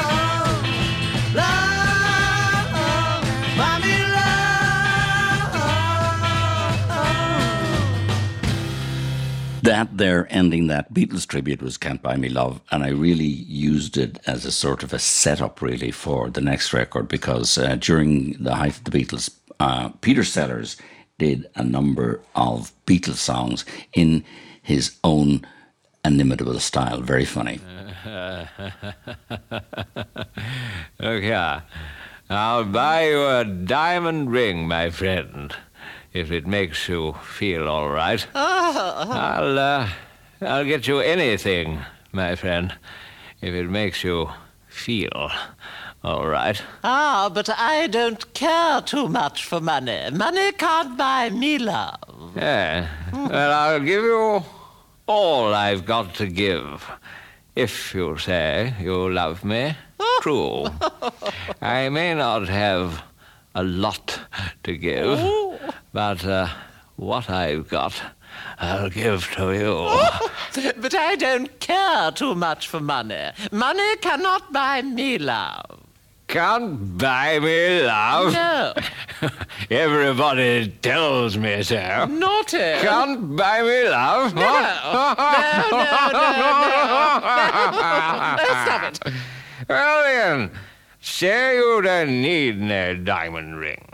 Love. 1.34 2.68
Buy 3.56 3.78
me 3.80 3.94
That 9.62 9.96
there 9.96 10.26
ending 10.30 10.66
that 10.68 10.92
Beatles 10.94 11.26
tribute 11.26 11.62
was 11.62 11.76
Can't 11.76 12.02
Buy 12.02 12.16
Me 12.16 12.28
Love, 12.28 12.60
and 12.70 12.84
I 12.84 12.88
really 12.88 13.24
used 13.24 13.96
it 13.98 14.18
as 14.26 14.44
a 14.44 14.52
sort 14.52 14.82
of 14.82 14.92
a 14.92 14.98
setup 14.98 15.60
really 15.60 15.90
for 15.90 16.30
the 16.30 16.40
next 16.40 16.72
record 16.72 17.08
because 17.08 17.58
uh, 17.58 17.76
during 17.76 18.42
the 18.42 18.54
height 18.54 18.78
of 18.78 18.84
the 18.84 18.90
Beatles, 18.90 19.30
uh, 19.60 19.90
Peter 20.00 20.24
Sellers 20.24 20.76
did 21.18 21.50
a 21.56 21.64
number 21.64 22.20
of 22.34 22.72
Beatles 22.86 23.16
songs 23.16 23.64
in 23.92 24.24
his 24.62 24.96
own 25.02 25.46
inimitable 26.04 26.58
style. 26.60 27.00
Very 27.00 27.24
funny. 27.24 27.60
Look 31.00 31.22
here. 31.22 31.62
I'll 32.30 32.64
buy 32.64 33.08
you 33.08 33.26
a 33.26 33.44
diamond 33.44 34.30
ring, 34.30 34.68
my 34.68 34.90
friend, 34.90 35.54
if 36.12 36.30
it 36.30 36.46
makes 36.46 36.88
you 36.88 37.14
feel 37.24 37.68
all 37.68 37.88
right. 37.88 38.26
I'll, 38.34 39.58
uh, 39.58 39.88
I'll 40.40 40.64
get 40.64 40.86
you 40.86 41.00
anything, 41.00 41.80
my 42.12 42.36
friend, 42.36 42.74
if 43.40 43.54
it 43.54 43.68
makes 43.70 44.04
you 44.04 44.28
feel 44.68 45.30
all 46.04 46.26
right. 46.28 46.60
Ah, 46.84 47.28
but 47.32 47.50
I 47.50 47.86
don't 47.88 48.32
care 48.32 48.80
too 48.82 49.08
much 49.08 49.44
for 49.44 49.60
money. 49.60 50.10
Money 50.12 50.52
can't 50.52 50.96
buy 50.96 51.30
me 51.30 51.58
love. 51.58 52.32
Yeah. 52.36 52.88
Well, 53.12 53.52
I'll 53.52 53.80
give 53.80 54.04
you 54.04 54.42
all 55.06 55.54
I've 55.54 55.84
got 55.84 56.14
to 56.16 56.26
give. 56.26 56.88
If 57.56 57.94
you 57.94 58.16
say 58.18 58.74
you 58.80 59.10
love 59.10 59.44
me, 59.44 59.76
true. 60.22 60.66
I 61.60 61.88
may 61.88 62.14
not 62.14 62.48
have 62.48 63.02
a 63.54 63.64
lot 63.64 64.20
to 64.62 64.76
give, 64.76 65.18
but 65.92 66.24
uh, 66.24 66.48
what 66.94 67.28
I've 67.28 67.68
got, 67.68 68.00
I'll 68.60 68.90
give 68.90 69.28
to 69.34 69.52
you. 69.52 70.72
but 70.80 70.94
I 70.94 71.16
don't 71.16 71.58
care 71.58 72.12
too 72.12 72.36
much 72.36 72.68
for 72.68 72.78
money. 72.78 73.30
Money 73.50 73.96
cannot 73.96 74.52
buy 74.52 74.82
me 74.82 75.18
love. 75.18 75.87
Can't 76.28 76.98
buy 76.98 77.38
me 77.40 77.82
love? 77.82 78.32
No. 78.34 78.74
Everybody 79.70 80.68
tells 80.82 81.38
me 81.38 81.62
so. 81.62 82.04
Not 82.04 82.52
it. 82.52 82.82
Can't 82.82 83.34
buy 83.34 83.62
me 83.62 83.88
love? 83.88 84.34
No. 84.34 84.42
No, 84.42 85.14
no, 85.72 86.10
no, 86.12 86.20
no. 86.32 87.18
No, 88.38 88.44
stop 88.44 89.06
it. 89.06 89.12
Well 89.68 90.02
then, 90.04 90.50
say 91.00 91.56
you 91.56 91.80
don't 91.82 92.20
need 92.22 92.60
no 92.60 92.94
diamond 92.94 93.58
ring. 93.58 93.84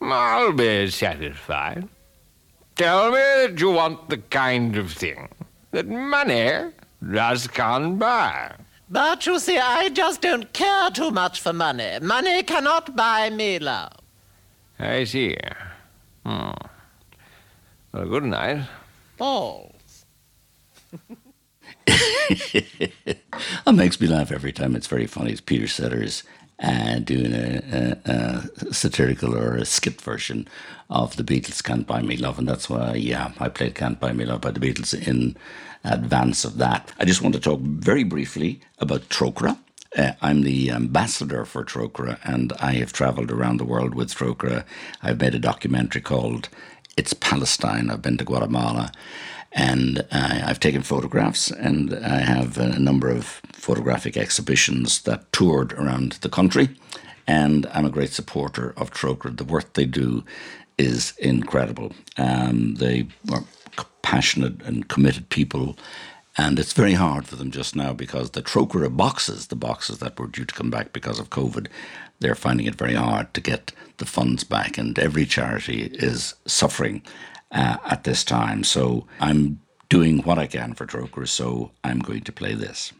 I'll 0.00 0.52
be 0.52 0.88
satisfied. 0.90 1.88
Tell 2.76 3.10
me 3.10 3.18
that 3.18 3.56
you 3.58 3.70
want 3.70 4.08
the 4.08 4.18
kind 4.18 4.76
of 4.76 4.92
thing 4.92 5.28
that 5.72 5.86
money 5.88 6.70
just 7.12 7.52
can't 7.52 7.98
buy. 7.98 8.54
But 8.94 9.26
you 9.26 9.40
see, 9.40 9.58
I 9.58 9.88
just 9.88 10.20
don't 10.20 10.52
care 10.52 10.88
too 10.88 11.10
much 11.10 11.40
for 11.40 11.52
money. 11.52 11.98
Money 12.00 12.44
cannot 12.44 12.94
buy 12.94 13.28
me 13.28 13.58
love. 13.58 13.90
I 14.78 15.02
see. 15.02 15.36
Hmm. 16.24 16.52
Well, 17.92 18.06
good 18.06 18.22
night. 18.22 18.68
Balls. 19.16 20.06
that 21.86 23.74
makes 23.74 24.00
me 24.00 24.06
laugh 24.06 24.30
every 24.30 24.52
time. 24.52 24.76
It's 24.76 24.86
very 24.86 25.08
funny. 25.08 25.32
It's 25.32 25.40
Peter 25.40 25.66
Sellers 25.66 26.22
uh, 26.62 26.98
doing 26.98 27.32
a, 27.34 27.98
a, 28.06 28.10
a 28.10 28.74
satirical 28.74 29.36
or 29.36 29.56
a 29.56 29.64
skit 29.64 30.00
version 30.00 30.48
of 30.90 31.16
the 31.16 31.24
Beatles' 31.24 31.62
"Can't 31.62 31.86
Buy 31.86 32.02
Me 32.02 32.16
Love," 32.16 32.38
and 32.38 32.48
that's 32.48 32.70
why, 32.70 32.94
yeah, 32.94 33.32
I 33.38 33.48
played 33.48 33.74
"Can't 33.74 34.00
Buy 34.00 34.12
Me 34.12 34.24
Love" 34.24 34.40
by 34.40 34.50
the 34.50 34.60
Beatles 34.60 34.94
in 34.94 35.36
advance 35.84 36.44
of 36.44 36.58
that. 36.58 36.92
I 36.98 37.04
just 37.04 37.22
want 37.22 37.34
to 37.34 37.40
talk 37.40 37.60
very 37.60 38.04
briefly 38.04 38.60
about 38.78 39.08
Trócaire. 39.08 39.58
Uh, 39.96 40.12
I'm 40.22 40.42
the 40.42 40.70
ambassador 40.70 41.44
for 41.44 41.64
Trócaire, 41.64 42.18
and 42.24 42.52
I 42.60 42.72
have 42.74 42.92
traveled 42.92 43.30
around 43.30 43.58
the 43.58 43.64
world 43.64 43.94
with 43.94 44.14
Trócaire. 44.14 44.64
I've 45.02 45.20
made 45.20 45.34
a 45.34 45.40
documentary 45.40 46.02
called 46.02 46.48
"It's 46.96 47.14
Palestine." 47.14 47.90
I've 47.90 48.02
been 48.02 48.18
to 48.18 48.24
Guatemala 48.24 48.92
and 49.54 50.00
uh, 50.10 50.40
I've 50.44 50.60
taken 50.60 50.82
photographs, 50.82 51.50
and 51.50 51.94
I 51.94 52.18
have 52.18 52.58
a 52.58 52.78
number 52.78 53.08
of 53.08 53.40
photographic 53.64 54.16
exhibitions 54.16 55.02
that 55.02 55.32
toured 55.32 55.72
around 55.72 56.12
the 56.20 56.28
country. 56.28 56.68
And 57.26 57.66
I'm 57.72 57.86
a 57.86 57.96
great 57.96 58.10
supporter 58.10 58.74
of 58.76 58.90
Trócaire. 58.90 59.36
The 59.36 59.52
work 59.54 59.72
they 59.72 59.86
do 59.86 60.22
is 60.76 61.14
incredible. 61.18 61.92
Um, 62.18 62.74
they 62.74 63.08
are 63.32 63.44
passionate 64.02 64.62
and 64.62 64.88
committed 64.88 65.30
people, 65.30 65.78
and 66.36 66.58
it's 66.58 66.74
very 66.74 66.92
hard 66.94 67.26
for 67.26 67.36
them 67.36 67.50
just 67.50 67.74
now 67.74 67.92
because 67.94 68.30
the 68.30 68.42
Trócaire 68.42 68.94
boxes, 68.94 69.46
the 69.46 69.56
boxes 69.68 69.98
that 69.98 70.18
were 70.18 70.26
due 70.26 70.44
to 70.44 70.54
come 70.54 70.70
back 70.70 70.92
because 70.92 71.18
of 71.18 71.30
COVID, 71.30 71.68
they're 72.20 72.34
finding 72.34 72.66
it 72.66 72.74
very 72.74 72.94
hard 72.94 73.32
to 73.32 73.40
get 73.40 73.72
the 73.96 74.04
funds 74.06 74.44
back, 74.44 74.76
and 74.76 74.98
every 74.98 75.24
charity 75.24 75.84
is 75.94 76.34
suffering 76.46 77.02
uh, 77.50 77.78
at 77.86 78.04
this 78.04 78.24
time. 78.24 78.62
So 78.62 79.06
I'm 79.20 79.60
doing 79.88 80.18
what 80.18 80.38
I 80.38 80.46
can 80.46 80.74
for 80.74 80.86
Trócaire, 80.86 81.28
so 81.28 81.70
I'm 81.82 82.00
going 82.00 82.24
to 82.24 82.32
play 82.32 82.54
this. 82.54 82.92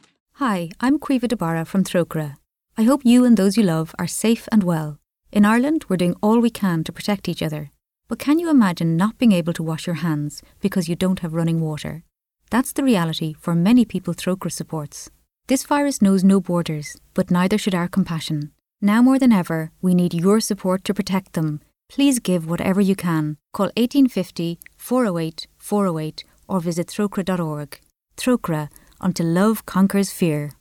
Hi, 0.47 0.68
I'm 0.78 0.99
Caoimhe 0.99 1.26
de 1.26 1.36
Barra 1.36 1.64
from 1.64 1.84
Trócaire. 1.84 2.36
I 2.76 2.82
hope 2.82 3.01
you 3.03 3.24
and 3.24 3.34
those 3.34 3.57
you 3.57 3.62
love 3.62 3.95
are 3.99 4.07
safe 4.07 4.47
and 4.53 4.62
well. 4.62 4.99
In 5.32 5.47
Ireland, 5.47 5.86
we're 5.88 5.97
doing 5.97 6.16
all 6.22 6.38
we 6.38 6.51
can 6.51 6.84
to 6.84 6.92
protect 6.92 7.30
each 7.30 7.42
other. 7.42 7.70
But 8.09 8.18
can 8.18 8.38
you 8.38 8.51
imagine 8.51 8.95
not 8.95 9.16
being 9.16 9.32
able 9.32 9.55
to 9.55 9.62
wash 9.62 9.86
your 9.86 10.03
hands 10.05 10.42
because 10.61 10.86
you 10.86 10.97
don't 10.97 11.20
have 11.20 11.32
running 11.32 11.62
water? 11.62 12.05
That's 12.51 12.72
the 12.72 12.84
reality 12.84 13.32
for 13.40 13.55
many 13.55 13.86
people 13.86 14.12
Trócaire 14.12 14.53
supports. 14.53 15.09
This 15.47 15.64
virus 15.64 16.03
knows 16.03 16.22
no 16.22 16.42
borders, 16.42 16.99
but 17.14 17.30
neither 17.30 17.57
should 17.57 17.74
our 17.74 17.88
compassion. 17.88 18.53
Now 18.82 19.01
more 19.01 19.18
than 19.18 19.32
ever, 19.32 19.70
we 19.80 19.95
need 19.95 20.12
your 20.12 20.40
support 20.40 20.84
to 20.84 20.92
protect 20.92 21.32
them 21.32 21.62
Please 21.88 22.18
give 22.18 22.51
whatever 22.51 22.82
you 22.82 22.97
can. 22.97 23.38
Call 23.55 23.70
1850 23.76 24.59
408 24.76 25.47
408 25.57 26.24
or 26.49 26.61
visit 26.61 26.88
trocaire.org. 26.88 27.80
Trócaire, 28.16 28.68
until 29.05 29.26
love 29.26 29.64
conquers 29.66 30.11
fear. 30.11 30.52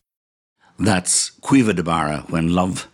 That's 0.78 1.32
Caoimhe 1.42 1.76
de 1.76 1.84
Barra, 1.84 2.26
when 2.30 2.54
love 2.54 2.88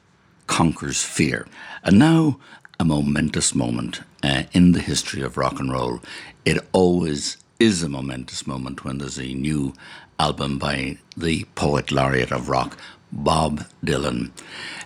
conquers 0.48 1.04
fear. 1.04 1.48
And 1.84 2.00
now, 2.00 2.40
a 2.80 2.86
momentous 2.86 3.54
moment 3.54 4.02
uh, 4.24 4.44
in 4.54 4.72
the 4.72 4.80
history 4.80 5.22
of 5.22 5.36
rock 5.36 5.60
and 5.60 5.72
roll. 5.72 6.00
It 6.46 6.60
always 6.72 7.38
is 7.60 7.84
a 7.84 7.90
momentous 7.90 8.48
moment 8.48 8.86
when 8.86 9.00
there's 9.00 9.20
a 9.20 9.34
new 9.34 9.74
album 10.18 10.58
by 10.58 10.98
the 11.18 11.44
poet 11.56 11.92
laureate 11.92 12.32
of 12.32 12.48
rock, 12.48 12.78
Bob 13.12 13.66
Dylan. 13.84 14.32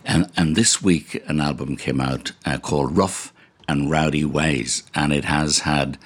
And, 0.06 0.32
and 0.36 0.56
this 0.56 0.82
week, 0.82 1.24
an 1.28 1.40
album 1.40 1.78
came 1.78 2.02
out 2.02 2.32
uh, 2.46 2.58
called 2.58 2.98
Rough 2.98 3.32
and 3.68 3.92
Rowdy 3.92 4.26
Ways, 4.26 4.84
and 4.96 5.14
it 5.14 5.26
has 5.26 5.60
had 5.60 5.98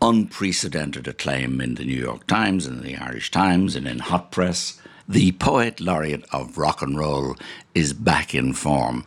unprecedented 0.00 1.08
acclaim 1.08 1.60
in 1.60 1.74
the 1.74 1.84
New 1.84 1.98
York 1.98 2.26
Times 2.26 2.66
and 2.66 2.82
the 2.82 2.96
Irish 2.96 3.30
Times 3.30 3.76
and 3.76 3.86
in 3.86 3.98
Hot 4.00 4.30
Press. 4.30 4.80
The 5.08 5.32
poet 5.32 5.80
laureate 5.80 6.24
of 6.32 6.58
rock 6.58 6.82
and 6.82 6.98
roll 6.98 7.36
is 7.74 7.92
back 7.92 8.34
in 8.34 8.52
form. 8.52 9.06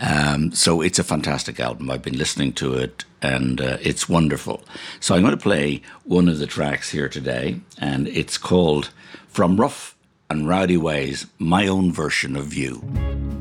Um, 0.00 0.52
so 0.52 0.80
it's 0.80 0.98
a 0.98 1.04
fantastic 1.04 1.60
album. 1.60 1.90
I've 1.90 2.02
been 2.02 2.18
listening 2.18 2.52
to 2.54 2.74
it 2.74 3.04
and 3.22 3.60
uh, 3.60 3.78
it's 3.80 4.08
wonderful. 4.08 4.62
So 4.98 5.14
I'm 5.14 5.22
going 5.22 5.36
to 5.36 5.42
play 5.42 5.82
one 6.04 6.28
of 6.28 6.38
the 6.38 6.46
tracks 6.46 6.90
here 6.90 7.08
today, 7.08 7.60
and 7.78 8.08
it's 8.08 8.38
called 8.38 8.90
From 9.28 9.60
Rough 9.60 9.94
and 10.28 10.48
Rowdy 10.48 10.76
Ways, 10.76 11.26
my 11.38 11.66
own 11.66 11.92
version 11.92 12.36
of 12.36 12.54
you. 12.54 13.39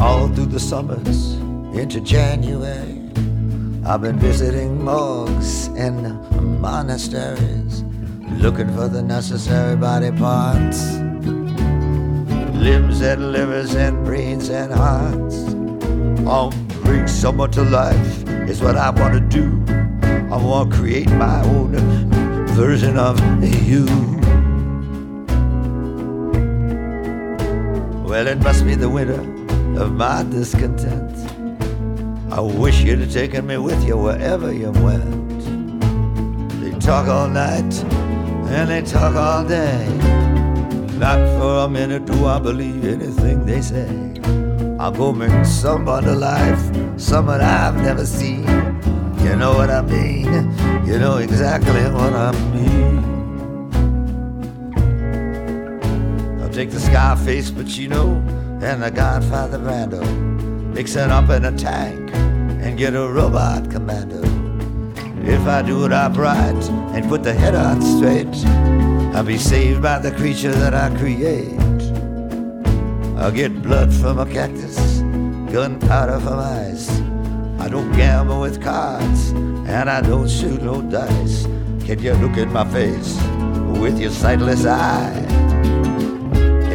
All 0.00 0.28
through 0.28 0.46
the 0.46 0.60
summers 0.60 1.34
into 1.74 2.00
January. 2.00 3.00
I've 3.86 4.00
been 4.00 4.18
visiting 4.18 4.82
morgues 4.82 5.68
and 5.76 6.18
monasteries, 6.60 7.82
looking 8.38 8.74
for 8.74 8.88
the 8.88 9.02
necessary 9.02 9.76
body 9.76 10.10
parts. 10.12 10.94
Limbs 12.54 13.02
and 13.02 13.32
livers 13.32 13.74
and 13.74 14.04
brains 14.04 14.48
and 14.48 14.72
hearts. 14.72 15.36
I'll 16.26 16.52
bring 16.82 17.06
someone 17.06 17.50
to 17.52 17.62
life 17.62 18.26
is 18.48 18.62
what 18.62 18.76
I 18.76 18.90
want 18.90 19.14
to 19.14 19.20
do. 19.20 19.62
I 20.32 20.36
want 20.36 20.70
to 20.70 20.76
create 20.78 21.10
my 21.10 21.42
own 21.42 21.72
version 22.48 22.98
of 22.98 23.20
you. 23.44 23.84
Well, 28.08 28.26
it 28.26 28.38
must 28.38 28.64
be 28.64 28.76
the 28.76 28.88
winter 28.88 29.33
of 29.76 29.92
my 29.92 30.22
discontent. 30.24 31.12
I 32.32 32.40
wish 32.40 32.82
you'd 32.82 33.00
have 33.00 33.12
taken 33.12 33.46
me 33.46 33.58
with 33.58 33.84
you 33.84 33.96
wherever 33.96 34.52
you 34.52 34.70
went. 34.70 35.40
They 36.60 36.78
talk 36.78 37.08
all 37.08 37.28
night 37.28 37.74
and 38.50 38.70
they 38.70 38.82
talk 38.82 39.14
all 39.14 39.44
day. 39.44 39.86
Not 40.98 41.18
for 41.38 41.64
a 41.64 41.68
minute 41.68 42.06
do 42.06 42.26
I 42.26 42.38
believe 42.38 42.84
anything 42.84 43.46
they 43.46 43.60
say. 43.60 43.88
I'll 44.78 44.92
go 44.92 45.12
bring 45.12 45.44
someone 45.44 46.04
to 46.04 46.14
life, 46.14 46.60
someone 46.96 47.40
I've 47.40 47.76
never 47.76 48.04
seen. 48.04 48.44
You 49.20 49.36
know 49.36 49.54
what 49.54 49.70
I 49.70 49.82
mean? 49.82 50.52
You 50.86 50.98
know 50.98 51.18
exactly 51.18 51.84
what 51.90 52.12
I 52.12 52.32
mean. 52.52 52.98
I'll 56.42 56.50
take 56.50 56.70
the 56.70 56.80
Scarface 56.80 57.50
Pacino 57.50 58.33
and 58.64 58.82
the 58.82 58.90
Godfather 58.90 59.58
Brando. 59.58 60.02
Mix 60.74 60.96
it 60.96 61.10
up 61.10 61.28
in 61.28 61.44
a 61.44 61.52
tank 61.52 62.10
and 62.14 62.78
get 62.78 62.94
a 62.94 63.06
robot 63.06 63.70
commando. 63.70 64.22
If 65.22 65.46
I 65.46 65.60
do 65.60 65.84
it 65.84 65.92
upright 65.92 66.64
and 66.94 67.06
put 67.06 67.22
the 67.22 67.34
head 67.34 67.54
on 67.54 67.82
straight, 67.82 68.34
I'll 69.14 69.22
be 69.22 69.36
saved 69.36 69.82
by 69.82 69.98
the 69.98 70.12
creature 70.12 70.52
that 70.52 70.72
I 70.72 70.88
create. 70.96 71.60
I'll 73.18 73.30
get 73.30 73.62
blood 73.62 73.92
from 73.92 74.18
a 74.18 74.24
cactus, 74.24 75.00
gunpowder 75.52 76.18
from 76.20 76.38
ice. 76.38 76.88
I 77.60 77.68
don't 77.68 77.92
gamble 77.92 78.40
with 78.40 78.62
cards 78.62 79.30
and 79.30 79.90
I 79.90 80.00
don't 80.00 80.28
shoot 80.28 80.62
no 80.62 80.80
dice. 80.80 81.44
Can 81.84 81.98
you 82.02 82.14
look 82.14 82.38
in 82.38 82.50
my 82.50 82.64
face 82.72 83.14
with 83.78 84.00
your 84.00 84.10
sightless 84.10 84.64
eye? 84.64 85.43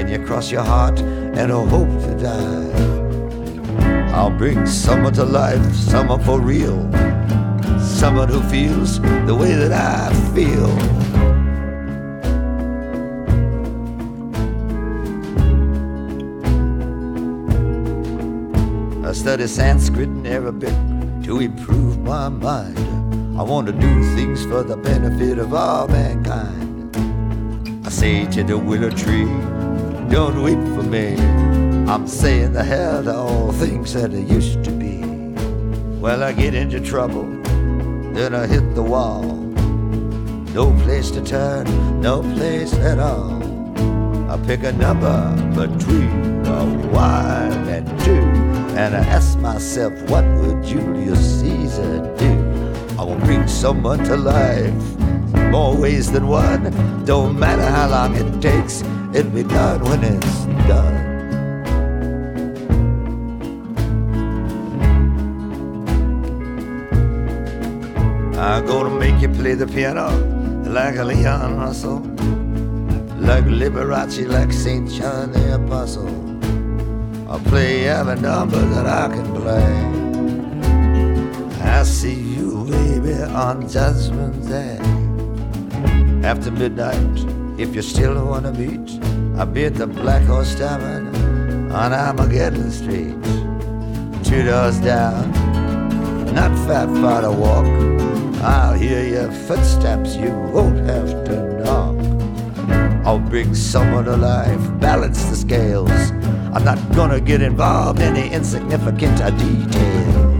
You 0.10 0.18
cross 0.26 0.51
your 0.51 0.64
heart 0.64 0.99
and 1.01 1.51
a 1.51 1.60
hope 1.60 1.88
to 1.88 2.16
die? 2.18 4.10
I'll 4.12 4.32
bring 4.32 4.66
someone 4.66 5.14
to 5.14 5.24
life, 5.24 5.64
someone 5.76 6.20
for 6.24 6.41
real, 6.41 6.82
someone 7.80 8.28
who 8.28 8.41
feels 8.49 8.99
the 8.99 9.36
way 9.36 9.53
that 9.53 9.72
I 9.72 10.12
feel. 10.34 10.72
I 19.07 19.12
study 19.14 19.45
Sanskrit 19.45 20.10
and 20.10 20.26
Arabic 20.26 20.74
to 21.26 21.39
improve 21.39 21.99
my 21.99 22.30
mind. 22.30 22.80
I 23.39 23.43
want 23.43 23.68
to 23.68 23.74
do 23.74 24.03
things 24.16 24.43
for 24.43 24.64
the 24.64 24.76
benefit 24.76 25.38
of 25.38 25.53
all 25.53 25.88
mankind. 25.88 26.95
I 27.86 27.89
say 27.89 28.26
to 28.26 28.43
the 28.43 28.57
willow 28.57 28.89
tree, 28.89 29.28
don't 30.10 30.41
weep 30.41 30.60
for 30.76 30.84
me. 30.84 31.16
I'm 31.88 32.07
saying 32.07 32.53
the 32.53 32.64
hell 32.64 33.03
to 33.03 33.16
all 33.16 33.51
things 33.51 33.93
that 33.93 34.14
it 34.14 34.28
used 34.28 34.64
to 34.64 34.72
be. 34.72 35.03
Well, 35.99 36.24
I 36.24 36.34
get 36.34 36.55
into 36.55 36.80
trouble, 36.80 37.26
then 38.14 38.34
I 38.34 38.47
hit 38.47 38.74
the 38.74 38.82
wall. 38.82 39.24
No 40.53 40.72
place 40.84 41.12
to 41.12 41.24
turn, 41.24 41.66
no 42.01 42.22
place 42.22 42.74
at 42.74 42.97
all. 42.97 43.38
I 44.32 44.38
pick 44.47 44.64
a 44.64 44.72
number 44.72 45.36
between 45.53 46.45
a 46.45 46.66
one 46.89 47.68
and 47.68 47.88
two, 48.01 48.24
and 48.78 48.95
I 48.95 48.99
ask 48.99 49.38
myself, 49.39 49.93
what 50.10 50.26
would 50.26 50.64
Julius 50.64 51.41
Caesar 51.41 52.16
do? 52.18 52.32
I 52.97 53.03
will 53.03 53.20
bring 53.20 53.47
someone 53.47 54.03
to 54.05 54.18
life, 54.18 54.74
more 55.51 55.76
ways 55.76 56.12
than 56.12 56.28
one. 56.28 56.64
Don't 57.05 57.38
matter 57.38 57.70
how 57.70 57.89
long 57.89 58.16
it 58.16 58.41
takes, 58.41 58.84
it'll 59.14 59.32
be 59.32 59.43
done 59.43 59.82
when 59.84 60.03
it's 60.03 60.45
done. 60.68 61.10
I'm 68.38 68.66
gonna 68.66 68.97
make 68.99 69.22
you 69.22 69.30
play 69.30 69.53
the 69.55 69.68
piano 69.68 70.10
like 70.70 70.95
a 70.97 71.03
Leon 71.03 71.57
Russell, 71.57 71.99
like 73.20 73.45
Liberace, 73.45 74.28
like 74.28 74.53
St. 74.53 74.89
John 74.89 75.32
the 75.32 75.55
Apostle. 75.55 76.07
I'll 77.30 77.39
play 77.39 77.88
every 77.88 78.20
number 78.20 78.60
that 78.74 78.86
I 78.86 79.07
can 79.14 79.26
play. 79.36 79.99
I 81.62 81.84
see 81.84 82.14
you, 82.14 82.66
baby, 82.66 83.14
on 83.22 83.68
Judgment 83.68 84.47
Day. 84.47 84.80
After 86.28 86.51
midnight, 86.51 87.38
if 87.60 87.76
you 87.76 87.82
still 87.82 88.26
wanna 88.26 88.53
meet, 88.53 88.89
I'll 89.38 89.45
be 89.45 89.66
at 89.66 89.76
the 89.76 89.86
Black 89.86 90.24
Horse 90.24 90.55
Tavern 90.55 91.07
on 91.72 91.91
Armageddon 91.91 92.72
Street. 92.72 93.16
Two 94.24 94.43
doors 94.43 94.80
down, 94.80 95.32
not 96.34 96.51
fat 96.66 96.88
far 97.01 97.22
to 97.22 97.32
walk. 97.32 97.66
I'll 98.41 98.74
hear 98.74 99.05
your 99.05 99.30
footsteps, 99.32 100.16
you 100.16 100.32
won't 100.53 100.80
have 100.88 101.10
to 101.26 101.64
knock. 101.64 103.05
I'll 103.05 103.20
bring 103.20 103.53
someone 103.53 104.05
to 104.05 104.16
life, 104.16 104.80
balance 104.80 105.22
the 105.26 105.36
scales. 105.36 106.12
I'm 106.53 106.64
not 106.64 106.80
gonna 106.95 107.20
get 107.20 107.41
involved 107.41 107.99
in 107.99 108.14
the 108.14 108.32
insignificant 108.32 109.18
detail. 109.38 110.38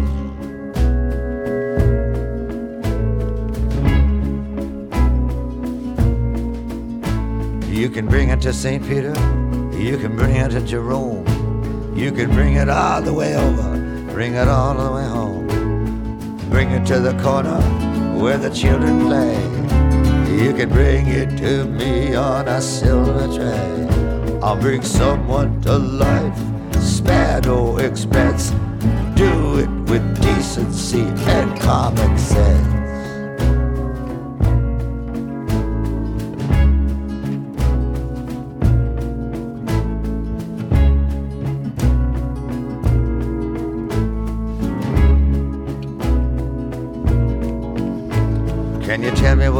You 7.80 7.90
can 7.90 8.08
bring 8.08 8.28
it 8.28 8.42
to 8.42 8.52
St. 8.52 8.84
Peter, 8.84 9.14
you 9.72 9.98
can 9.98 10.18
bring 10.18 10.36
it 10.36 10.50
to 10.50 10.60
Jerome, 10.60 11.26
you 11.96 12.12
can 12.12 12.30
bring 12.30 12.56
it 12.56 12.68
all 12.68 13.02
the 13.02 13.14
way 13.14 13.38
over, 13.38 13.70
bring 14.12 14.34
it 14.34 14.50
all 14.50 14.74
the 14.74 14.92
way 14.92 15.06
home. 15.06 15.48
Bring 16.50 16.72
it 16.72 16.86
to 16.88 17.00
the 17.00 17.18
corner 17.24 17.62
where 18.20 18.38
the 18.38 18.50
children 18.50 19.06
play. 19.08 19.34
You 20.44 20.54
can 20.54 20.68
bring 20.68 21.08
it 21.08 21.38
to 21.38 21.64
me 21.64 22.16
on 22.16 22.50
a 22.50 22.62
silver 22.62 23.34
tray. 23.34 24.40
I'll 24.44 24.60
bring 24.60 24.82
someone 24.82 25.62
to 25.62 25.78
life, 25.78 26.38
spare 26.82 27.40
no 27.44 27.78
expense. 27.78 28.50
Do 29.16 29.60
it 29.60 29.70
with 29.90 30.22
decency 30.22 31.04
and 31.04 31.58
common 31.62 32.18
sense. 32.18 32.79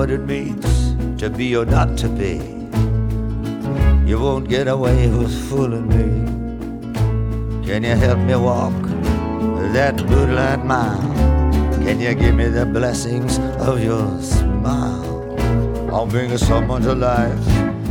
What 0.10 0.20
it 0.20 0.26
means 0.26 1.22
to 1.22 1.30
be 1.30 1.56
or 1.56 1.66
not 1.66 1.96
to 1.96 2.10
be? 2.10 2.38
You 4.10 4.20
won't 4.20 4.50
get 4.50 4.68
away 4.68 5.08
with 5.08 5.32
fooling 5.48 5.88
me. 5.88 6.08
Can 7.68 7.84
you 7.84 7.96
help 7.96 8.18
me 8.18 8.36
walk 8.36 8.74
that 9.74 10.04
moonlight 10.10 10.66
mile? 10.66 11.00
Can 11.84 12.00
you 12.00 12.16
give 12.16 12.34
me 12.34 12.48
the 12.48 12.66
blessings 12.66 13.38
of 13.60 13.84
your 13.84 14.20
smile? 14.20 15.38
I'll 15.94 16.08
bring 16.08 16.36
someone 16.40 16.82
to 16.84 16.96
life. 16.96 17.48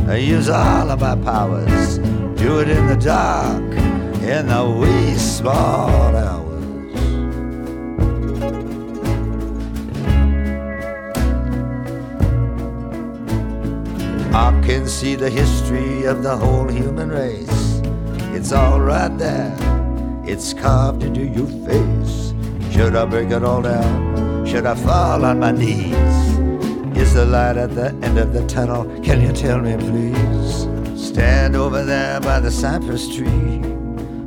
I 0.09 0.17
use 0.17 0.49
all 0.49 0.91
of 0.91 0.99
my 0.99 1.15
powers. 1.15 1.99
Do 2.35 2.59
it 2.59 2.67
in 2.67 2.87
the 2.87 2.97
dark, 2.97 3.63
in 4.23 4.47
the 4.47 4.63
wee 4.77 5.17
small 5.17 6.17
hours. 6.17 6.38
See 14.89 15.13
the 15.13 15.29
history 15.29 16.05
of 16.05 16.23
the 16.23 16.35
whole 16.35 16.67
human 16.67 17.09
race. 17.09 17.81
It's 18.33 18.51
all 18.51 18.81
right 18.81 19.15
there. 19.19 19.55
It's 20.25 20.51
carved 20.51 21.03
into 21.03 21.23
your 21.23 21.45
face. 21.67 22.33
Should 22.73 22.95
I 22.95 23.05
break 23.05 23.29
it 23.29 23.43
all 23.43 23.61
down? 23.61 24.47
Should 24.47 24.65
I 24.65 24.73
fall 24.73 25.23
on 25.25 25.39
my 25.39 25.51
knees? 25.51 25.93
Is 26.97 27.13
the 27.13 27.25
light 27.25 27.55
at 27.55 27.75
the 27.75 27.89
end 28.01 28.17
of 28.17 28.33
the 28.33 28.45
tunnel? 28.47 28.85
Can 29.01 29.21
you 29.21 29.31
tell 29.31 29.59
me, 29.59 29.77
please? 29.77 30.67
Stand 30.99 31.55
over 31.55 31.85
there 31.85 32.19
by 32.19 32.39
the 32.39 32.51
cypress 32.51 33.15
tree, 33.15 33.59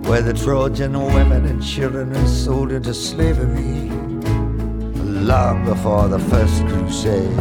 where 0.08 0.22
the 0.22 0.32
Trojan 0.32 0.92
women 0.92 1.44
and 1.44 1.60
children 1.60 2.16
are 2.16 2.26
sold 2.28 2.70
into 2.70 2.94
slavery. 2.94 3.90
Long 5.02 5.64
before 5.64 6.06
the 6.06 6.20
first 6.20 6.64
crusade, 6.66 7.36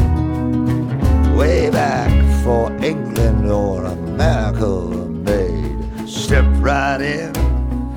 way 1.36 1.70
back 1.70 2.21
for 2.44 2.72
England 2.84 3.50
or 3.50 3.86
America 3.86 4.66
made. 4.66 6.10
Step 6.10 6.46
right 6.56 7.00
in 7.00 7.34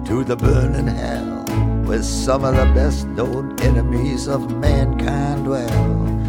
to 0.04 0.22
the 0.22 0.36
burning 0.36 0.86
hell 0.86 1.44
with 1.86 2.04
some 2.04 2.44
of 2.44 2.54
the 2.54 2.66
best 2.74 3.06
known 3.08 3.58
enemies 3.60 4.28
of 4.28 4.50
mankind 4.56 5.44
dwell. 5.44 5.68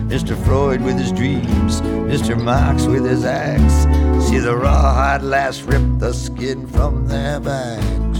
Mr. 0.07 0.37
Freud 0.45 0.81
with 0.81 0.97
his 0.97 1.11
dreams, 1.11 1.81
Mr. 1.81 2.41
Marx 2.41 2.85
with 2.85 3.05
his 3.05 3.25
axe. 3.25 3.83
See 4.29 4.39
the 4.39 4.55
rawhide 4.55 5.21
lass 5.21 5.61
rip 5.61 5.83
the 5.97 6.13
skin 6.13 6.67
from 6.67 7.07
their 7.07 7.39
backs. 7.39 8.19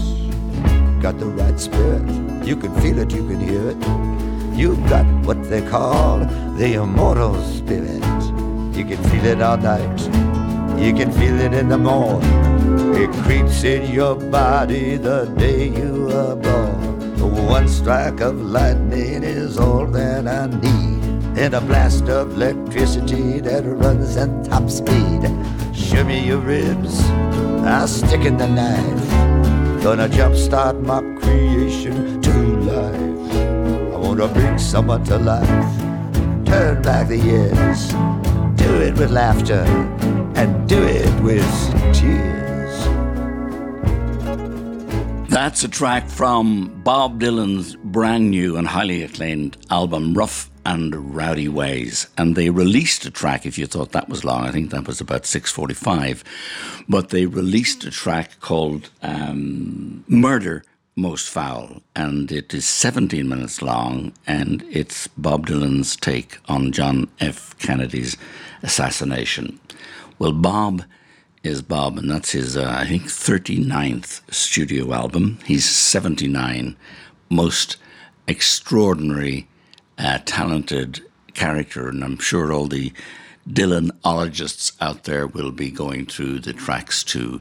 Got 1.00 1.18
the 1.18 1.26
right 1.26 1.58
spirit, 1.58 2.02
you 2.44 2.56
can 2.56 2.74
feel 2.82 2.98
it, 2.98 3.12
you 3.12 3.26
can 3.26 3.40
hear 3.40 3.70
it. 3.70 4.58
You've 4.58 4.88
got 4.88 5.06
what 5.24 5.42
they 5.48 5.62
call 5.62 6.18
the 6.56 6.74
immortal 6.74 7.40
spirit. 7.42 8.15
You 8.76 8.84
can 8.84 9.02
feel 9.04 9.24
it 9.24 9.40
all 9.40 9.56
night. 9.56 10.00
You 10.78 10.92
can 10.92 11.10
feel 11.10 11.40
it 11.40 11.54
in 11.54 11.70
the 11.70 11.78
morning. 11.78 12.94
It 12.94 13.10
creeps 13.24 13.64
in 13.64 13.90
your 13.90 14.14
body 14.14 14.98
the 14.98 15.24
day 15.38 15.68
you 15.68 16.10
are 16.12 16.36
born. 16.36 17.48
One 17.48 17.68
strike 17.68 18.20
of 18.20 18.38
lightning 18.38 19.22
is 19.22 19.56
all 19.56 19.86
that 19.86 20.28
I 20.28 20.46
need. 20.48 21.38
And 21.38 21.54
a 21.54 21.60
blast 21.62 22.10
of 22.10 22.34
electricity 22.34 23.40
that 23.40 23.64
runs 23.64 24.14
at 24.18 24.44
top 24.44 24.68
speed. 24.68 25.22
Show 25.74 26.04
me 26.04 26.26
your 26.26 26.40
ribs. 26.40 27.00
I'll 27.64 27.88
stick 27.88 28.26
in 28.26 28.36
the 28.36 28.46
knife. 28.46 29.82
Gonna 29.82 30.06
jumpstart 30.06 30.82
my 30.82 31.00
creation 31.22 32.20
to 32.20 32.34
life. 32.72 33.94
I 33.94 33.96
wanna 33.96 34.28
bring 34.28 34.58
someone 34.58 35.02
to 35.04 35.16
life. 35.16 35.66
Turn 36.44 36.82
back 36.82 37.08
the 37.08 37.16
years 37.16 38.15
do 38.66 38.80
it 38.80 38.98
with 38.98 39.12
laughter 39.12 39.62
and 40.34 40.68
do 40.68 40.82
it 40.82 41.22
with 41.22 41.48
tears. 41.94 42.74
That's 45.30 45.62
a 45.62 45.68
track 45.68 46.08
from 46.08 46.82
Bob 46.82 47.20
Dylan's 47.20 47.76
brand 47.76 48.32
new 48.32 48.56
and 48.56 48.66
highly 48.66 49.04
acclaimed 49.04 49.56
album, 49.70 50.14
Rough 50.14 50.50
and 50.64 51.14
Rowdy 51.14 51.48
Ways. 51.48 52.08
And 52.18 52.34
they 52.34 52.50
released 52.50 53.06
a 53.06 53.10
track, 53.12 53.46
if 53.46 53.56
you 53.56 53.66
thought 53.66 53.92
that 53.92 54.08
was 54.08 54.24
long, 54.24 54.42
I 54.42 54.50
think 54.50 54.70
that 54.70 54.88
was 54.88 55.00
about 55.00 55.22
6.45. 55.22 56.24
But 56.88 57.10
they 57.10 57.26
released 57.26 57.84
a 57.84 57.92
track 57.92 58.40
called 58.40 58.90
um, 59.00 60.04
Murder 60.08 60.64
Most 60.96 61.28
Foul. 61.28 61.82
And 61.94 62.32
it 62.32 62.54
is 62.54 62.66
17 62.66 63.28
minutes 63.28 63.60
long. 63.60 64.14
And 64.26 64.64
it's 64.70 65.08
Bob 65.08 65.46
Dylan's 65.46 65.94
take 65.94 66.38
on 66.48 66.72
John 66.72 67.08
F. 67.20 67.56
Kennedy's 67.58 68.16
assassination. 68.62 69.60
Well, 70.18 70.32
Bob 70.32 70.84
is 71.42 71.60
Bob, 71.60 71.98
and 71.98 72.10
that's 72.10 72.30
his, 72.30 72.56
uh, 72.56 72.74
I 72.80 72.86
think, 72.86 73.04
39th 73.04 74.22
studio 74.32 74.94
album. 74.94 75.38
He's 75.44 75.68
79. 75.68 76.76
Most 77.28 77.76
extraordinary, 78.26 79.46
uh, 79.98 80.18
talented 80.24 81.02
character, 81.34 81.88
and 81.88 82.02
I'm 82.02 82.18
sure 82.18 82.52
all 82.52 82.66
the 82.66 82.92
Dylanologists 83.48 84.72
out 84.80 85.04
there 85.04 85.26
will 85.26 85.52
be 85.52 85.70
going 85.70 86.06
through 86.06 86.40
the 86.40 86.52
tracks 86.52 87.04
to 87.04 87.40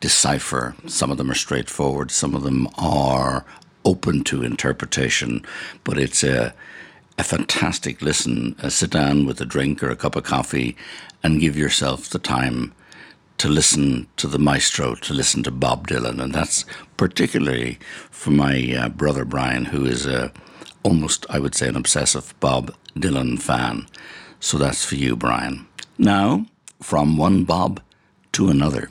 decipher. 0.00 0.74
Some 0.86 1.10
of 1.10 1.18
them 1.18 1.30
are 1.30 1.34
straightforward, 1.34 2.10
some 2.10 2.34
of 2.34 2.42
them 2.42 2.68
are 2.76 3.44
open 3.84 4.24
to 4.24 4.42
interpretation, 4.42 5.44
but 5.84 5.98
it's 5.98 6.24
a 6.24 6.52
a 7.18 7.24
fantastic 7.24 8.02
listen. 8.02 8.54
Uh, 8.62 8.68
sit 8.68 8.90
down 8.90 9.26
with 9.26 9.40
a 9.40 9.46
drink 9.46 9.82
or 9.82 9.90
a 9.90 9.96
cup 9.96 10.16
of 10.16 10.24
coffee 10.24 10.76
and 11.22 11.40
give 11.40 11.56
yourself 11.56 12.08
the 12.10 12.18
time 12.18 12.72
to 13.38 13.48
listen 13.48 14.06
to 14.16 14.26
the 14.26 14.38
maestro, 14.38 14.94
to 14.94 15.12
listen 15.12 15.42
to 15.42 15.50
Bob 15.50 15.88
Dylan. 15.88 16.22
And 16.22 16.34
that's 16.34 16.64
particularly 16.96 17.78
for 18.10 18.30
my 18.30 18.74
uh, 18.78 18.88
brother 18.88 19.24
Brian, 19.24 19.66
who 19.66 19.84
is 19.84 20.06
a, 20.06 20.32
almost, 20.82 21.26
I 21.28 21.38
would 21.38 21.54
say, 21.54 21.68
an 21.68 21.76
obsessive 21.76 22.34
Bob 22.40 22.74
Dylan 22.94 23.40
fan. 23.40 23.86
So 24.46 24.58
that's 24.58 24.84
for 24.84 24.94
you, 24.94 25.16
Brian. 25.16 25.66
Now, 25.98 26.46
from 26.80 27.16
one 27.16 27.42
Bob 27.42 27.80
to 28.30 28.48
another. 28.48 28.90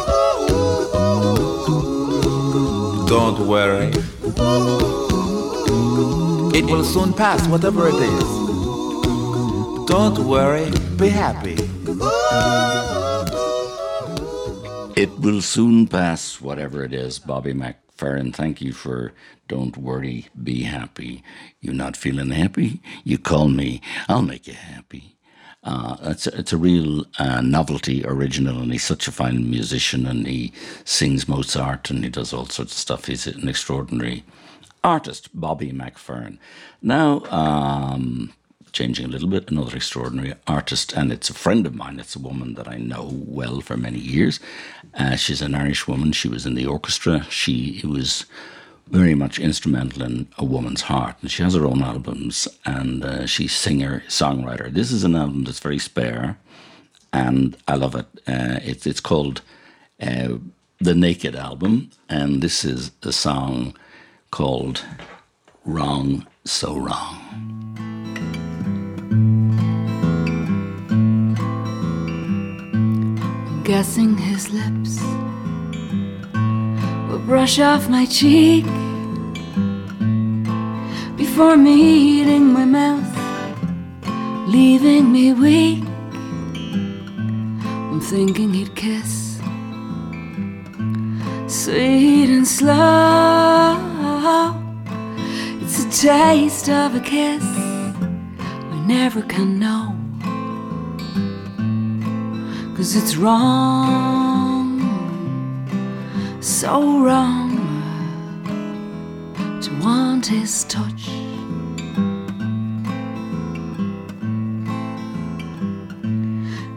Don't 3.11 3.45
worry. 3.45 3.91
It 6.57 6.63
will 6.63 6.85
soon 6.85 7.11
pass, 7.11 7.45
whatever 7.45 7.89
it 7.89 7.95
is. 7.95 8.29
Don't 9.85 10.17
worry, 10.19 10.71
be 10.95 11.09
happy. 11.09 11.57
It 14.95 15.09
will 15.19 15.41
soon 15.41 15.87
pass, 15.87 16.39
whatever 16.39 16.85
it 16.85 16.93
is. 16.93 17.19
Bobby 17.19 17.53
McFerrin, 17.53 18.33
thank 18.33 18.61
you 18.61 18.71
for 18.71 19.11
Don't 19.49 19.75
Worry, 19.75 20.29
Be 20.41 20.63
Happy. 20.63 21.21
You're 21.59 21.73
not 21.73 21.97
feeling 21.97 22.31
happy? 22.31 22.81
You 23.03 23.17
call 23.17 23.49
me, 23.49 23.81
I'll 24.07 24.21
make 24.21 24.47
you 24.47 24.53
happy. 24.53 25.17
Uh, 25.63 25.95
it's, 26.03 26.25
a, 26.25 26.39
it's 26.39 26.53
a 26.53 26.57
real 26.57 27.05
uh, 27.19 27.41
novelty 27.41 28.03
original, 28.05 28.61
and 28.61 28.71
he's 28.71 28.83
such 28.83 29.07
a 29.07 29.11
fine 29.11 29.49
musician, 29.49 30.07
and 30.07 30.25
he 30.25 30.51
sings 30.85 31.27
Mozart 31.27 31.89
and 31.91 32.03
he 32.03 32.09
does 32.09 32.33
all 32.33 32.47
sorts 32.47 32.73
of 32.73 32.77
stuff. 32.79 33.05
He's 33.05 33.27
an 33.27 33.47
extraordinary 33.47 34.23
artist, 34.83 35.29
Bobby 35.39 35.71
McFerrin. 35.71 36.39
Now, 36.81 37.23
um, 37.25 38.33
changing 38.71 39.05
a 39.05 39.09
little 39.09 39.27
bit, 39.29 39.51
another 39.51 39.75
extraordinary 39.75 40.33
artist, 40.47 40.93
and 40.93 41.11
it's 41.11 41.29
a 41.29 41.33
friend 41.33 41.67
of 41.67 41.75
mine. 41.75 41.99
It's 41.99 42.15
a 42.15 42.19
woman 42.19 42.55
that 42.55 42.67
I 42.67 42.77
know 42.77 43.09
well 43.11 43.61
for 43.61 43.77
many 43.77 43.99
years. 43.99 44.39
Uh, 44.95 45.15
she's 45.15 45.41
an 45.41 45.53
Irish 45.53 45.87
woman. 45.87 46.11
She 46.11 46.27
was 46.27 46.45
in 46.45 46.55
the 46.55 46.65
orchestra. 46.65 47.25
She 47.29 47.81
was 47.85 48.25
very 48.91 49.15
much 49.15 49.39
instrumental 49.39 50.03
in 50.03 50.27
a 50.37 50.45
woman's 50.45 50.81
heart, 50.81 51.15
and 51.21 51.31
she 51.31 51.41
has 51.43 51.55
her 51.55 51.65
own 51.65 51.81
albums, 51.81 52.47
and 52.65 53.03
uh, 53.03 53.25
she's 53.25 53.53
singer 53.53 54.03
songwriter. 54.07 54.71
This 54.71 54.91
is 54.91 55.03
an 55.03 55.15
album 55.15 55.45
that's 55.45 55.59
very 55.59 55.79
spare, 55.79 56.37
and 57.13 57.57
I 57.67 57.75
love 57.75 57.95
it. 57.95 58.05
Uh, 58.27 58.59
it's 58.61 58.85
it's 58.85 58.99
called 58.99 59.41
uh, 60.01 60.37
the 60.79 60.95
Naked 60.95 61.35
Album, 61.35 61.89
and 62.09 62.41
this 62.41 62.65
is 62.65 62.91
a 63.03 63.13
song 63.13 63.75
called 64.29 64.83
"Wrong 65.65 66.27
So 66.45 66.77
Wrong." 66.77 67.17
guessing 73.63 74.17
his 74.17 74.49
lips 74.49 74.99
will 77.11 77.19
brush 77.19 77.59
off 77.59 77.89
my 77.89 78.05
cheek 78.05 78.63
before 81.17 81.57
meeting 81.57 82.53
my 82.53 82.63
mouth, 82.63 83.13
leaving 84.47 85.11
me 85.11 85.33
weak. 85.33 85.83
I'm 87.91 87.99
thinking 87.99 88.53
he'd 88.53 88.73
kiss, 88.77 89.41
sweet 91.47 92.29
and 92.29 92.47
slow. 92.47 93.77
It's 95.61 95.83
a 95.83 95.89
taste 96.07 96.69
of 96.69 96.95
a 96.95 97.01
kiss 97.01 97.43
we 98.71 98.79
never 98.87 99.21
can 99.23 99.59
know. 99.59 99.97
Cause 102.77 102.95
it's 102.95 103.17
wrong, 103.17 104.30
so 106.41 107.03
wrong 107.03 107.55
to 109.61 109.69
want 109.83 110.25
his 110.25 110.63
touch. 110.63 111.07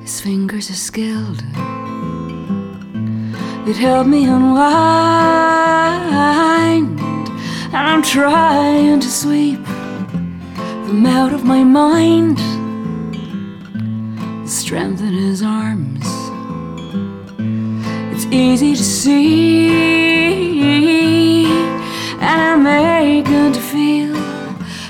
His 0.03 0.21
fingers 0.21 0.69
are 0.71 0.75
skilled, 0.75 1.43
it 3.67 3.77
helped 3.77 4.11
me 4.11 4.27
unwind, 4.27 4.61
and 7.01 7.75
I'm 7.75 8.03
trying 8.03 9.01
to 9.01 9.09
sweep 9.09 9.65
them 9.65 11.07
out 11.07 11.33
of 11.33 11.45
my 11.45 11.65
mind 11.65 12.39
strength 14.47 15.01
in 15.01 15.15
his 15.15 15.43
arms. 15.43 15.54
Easy 18.37 18.75
to 18.75 18.83
see, 18.83 19.71
and 22.21 22.41
I'm 22.49 22.67
aching 22.67 23.53
to 23.53 23.61
feel 23.61 24.17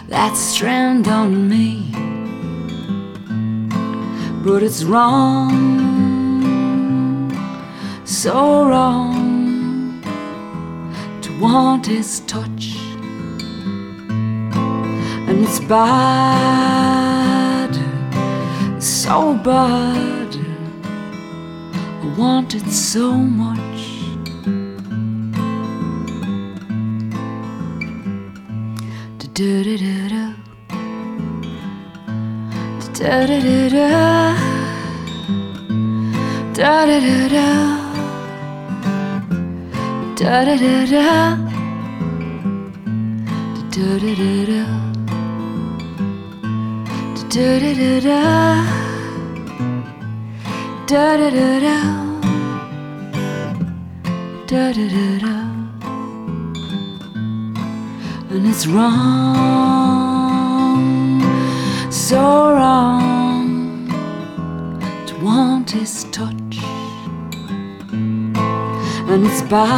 that 0.09 0.35
strand 0.35 1.09
on 1.09 1.47
me. 1.47 1.93
But 4.43 4.63
it's 4.63 4.83
wrong, 4.83 5.53
so 8.07 8.67
wrong 8.67 10.01
to 11.21 11.39
want 11.39 11.85
his 11.85 12.21
touch, 12.21 12.77
and 15.29 15.45
it's 15.45 15.61
bad 15.61 16.65
so 18.81 19.35
bad. 19.35 20.24
I 22.15 22.17
want 22.17 22.55
it 22.55 22.71
so 22.71 23.13
much. 23.13 23.83
Da 29.19 29.27
da 29.35 29.77
da 29.83 30.09
da. 30.13 30.25
Da 32.99 33.27
da 33.27 33.39
da 33.47 33.69
da. 33.75 33.89
Da 36.55 36.87
da 36.87 36.99
da 37.07 37.19
da. 37.35 37.49
Da 40.15 40.45
da 40.45 40.55
da 40.57 40.87
da. 40.93 41.09
Da 43.73 43.99
da 43.99 44.13
da 44.21 44.33
da. 44.51 44.63
Da 47.33 47.59
da 47.59 47.71
da 47.75 48.01
da. 48.07 48.21
Da 50.87 51.17
da 51.17 51.31
da 51.31 51.61
da. 51.61 52.04
Da 54.47 54.73
da 54.73 54.89
da 54.89 55.19
da. 55.25 55.37
And 58.31 58.47
it's 58.47 58.67
wrong, 58.67 58.93
so 61.91 62.53
wrong 62.53 63.89
to 65.07 65.15
want 65.25 65.71
his 65.71 66.05
touch. 66.13 66.59
And 69.09 69.25
it's 69.27 69.41
bad, 69.43 69.71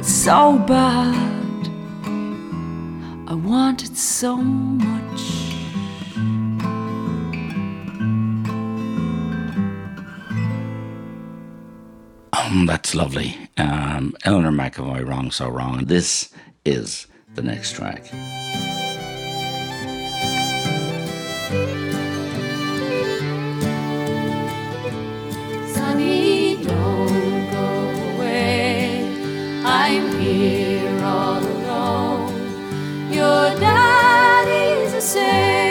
it's 0.00 0.10
so 0.10 0.58
bad. 0.66 1.68
I 3.28 3.34
want 3.34 3.82
it 3.84 3.96
so 3.98 4.36
much. 4.38 5.23
That's 12.62 12.94
lovely. 12.94 13.36
Um, 13.58 14.14
Eleanor 14.24 14.52
McEvoy, 14.52 15.06
Wrong 15.06 15.30
So 15.32 15.48
Wrong. 15.48 15.86
This 15.86 16.30
is 16.64 17.08
the 17.34 17.42
next 17.42 17.72
track. 17.74 18.06
Sonny, 25.74 26.62
don't 26.62 27.50
go 27.50 28.14
away. 28.14 29.02
I'm 29.64 30.20
here 30.20 31.04
all 31.04 31.42
alone. 31.42 32.32
Your 33.12 33.50
daddy's 33.58 34.94
a 34.94 35.00
sailor, 35.00 35.63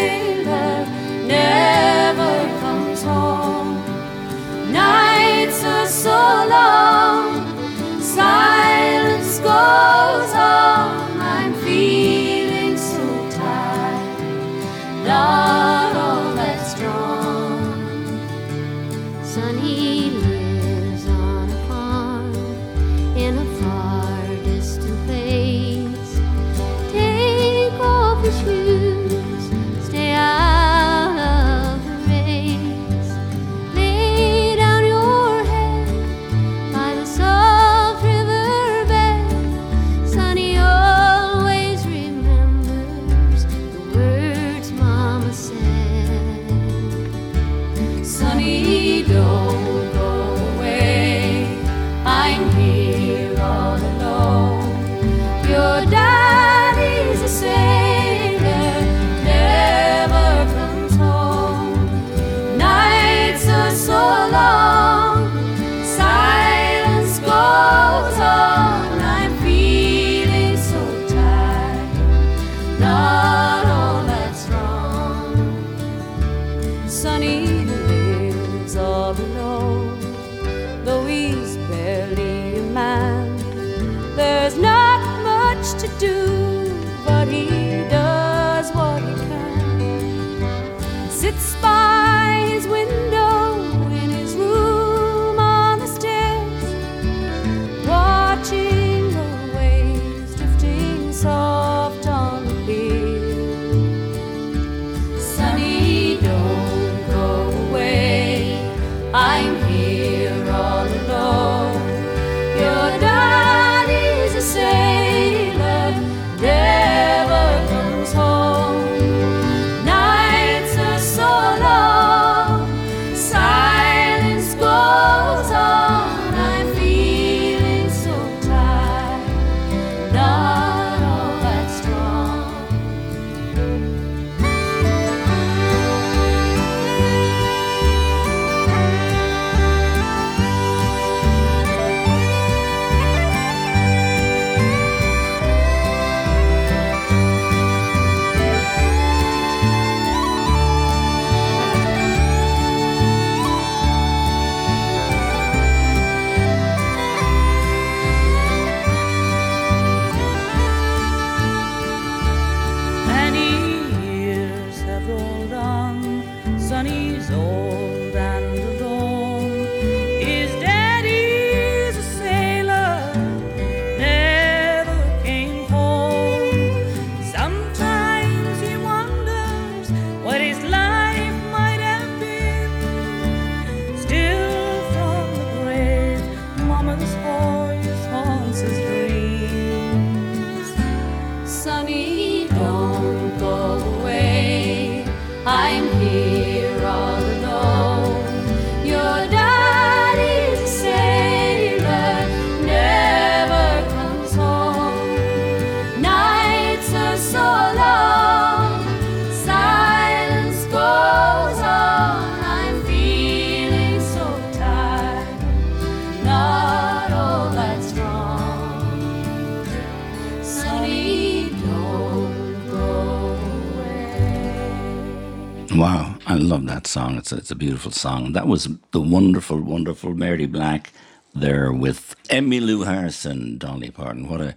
Wow, 225.76 226.18
I 226.28 226.36
love 226.36 226.68
that 226.68 226.86
song. 226.86 227.18
It's 227.18 227.32
a, 227.32 227.38
it's 227.38 227.50
a 227.50 227.56
beautiful 227.56 227.91
song. 227.91 228.34
That 228.34 228.48
was 228.48 228.70
the 228.91 229.02
wonderful, 229.02 229.60
wonderful 229.60 230.14
Mary 230.14 230.45
Black 230.45 230.91
there 231.34 231.74
with 231.74 232.16
Emmylou 232.30 232.86
Harrison, 232.86 233.58
Dolly 233.58 233.90
Parton. 233.90 234.30
What 234.30 234.40
a, 234.40 234.56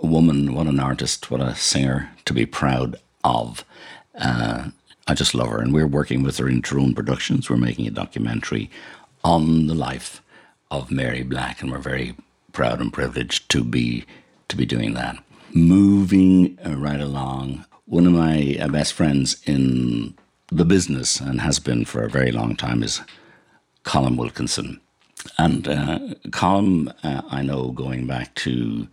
a 0.00 0.06
woman, 0.06 0.54
what 0.54 0.66
an 0.66 0.80
artist, 0.80 1.30
what 1.30 1.40
a 1.40 1.54
singer 1.54 2.10
to 2.24 2.32
be 2.32 2.46
proud 2.46 2.96
of. 3.22 3.64
Uh, 4.18 4.70
I 5.06 5.14
just 5.14 5.36
love 5.36 5.48
her, 5.50 5.60
and 5.60 5.72
we're 5.72 5.86
working 5.86 6.24
with 6.24 6.36
her 6.38 6.48
in 6.48 6.62
Tyrone 6.62 6.96
Productions. 6.96 7.48
We're 7.48 7.56
making 7.56 7.86
a 7.86 7.92
documentary 7.92 8.68
on 9.22 9.68
the 9.68 9.74
life 9.74 10.20
of 10.72 10.90
Mary 10.90 11.22
Black, 11.22 11.62
and 11.62 11.70
we're 11.70 11.78
very 11.78 12.16
proud 12.52 12.80
and 12.80 12.92
privileged 12.92 13.48
to 13.50 13.62
be 13.62 14.04
to 14.48 14.56
be 14.56 14.66
doing 14.66 14.94
that. 14.94 15.16
Moving 15.52 16.58
uh, 16.66 16.76
right 16.76 17.00
along, 17.00 17.64
one 17.84 18.06
of 18.06 18.12
my 18.12 18.56
uh, 18.60 18.66
best 18.66 18.94
friends 18.94 19.40
in 19.44 20.14
the 20.48 20.64
business 20.64 21.20
and 21.20 21.40
has 21.40 21.58
been 21.58 21.84
for 21.84 22.02
a 22.02 22.10
very 22.10 22.32
long 22.32 22.56
time 22.56 22.82
is 22.82 23.00
Colin 23.82 24.16
Wilkinson. 24.16 24.80
And 25.38 25.66
uh, 25.66 25.98
Colin, 26.30 26.88
uh, 27.02 27.22
I 27.30 27.42
know 27.42 27.72
going 27.72 28.06
back 28.06 28.34
to, 28.36 28.86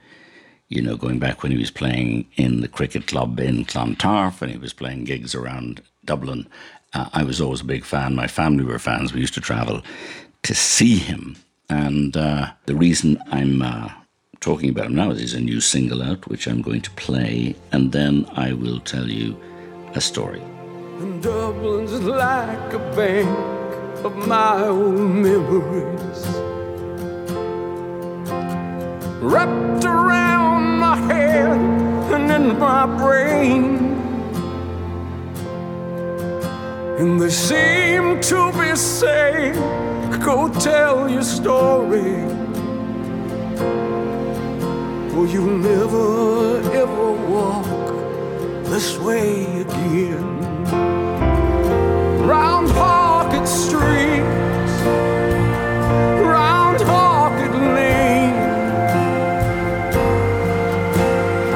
you 0.69 0.81
know, 0.81 0.97
going 0.97 1.19
back 1.19 1.43
when 1.43 1.51
he 1.51 1.57
was 1.57 1.71
playing 1.71 2.27
in 2.35 2.61
the 2.61 2.67
cricket 2.67 3.07
club 3.07 3.39
in 3.39 3.65
Clontarf 3.65 4.41
and 4.41 4.51
he 4.51 4.57
was 4.57 4.73
playing 4.73 5.03
gigs 5.03 5.35
around 5.35 5.81
Dublin. 6.05 6.47
Uh, 6.93 7.09
I 7.13 7.23
was 7.23 7.39
always 7.39 7.61
a 7.61 7.65
big 7.65 7.85
fan. 7.85 8.15
My 8.15 8.27
family 8.27 8.63
were 8.63 8.79
fans. 8.79 9.13
We 9.13 9.21
used 9.21 9.33
to 9.35 9.41
travel 9.41 9.81
to 10.43 10.55
see 10.55 10.97
him. 10.97 11.35
And 11.69 12.17
uh, 12.17 12.51
the 12.65 12.75
reason 12.75 13.21
I'm 13.31 13.61
uh, 13.61 13.91
talking 14.39 14.69
about 14.69 14.87
him 14.87 14.95
now 14.95 15.11
is 15.11 15.19
he's 15.19 15.33
a 15.33 15.39
new 15.39 15.61
single 15.61 16.01
out, 16.01 16.27
which 16.27 16.47
I'm 16.47 16.61
going 16.61 16.81
to 16.81 16.91
play. 16.91 17.55
And 17.71 17.91
then 17.91 18.25
I 18.33 18.53
will 18.53 18.79
tell 18.79 19.09
you 19.09 19.37
a 19.93 20.01
story. 20.01 20.41
And 20.99 21.21
Dublin's 21.21 21.99
like 22.01 22.73
a 22.73 22.79
bank 22.95 23.27
of 24.05 24.15
my 24.27 24.67
old 24.67 24.99
memories. 24.99 26.21
Wrapped 29.21 29.85
around 29.85 30.79
my 30.79 30.97
head 30.97 31.57
and 32.13 32.31
in 32.31 32.59
my 32.59 32.85
brain. 32.85 33.65
And 36.99 37.19
they 37.19 37.29
seem 37.29 38.21
to 38.21 38.51
be 38.59 38.75
saying, 38.75 39.55
Go 40.23 40.47
tell 40.59 41.09
your 41.09 41.23
story. 41.23 42.21
For 45.09 45.25
you'll 45.27 45.57
never 45.57 46.61
ever 46.71 47.11
walk 47.29 47.65
this 48.65 48.97
way 48.99 49.61
again 49.61 50.42
round 52.25 52.67
Market 52.75 53.47
Street, 53.47 54.23
round 56.33 56.79
Market 56.85 57.53
Lane. 57.75 58.37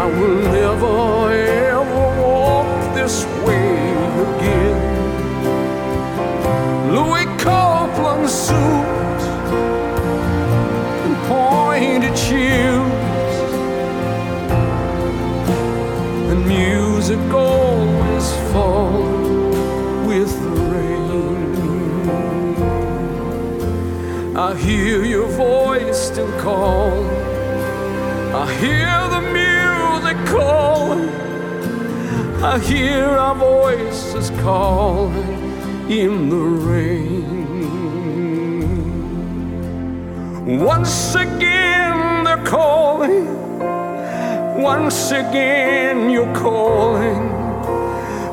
I 0.03 0.05
will 0.17 0.39
never 0.59 1.31
ever 1.73 2.05
walk 2.21 2.69
this 2.95 3.25
way 3.45 3.77
again. 4.25 4.79
Louis 6.95 7.25
Copeland 7.37 8.29
and 11.05 11.15
pointed 11.27 12.17
shoes 12.17 12.97
and 16.31 16.45
music 16.47 17.19
always 17.33 18.27
falls 18.51 18.96
I 24.39 24.55
hear 24.55 25.03
your 25.03 25.27
voice 25.29 25.97
still 25.97 26.31
call. 26.39 26.93
I 28.35 28.45
hear 28.59 29.07
the 29.09 29.21
music 29.33 30.17
calling. 30.27 31.09
I 32.43 32.59
hear 32.59 33.03
our 33.03 33.33
voices 33.33 34.29
calling 34.41 35.89
in 35.89 36.29
the 36.29 36.37
rain. 36.37 37.25
Once 40.59 41.15
again 41.15 42.23
they're 42.23 42.45
calling. 42.45 43.25
Once 44.61 45.09
again 45.09 46.11
you're 46.11 46.35
calling. 46.35 47.31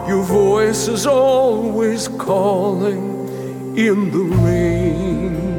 Your 0.06 0.22
voice 0.22 0.86
is 0.86 1.06
always 1.06 2.09
calling 2.09 3.74
in 3.74 4.10
the 4.10 4.24
rain. 4.44 5.53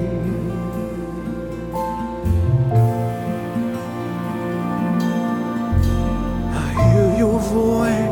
voice. 7.56 8.05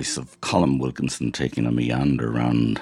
Voice 0.00 0.16
of 0.16 0.40
Colin 0.40 0.78
Wilkinson 0.78 1.30
taking 1.30 1.66
a 1.66 1.70
meander 1.70 2.32
around 2.34 2.80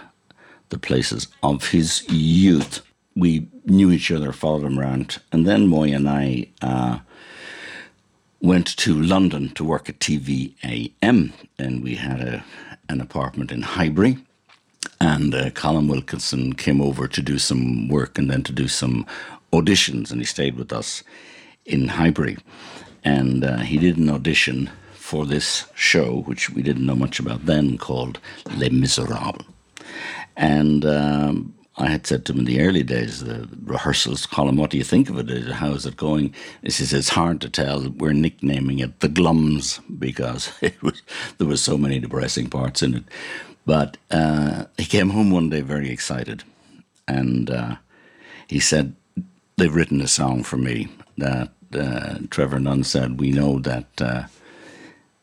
the 0.68 0.78
places 0.78 1.26
of 1.42 1.70
his 1.70 2.08
youth. 2.08 2.80
We 3.16 3.48
knew 3.64 3.90
each 3.90 4.12
other, 4.12 4.30
followed 4.30 4.62
him 4.62 4.78
around, 4.78 5.18
and 5.32 5.44
then 5.44 5.66
Moy 5.66 5.88
and 5.92 6.08
I 6.08 6.46
uh, 6.62 7.00
went 8.40 8.68
to 8.76 9.02
London 9.02 9.48
to 9.54 9.64
work 9.64 9.88
at 9.88 9.98
TVAM, 9.98 11.32
and 11.58 11.82
we 11.82 11.96
had 11.96 12.20
a, 12.20 12.44
an 12.88 13.00
apartment 13.00 13.50
in 13.50 13.62
Highbury. 13.62 14.18
And 15.00 15.34
uh, 15.34 15.50
Colin 15.50 15.88
Wilkinson 15.88 16.52
came 16.52 16.80
over 16.80 17.08
to 17.08 17.20
do 17.20 17.36
some 17.38 17.88
work 17.88 18.16
and 18.16 18.30
then 18.30 18.44
to 18.44 18.52
do 18.52 18.68
some 18.68 19.04
auditions, 19.52 20.12
and 20.12 20.20
he 20.20 20.24
stayed 20.24 20.54
with 20.54 20.72
us 20.72 21.02
in 21.66 21.88
Highbury. 21.88 22.36
And 23.02 23.42
uh, 23.42 23.56
he 23.56 23.76
did 23.76 23.96
an 23.96 24.08
audition 24.08 24.70
for 25.08 25.24
this 25.24 25.64
show, 25.74 26.20
which 26.26 26.50
we 26.50 26.60
didn't 26.60 26.84
know 26.84 26.94
much 26.94 27.18
about 27.18 27.46
then, 27.46 27.78
called 27.78 28.20
Les 28.58 28.68
Miserables. 28.68 29.42
And 30.36 30.84
um, 30.84 31.54
I 31.78 31.86
had 31.86 32.06
said 32.06 32.26
to 32.26 32.34
him 32.34 32.40
in 32.40 32.44
the 32.44 32.60
early 32.60 32.82
days, 32.82 33.24
the 33.24 33.48
rehearsals, 33.64 34.26
Colin, 34.26 34.58
what 34.58 34.68
do 34.68 34.76
you 34.76 34.84
think 34.84 35.08
of 35.08 35.18
it? 35.18 35.50
How 35.50 35.70
is 35.70 35.86
it 35.86 35.96
going? 35.96 36.34
He 36.62 36.68
says, 36.68 36.92
it's 36.92 37.08
hard 37.08 37.40
to 37.40 37.48
tell. 37.48 37.88
We're 37.88 38.12
nicknaming 38.12 38.80
it 38.80 39.00
the 39.00 39.08
Glums 39.08 39.80
because 39.98 40.52
it 40.60 40.82
was, 40.82 41.00
there 41.38 41.48
were 41.48 41.56
so 41.56 41.78
many 41.78 41.98
depressing 41.98 42.50
parts 42.50 42.82
in 42.82 42.96
it. 42.96 43.04
But 43.64 43.96
uh, 44.10 44.66
he 44.76 44.84
came 44.84 45.08
home 45.08 45.30
one 45.30 45.48
day 45.48 45.62
very 45.62 45.88
excited. 45.90 46.44
And 47.06 47.50
uh, 47.50 47.76
he 48.46 48.60
said, 48.60 48.94
they've 49.56 49.74
written 49.74 50.02
a 50.02 50.06
song 50.06 50.42
for 50.42 50.58
me 50.58 50.88
that 51.16 51.48
uh, 51.72 52.18
Trevor 52.28 52.58
Nunn 52.58 52.84
said, 52.84 53.18
we 53.18 53.30
know 53.30 53.58
that 53.60 54.02
uh, 54.02 54.24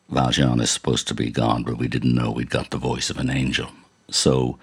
Valjean 0.09 0.59
is 0.59 0.69
supposed 0.69 1.07
to 1.07 1.13
be 1.13 1.31
God, 1.31 1.65
but 1.65 1.77
we 1.77 1.87
didn't 1.87 2.15
know 2.15 2.31
we'd 2.31 2.49
got 2.49 2.69
the 2.69 2.77
voice 2.77 3.09
of 3.09 3.17
an 3.17 3.29
angel. 3.29 3.69
So 4.09 4.59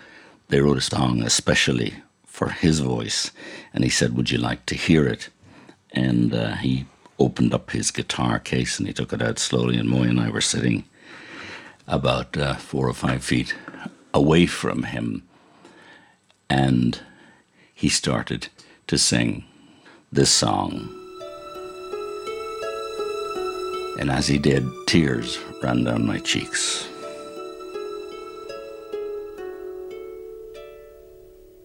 they 0.49 0.61
wrote 0.61 0.79
a 0.79 0.83
song 0.83 1.23
especially 1.23 1.95
for 2.27 2.51
his 2.51 2.81
voice, 2.81 3.31
and 3.75 3.85
he 3.85 3.91
said, 3.91 4.17
Would 4.17 4.31
you 4.31 4.39
like 4.39 4.65
to 4.67 4.75
hear 4.75 5.07
it? 5.07 5.29
And 5.91 6.35
uh, 6.35 6.55
he 6.57 6.87
opened 7.19 7.53
up 7.53 7.71
his 7.71 7.91
guitar 7.91 8.39
case 8.39 8.79
and 8.79 8.89
he 8.89 8.95
took 8.95 9.13
it 9.13 9.23
out 9.23 9.39
slowly, 9.39 9.77
and 9.77 9.89
Moy 9.89 10.05
and 10.05 10.21
I 10.21 10.31
were 10.31 10.41
sitting 10.41 10.85
about 11.87 12.37
uh, 12.37 12.55
four 12.55 12.89
or 12.89 12.95
five 12.95 13.25
feet 13.25 13.55
away 14.15 14.47
from 14.47 14.85
him, 14.85 15.23
and 16.49 17.01
he 17.75 17.89
started 17.89 18.49
to 18.87 18.97
sing 18.97 19.45
this 20.11 20.31
song. 20.31 21.02
And 24.03 24.11
as 24.11 24.27
he 24.27 24.37
did, 24.37 24.69
tears 24.89 25.39
ran 25.63 25.85
down 25.85 26.05
my 26.05 26.19
cheeks. 26.19 26.89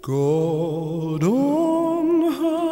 God 0.04 1.24
on 1.24 2.32
high, 2.32 2.67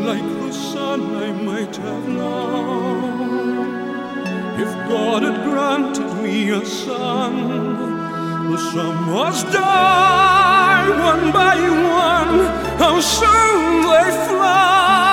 like 0.00 0.22
the 0.22 0.52
son 0.52 1.16
I 1.16 1.32
might 1.32 1.76
have 1.76 2.08
known. 2.08 3.58
If 4.60 4.72
God 4.88 5.22
had 5.22 5.44
granted 5.44 6.12
me 6.22 6.50
a 6.50 6.64
son, 6.64 8.50
the 8.50 8.58
son 8.72 8.94
must 9.10 9.46
die 9.52 10.88
one 11.10 11.32
by 11.32 11.56
one. 12.04 12.38
How 12.78 13.00
soon 13.00 13.82
they 13.82 14.10
fly 14.28 15.07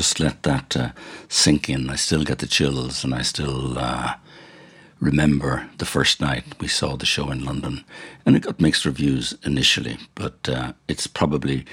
Just 0.00 0.18
let 0.18 0.44
that 0.44 0.74
uh, 0.78 0.92
sink 1.28 1.68
in. 1.68 1.90
I 1.90 1.96
still 1.96 2.24
get 2.24 2.38
the 2.38 2.46
chills, 2.46 3.04
and 3.04 3.14
I 3.14 3.20
still 3.20 3.78
uh, 3.78 4.14
remember 4.98 5.68
the 5.76 5.84
first 5.84 6.22
night 6.22 6.58
we 6.58 6.68
saw 6.68 6.96
the 6.96 7.04
show 7.04 7.30
in 7.30 7.44
London. 7.44 7.84
And 8.24 8.34
it 8.34 8.44
got 8.44 8.62
mixed 8.62 8.86
reviews 8.86 9.36
initially, 9.44 9.98
but 10.14 10.48
uh, 10.48 10.72
it's 10.88 11.06
probably 11.06 11.66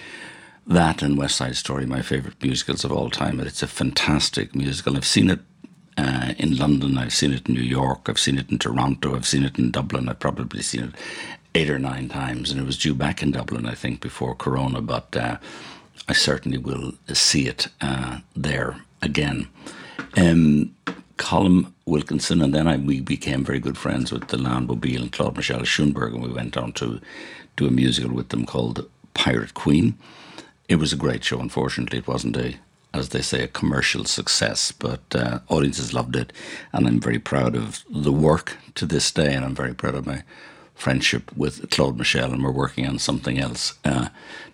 that 0.66 1.02
and 1.02 1.18
West 1.18 1.38
Side 1.38 1.56
Story 1.56 1.86
my 1.86 2.02
favourite 2.02 2.44
musicals 2.44 2.84
of 2.84 2.92
all 2.92 3.10
time. 3.10 3.40
It's 3.40 3.64
a 3.64 3.68
fantastic 3.82 4.54
musical. 4.54 4.98
I've 4.98 5.06
seen 5.06 5.30
it 5.30 5.40
uh, 5.98 6.34
in 6.38 6.58
London, 6.58 6.98
I've 6.98 7.14
seen 7.14 7.32
it 7.32 7.48
in 7.48 7.54
New 7.56 7.62
York, 7.62 8.10
I've 8.10 8.20
seen 8.20 8.38
it 8.38 8.52
in 8.52 8.60
Toronto, 8.60 9.16
I've 9.16 9.26
seen 9.26 9.46
it 9.46 9.58
in 9.58 9.72
Dublin, 9.72 10.10
I've 10.10 10.20
probably 10.20 10.64
seen 10.64 10.84
it 10.84 10.96
eight 11.56 11.70
or 11.70 11.80
nine 11.80 12.10
times, 12.10 12.52
and 12.52 12.60
it 12.60 12.66
was 12.66 12.78
due 12.78 12.94
back 12.94 13.24
in 13.24 13.32
Dublin, 13.32 13.66
I 13.66 13.74
think, 13.74 14.02
before 14.02 14.36
Corona, 14.36 14.82
but 14.82 15.16
uh, 15.16 15.38
I 16.08 16.14
certainly 16.14 16.58
will 16.58 16.94
see 17.14 17.48
it 17.48 17.68
uh, 17.82 18.20
there 18.36 18.78
again. 19.02 19.48
Um, 20.16 20.74
Colin 21.18 21.74
Wilkinson, 21.86 22.42
and 22.42 22.54
then 22.54 22.68
I, 22.68 22.78
we 22.78 23.02
became 23.02 23.44
very 23.44 23.60
good 23.60 23.78
friends 23.78 24.12
with 24.12 24.32
Alain 24.34 24.68
Boublil 24.68 25.02
and 25.02 25.12
Claude 25.12 25.36
Michel 25.36 25.64
Schoenberg, 25.64 26.14
and 26.14 26.24
we 26.24 26.32
went 26.32 26.56
on 26.56 26.72
to 26.74 27.02
do 27.56 27.68
a 27.68 27.72
musical 27.72 28.12
with 28.12 28.30
them 28.30 28.46
called 28.46 28.88
Pirate 29.14 29.54
Queen. 29.54 29.98
It 30.70 30.76
was 30.76 30.94
a 30.94 30.98
great 30.98 31.24
show. 31.24 31.40
Unfortunately, 31.40 31.98
it 31.98 32.08
wasn't 32.08 32.38
a, 32.38 32.56
as 32.94 33.10
they 33.10 33.22
say, 33.22 33.44
a 33.44 33.48
commercial 33.48 34.06
success, 34.06 34.72
but 34.72 35.02
uh, 35.16 35.40
audiences 35.50 35.94
loved 35.94 36.16
it, 36.16 36.32
and 36.72 36.88
I'm 36.88 37.00
very 37.00 37.20
proud 37.20 37.56
of 37.56 37.84
the 37.90 38.14
work 38.14 38.58
to 38.76 38.86
this 38.86 39.12
day, 39.12 39.34
and 39.34 39.44
I'm 39.44 39.56
very 39.56 39.74
proud 39.74 39.96
of 39.96 40.06
my 40.06 40.24
friendship 40.76 41.36
with 41.36 41.70
Claude 41.72 41.98
Michel, 41.98 42.32
and 42.32 42.44
we're 42.44 42.52
working 42.52 42.86
on 42.88 43.00
something 43.00 43.40
else 43.40 43.74
uh, 43.84 44.10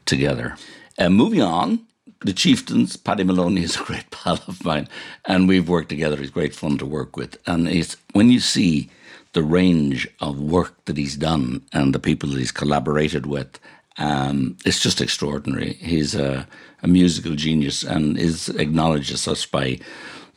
together. 0.05 0.55
Uh, 0.97 1.09
moving 1.09 1.41
on, 1.41 1.85
the 2.21 2.33
Chieftains, 2.33 2.95
Paddy 2.95 3.23
Moloney 3.23 3.63
is 3.63 3.75
a 3.75 3.83
great 3.83 4.09
pal 4.11 4.39
of 4.47 4.63
mine, 4.63 4.87
and 5.25 5.47
we've 5.47 5.67
worked 5.67 5.89
together. 5.89 6.17
He's 6.17 6.29
great 6.29 6.55
fun 6.55 6.77
to 6.77 6.85
work 6.85 7.17
with. 7.17 7.37
And 7.47 7.67
it's 7.67 7.97
when 8.13 8.29
you 8.29 8.39
see 8.39 8.89
the 9.33 9.43
range 9.43 10.07
of 10.21 10.39
work 10.39 10.85
that 10.85 10.97
he's 10.97 11.17
done 11.17 11.63
and 11.73 11.93
the 11.93 11.99
people 11.99 12.29
that 12.29 12.37
he's 12.39 12.51
collaborated 12.51 13.25
with, 13.25 13.59
um, 13.97 14.57
it's 14.65 14.79
just 14.79 15.01
extraordinary. 15.01 15.73
He's 15.73 16.15
a, 16.15 16.47
a 16.81 16.87
musical 16.87 17.35
genius 17.35 17.83
and 17.83 18.17
is 18.17 18.49
acknowledged 18.49 19.11
as 19.11 19.21
such 19.21 19.51
by 19.51 19.79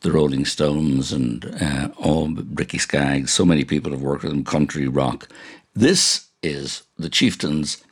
the 0.00 0.12
Rolling 0.12 0.44
Stones 0.44 1.12
and 1.12 1.44
uh, 1.60 1.88
all 1.96 2.28
Ricky 2.28 2.78
Skaggs. 2.78 3.32
So 3.32 3.44
many 3.44 3.64
people 3.64 3.92
have 3.92 4.02
worked 4.02 4.24
with 4.24 4.32
him, 4.32 4.44
country 4.44 4.88
rock. 4.88 5.28
This 5.74 6.28
is 6.42 6.82
the 6.98 7.08
Chieftains 7.08 7.82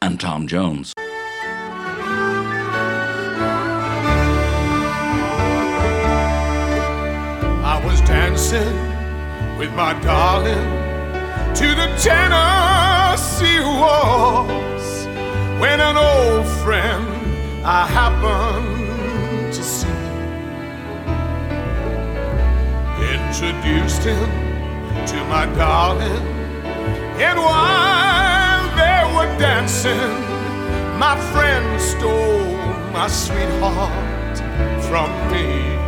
and 0.00 0.20
Tom 0.20 0.46
Jones. 0.46 0.94
Dancing 8.56 9.58
with 9.58 9.72
my 9.74 9.92
darling 10.00 10.66
to 11.54 11.66
the 11.74 11.88
Tennessee 11.98 13.60
waltz 13.60 15.04
when 15.60 15.80
an 15.80 15.96
old 15.96 16.46
friend 16.62 17.06
I 17.64 17.86
happened 17.86 19.52
to 19.52 19.62
see 19.62 19.88
introduced 23.16 24.02
him 24.02 24.30
to 25.06 25.24
my 25.24 25.46
darling, 25.56 26.26
and 27.20 27.38
while 27.38 28.64
they 28.80 29.02
were 29.14 29.38
dancing, 29.38 30.12
my 30.98 31.16
friend 31.32 31.80
stole 31.80 32.56
my 32.92 33.08
sweetheart 33.08 34.38
from 34.88 35.10
me. 35.30 35.85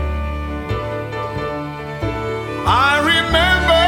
I 2.71 2.99
remember 3.01 3.87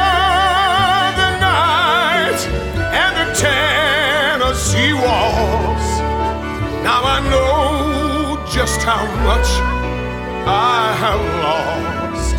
the 1.21 1.31
night 1.37 2.41
and 3.01 3.13
the 3.21 3.27
Tennessee. 3.37 4.93
Now 6.83 7.01
I 7.05 7.19
know 7.29 8.43
just 8.51 8.81
how 8.81 9.05
much 9.29 9.49
I 10.47 10.95
have 11.03 11.23
lost. 11.45 12.37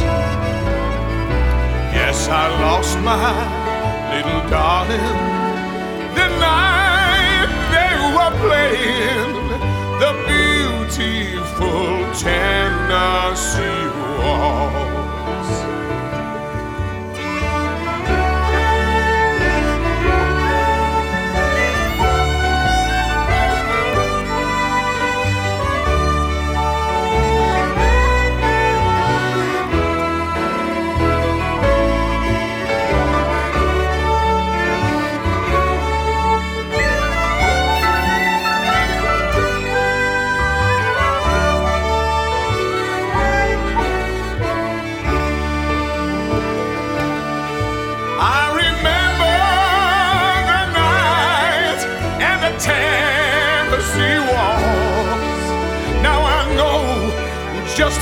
Yes, 1.94 2.26
I 2.26 2.48
lost 2.60 2.98
my 2.98 3.22
little 4.12 4.42
darling 4.50 5.42
the 6.18 6.28
night 6.42 7.50
they 7.74 7.94
were 8.16 8.34
playing 8.46 9.32
the 10.02 10.12
beautiful 10.26 11.86
Tennessee 12.18 13.86
waltz. 14.18 15.81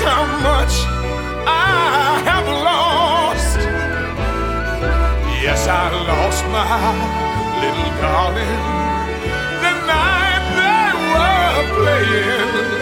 How 0.00 0.24
much 0.42 0.74
I 1.46 2.22
have 2.28 2.48
lost. 2.68 3.58
Yes, 5.42 5.66
I 5.68 5.90
lost 6.10 6.44
my 6.56 6.66
little 7.60 7.92
darling 8.00 8.80
the 9.64 9.72
night 9.92 10.44
they 10.58 10.88
were 11.12 11.60
playing 11.76 12.79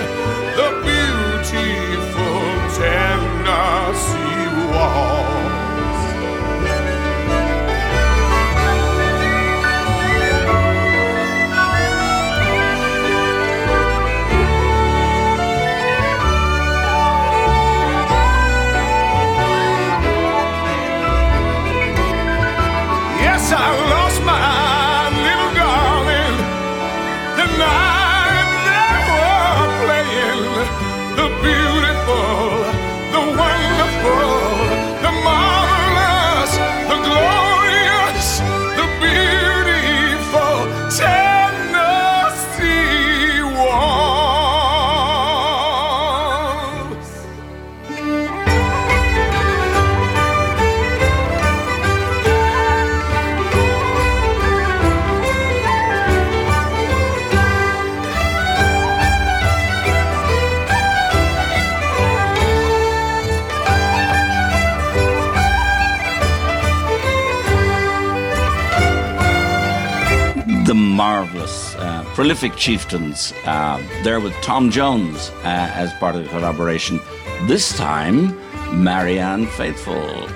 prolific 72.28 72.58
chieftains 72.58 73.32
uh, 73.46 73.82
there 74.04 74.20
with 74.20 74.34
Tom 74.42 74.70
Jones 74.70 75.30
uh, 75.44 75.72
as 75.72 75.94
part 75.94 76.14
of 76.14 76.24
the 76.24 76.28
collaboration. 76.28 77.00
This 77.46 77.74
time, 77.74 78.36
Marianne 78.70 79.46
Faithfull. 79.46 80.28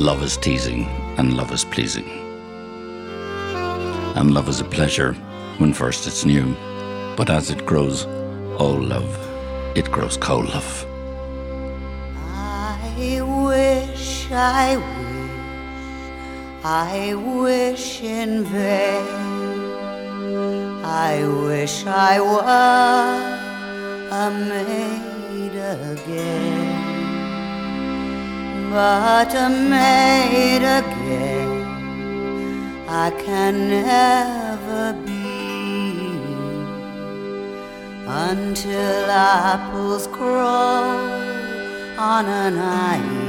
Love 0.00 0.22
is 0.22 0.36
teasing 0.36 0.84
and 1.18 1.36
love 1.36 1.50
is 1.50 1.64
pleasing. 1.64 2.08
and 4.14 4.32
love 4.32 4.48
is 4.48 4.60
a 4.60 4.64
pleasure 4.64 5.14
when 5.58 5.74
first 5.74 6.06
it's 6.06 6.24
new. 6.24 6.54
But 7.16 7.30
as 7.30 7.50
it 7.50 7.66
grows 7.66 8.06
old 8.60 8.84
love, 8.84 9.10
it 9.74 9.90
grows 9.90 10.16
cold 10.16 10.50
love. 10.50 10.86
I 12.16 13.20
wish, 13.22 14.30
I 14.30 14.76
wish, 14.76 15.01
I 16.64 17.14
wish 17.14 18.02
in 18.02 18.44
vain. 18.44 19.32
I 20.84 21.26
wish 21.26 21.84
I 21.86 22.20
were 22.20 23.18
a 24.12 24.30
maid 24.30 25.56
again, 25.56 26.70
but 28.70 29.34
a 29.34 29.48
maid 29.50 30.62
again 30.62 31.66
I 32.88 33.10
can 33.10 33.68
never 33.68 34.92
be. 35.04 35.12
Until 38.06 39.10
apples 39.10 40.06
grow 40.06 40.94
on 41.98 42.26
an 42.26 42.56
ivy 42.56 43.21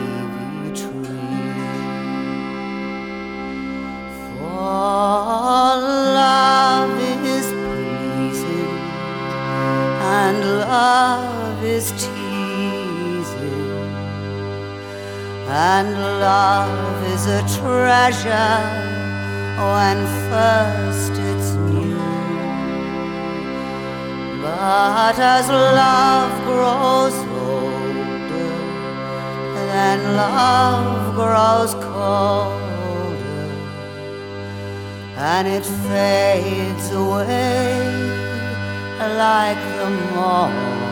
For 4.83 4.89
love 4.89 6.99
is 6.99 7.47
pleasing 7.63 8.75
and 10.19 10.37
love 10.59 11.63
is 11.63 11.87
teasing 11.91 13.69
and 15.47 15.89
love 16.19 17.01
is 17.13 17.23
a 17.27 17.41
treasure 17.59 18.59
when 19.71 19.99
first 20.27 21.13
it's 21.29 21.49
new. 21.71 22.03
But 24.43 25.17
as 25.17 25.47
love 25.47 26.33
grows 26.49 27.15
older, 27.47 28.57
then 29.71 29.99
love 30.17 31.15
grows 31.15 31.73
colder, 31.85 32.62
and 35.15 35.47
it 35.47 35.63
fades 35.63 36.91
away 36.91 38.03
like 38.99 39.57
the 39.77 39.89
morning 40.15 40.82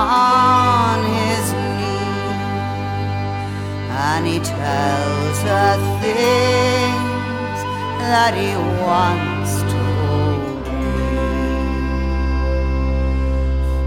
on 0.00 0.98
his 1.18 1.52
knee 1.52 1.90
and 4.12 4.26
he 4.26 4.38
tells 4.38 5.38
her 5.42 5.72
things 6.00 7.58
that 8.00 8.32
he 8.34 8.50
once 8.96 9.52
told 9.74 10.64
me. 10.66 10.90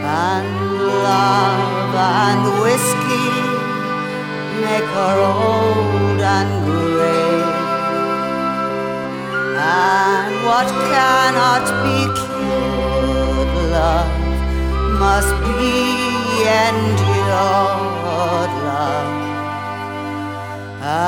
and 0.06 0.48
love 1.04 1.94
and 1.94 2.42
whiskey 2.62 3.49
make 4.70 4.90
her 5.00 5.18
old 5.30 6.20
and 6.36 6.50
gray. 6.66 7.42
And 9.58 10.32
what 10.46 10.68
cannot 10.90 11.64
be 11.84 11.98
cured, 12.20 13.52
love, 13.76 14.12
must 15.04 15.34
be 15.46 15.74
endured, 16.66 18.52
love. 18.68 19.12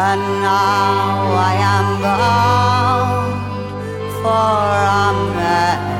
And 0.04 0.22
now 0.50 1.00
I 1.50 1.54
am 1.76 1.88
bound 2.06 3.34
for 4.22 4.56
And 5.06 5.91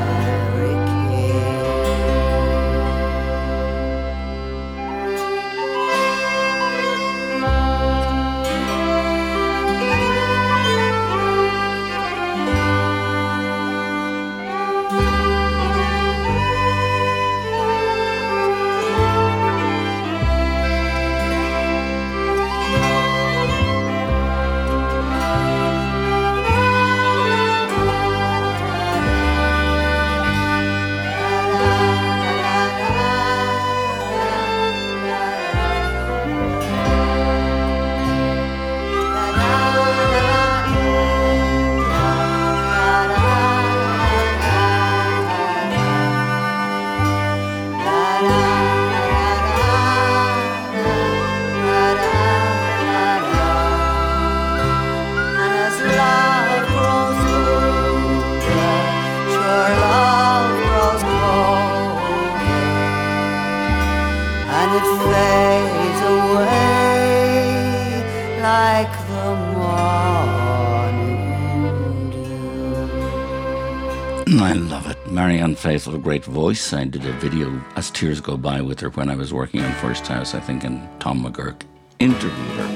Marianne 75.65 75.79
Faithfull, 75.79 75.95
a 75.95 75.99
great 75.99 76.25
voice. 76.25 76.73
I 76.73 76.85
did 76.85 77.05
a 77.05 77.13
video 77.13 77.63
as 77.77 77.91
tears 77.91 78.21
go 78.21 78.37
by 78.37 78.61
with 78.61 78.81
her 78.81 78.91
when 78.91 79.09
I 79.09 79.15
was 79.15 79.33
working 79.33 79.61
on 79.61 79.73
First 79.75 80.07
House, 80.07 80.35
I 80.35 80.41
think, 80.41 80.65
and 80.65 80.89
Tom 81.01 81.25
McGurk 81.25 81.63
interviewed 81.99 82.33
her. 82.33 82.69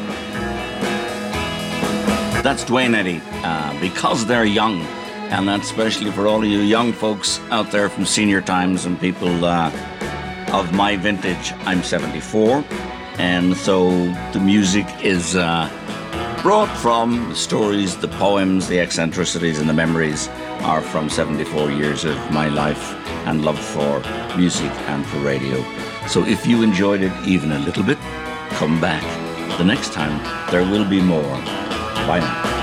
That's 2.43 2.65
Duane 2.65 2.95
Eddy, 2.95 3.21
uh, 3.43 3.81
because 3.81 4.27
they're 4.27 4.45
young. 4.45 4.83
And 5.33 5.49
that's 5.49 5.69
especially 5.69 6.13
for 6.13 6.29
all 6.29 6.39
of 6.39 6.45
you 6.45 6.61
young 6.61 6.93
folks 6.93 7.41
out 7.51 7.73
there 7.73 7.89
from 7.89 8.05
senior 8.05 8.41
times 8.41 8.85
and 8.85 9.01
people 9.01 9.45
uh, 9.45 9.73
of 10.53 10.73
my 10.73 10.97
vintage. 10.97 11.53
I'm 11.65 11.83
74, 11.83 12.65
and 13.19 13.57
so 13.57 13.91
the 14.33 14.41
music 14.41 14.87
is 15.03 15.35
uh, 15.35 15.69
brought 16.43 16.73
from 16.79 17.31
the 17.31 17.35
stories, 17.35 17.97
the 17.97 18.09
poems, 18.09 18.69
the 18.69 18.79
eccentricities, 18.79 19.59
and 19.59 19.69
the 19.69 19.75
memories 19.75 20.29
are 20.67 20.83
from 20.83 21.09
74 21.09 21.71
years 21.71 22.05
of 22.05 22.17
my 22.33 22.49
life 22.49 22.93
and 23.25 23.45
love 23.45 23.59
for 23.59 24.01
music 24.37 24.73
and 24.91 25.07
for 25.07 25.19
radio. 25.19 25.63
So 26.09 26.25
if 26.25 26.45
you 26.45 26.65
enjoyed 26.65 27.03
it 27.03 27.13
even 27.25 27.53
a 27.53 27.59
little 27.61 27.85
bit, 27.85 27.99
come 28.59 28.81
back. 28.81 29.05
The 29.59 29.65
next 29.65 29.93
time 29.93 30.19
there 30.51 30.69
will 30.69 30.85
be 30.85 31.01
more. 31.01 31.39
Bye 32.09 32.19
now. 32.19 32.56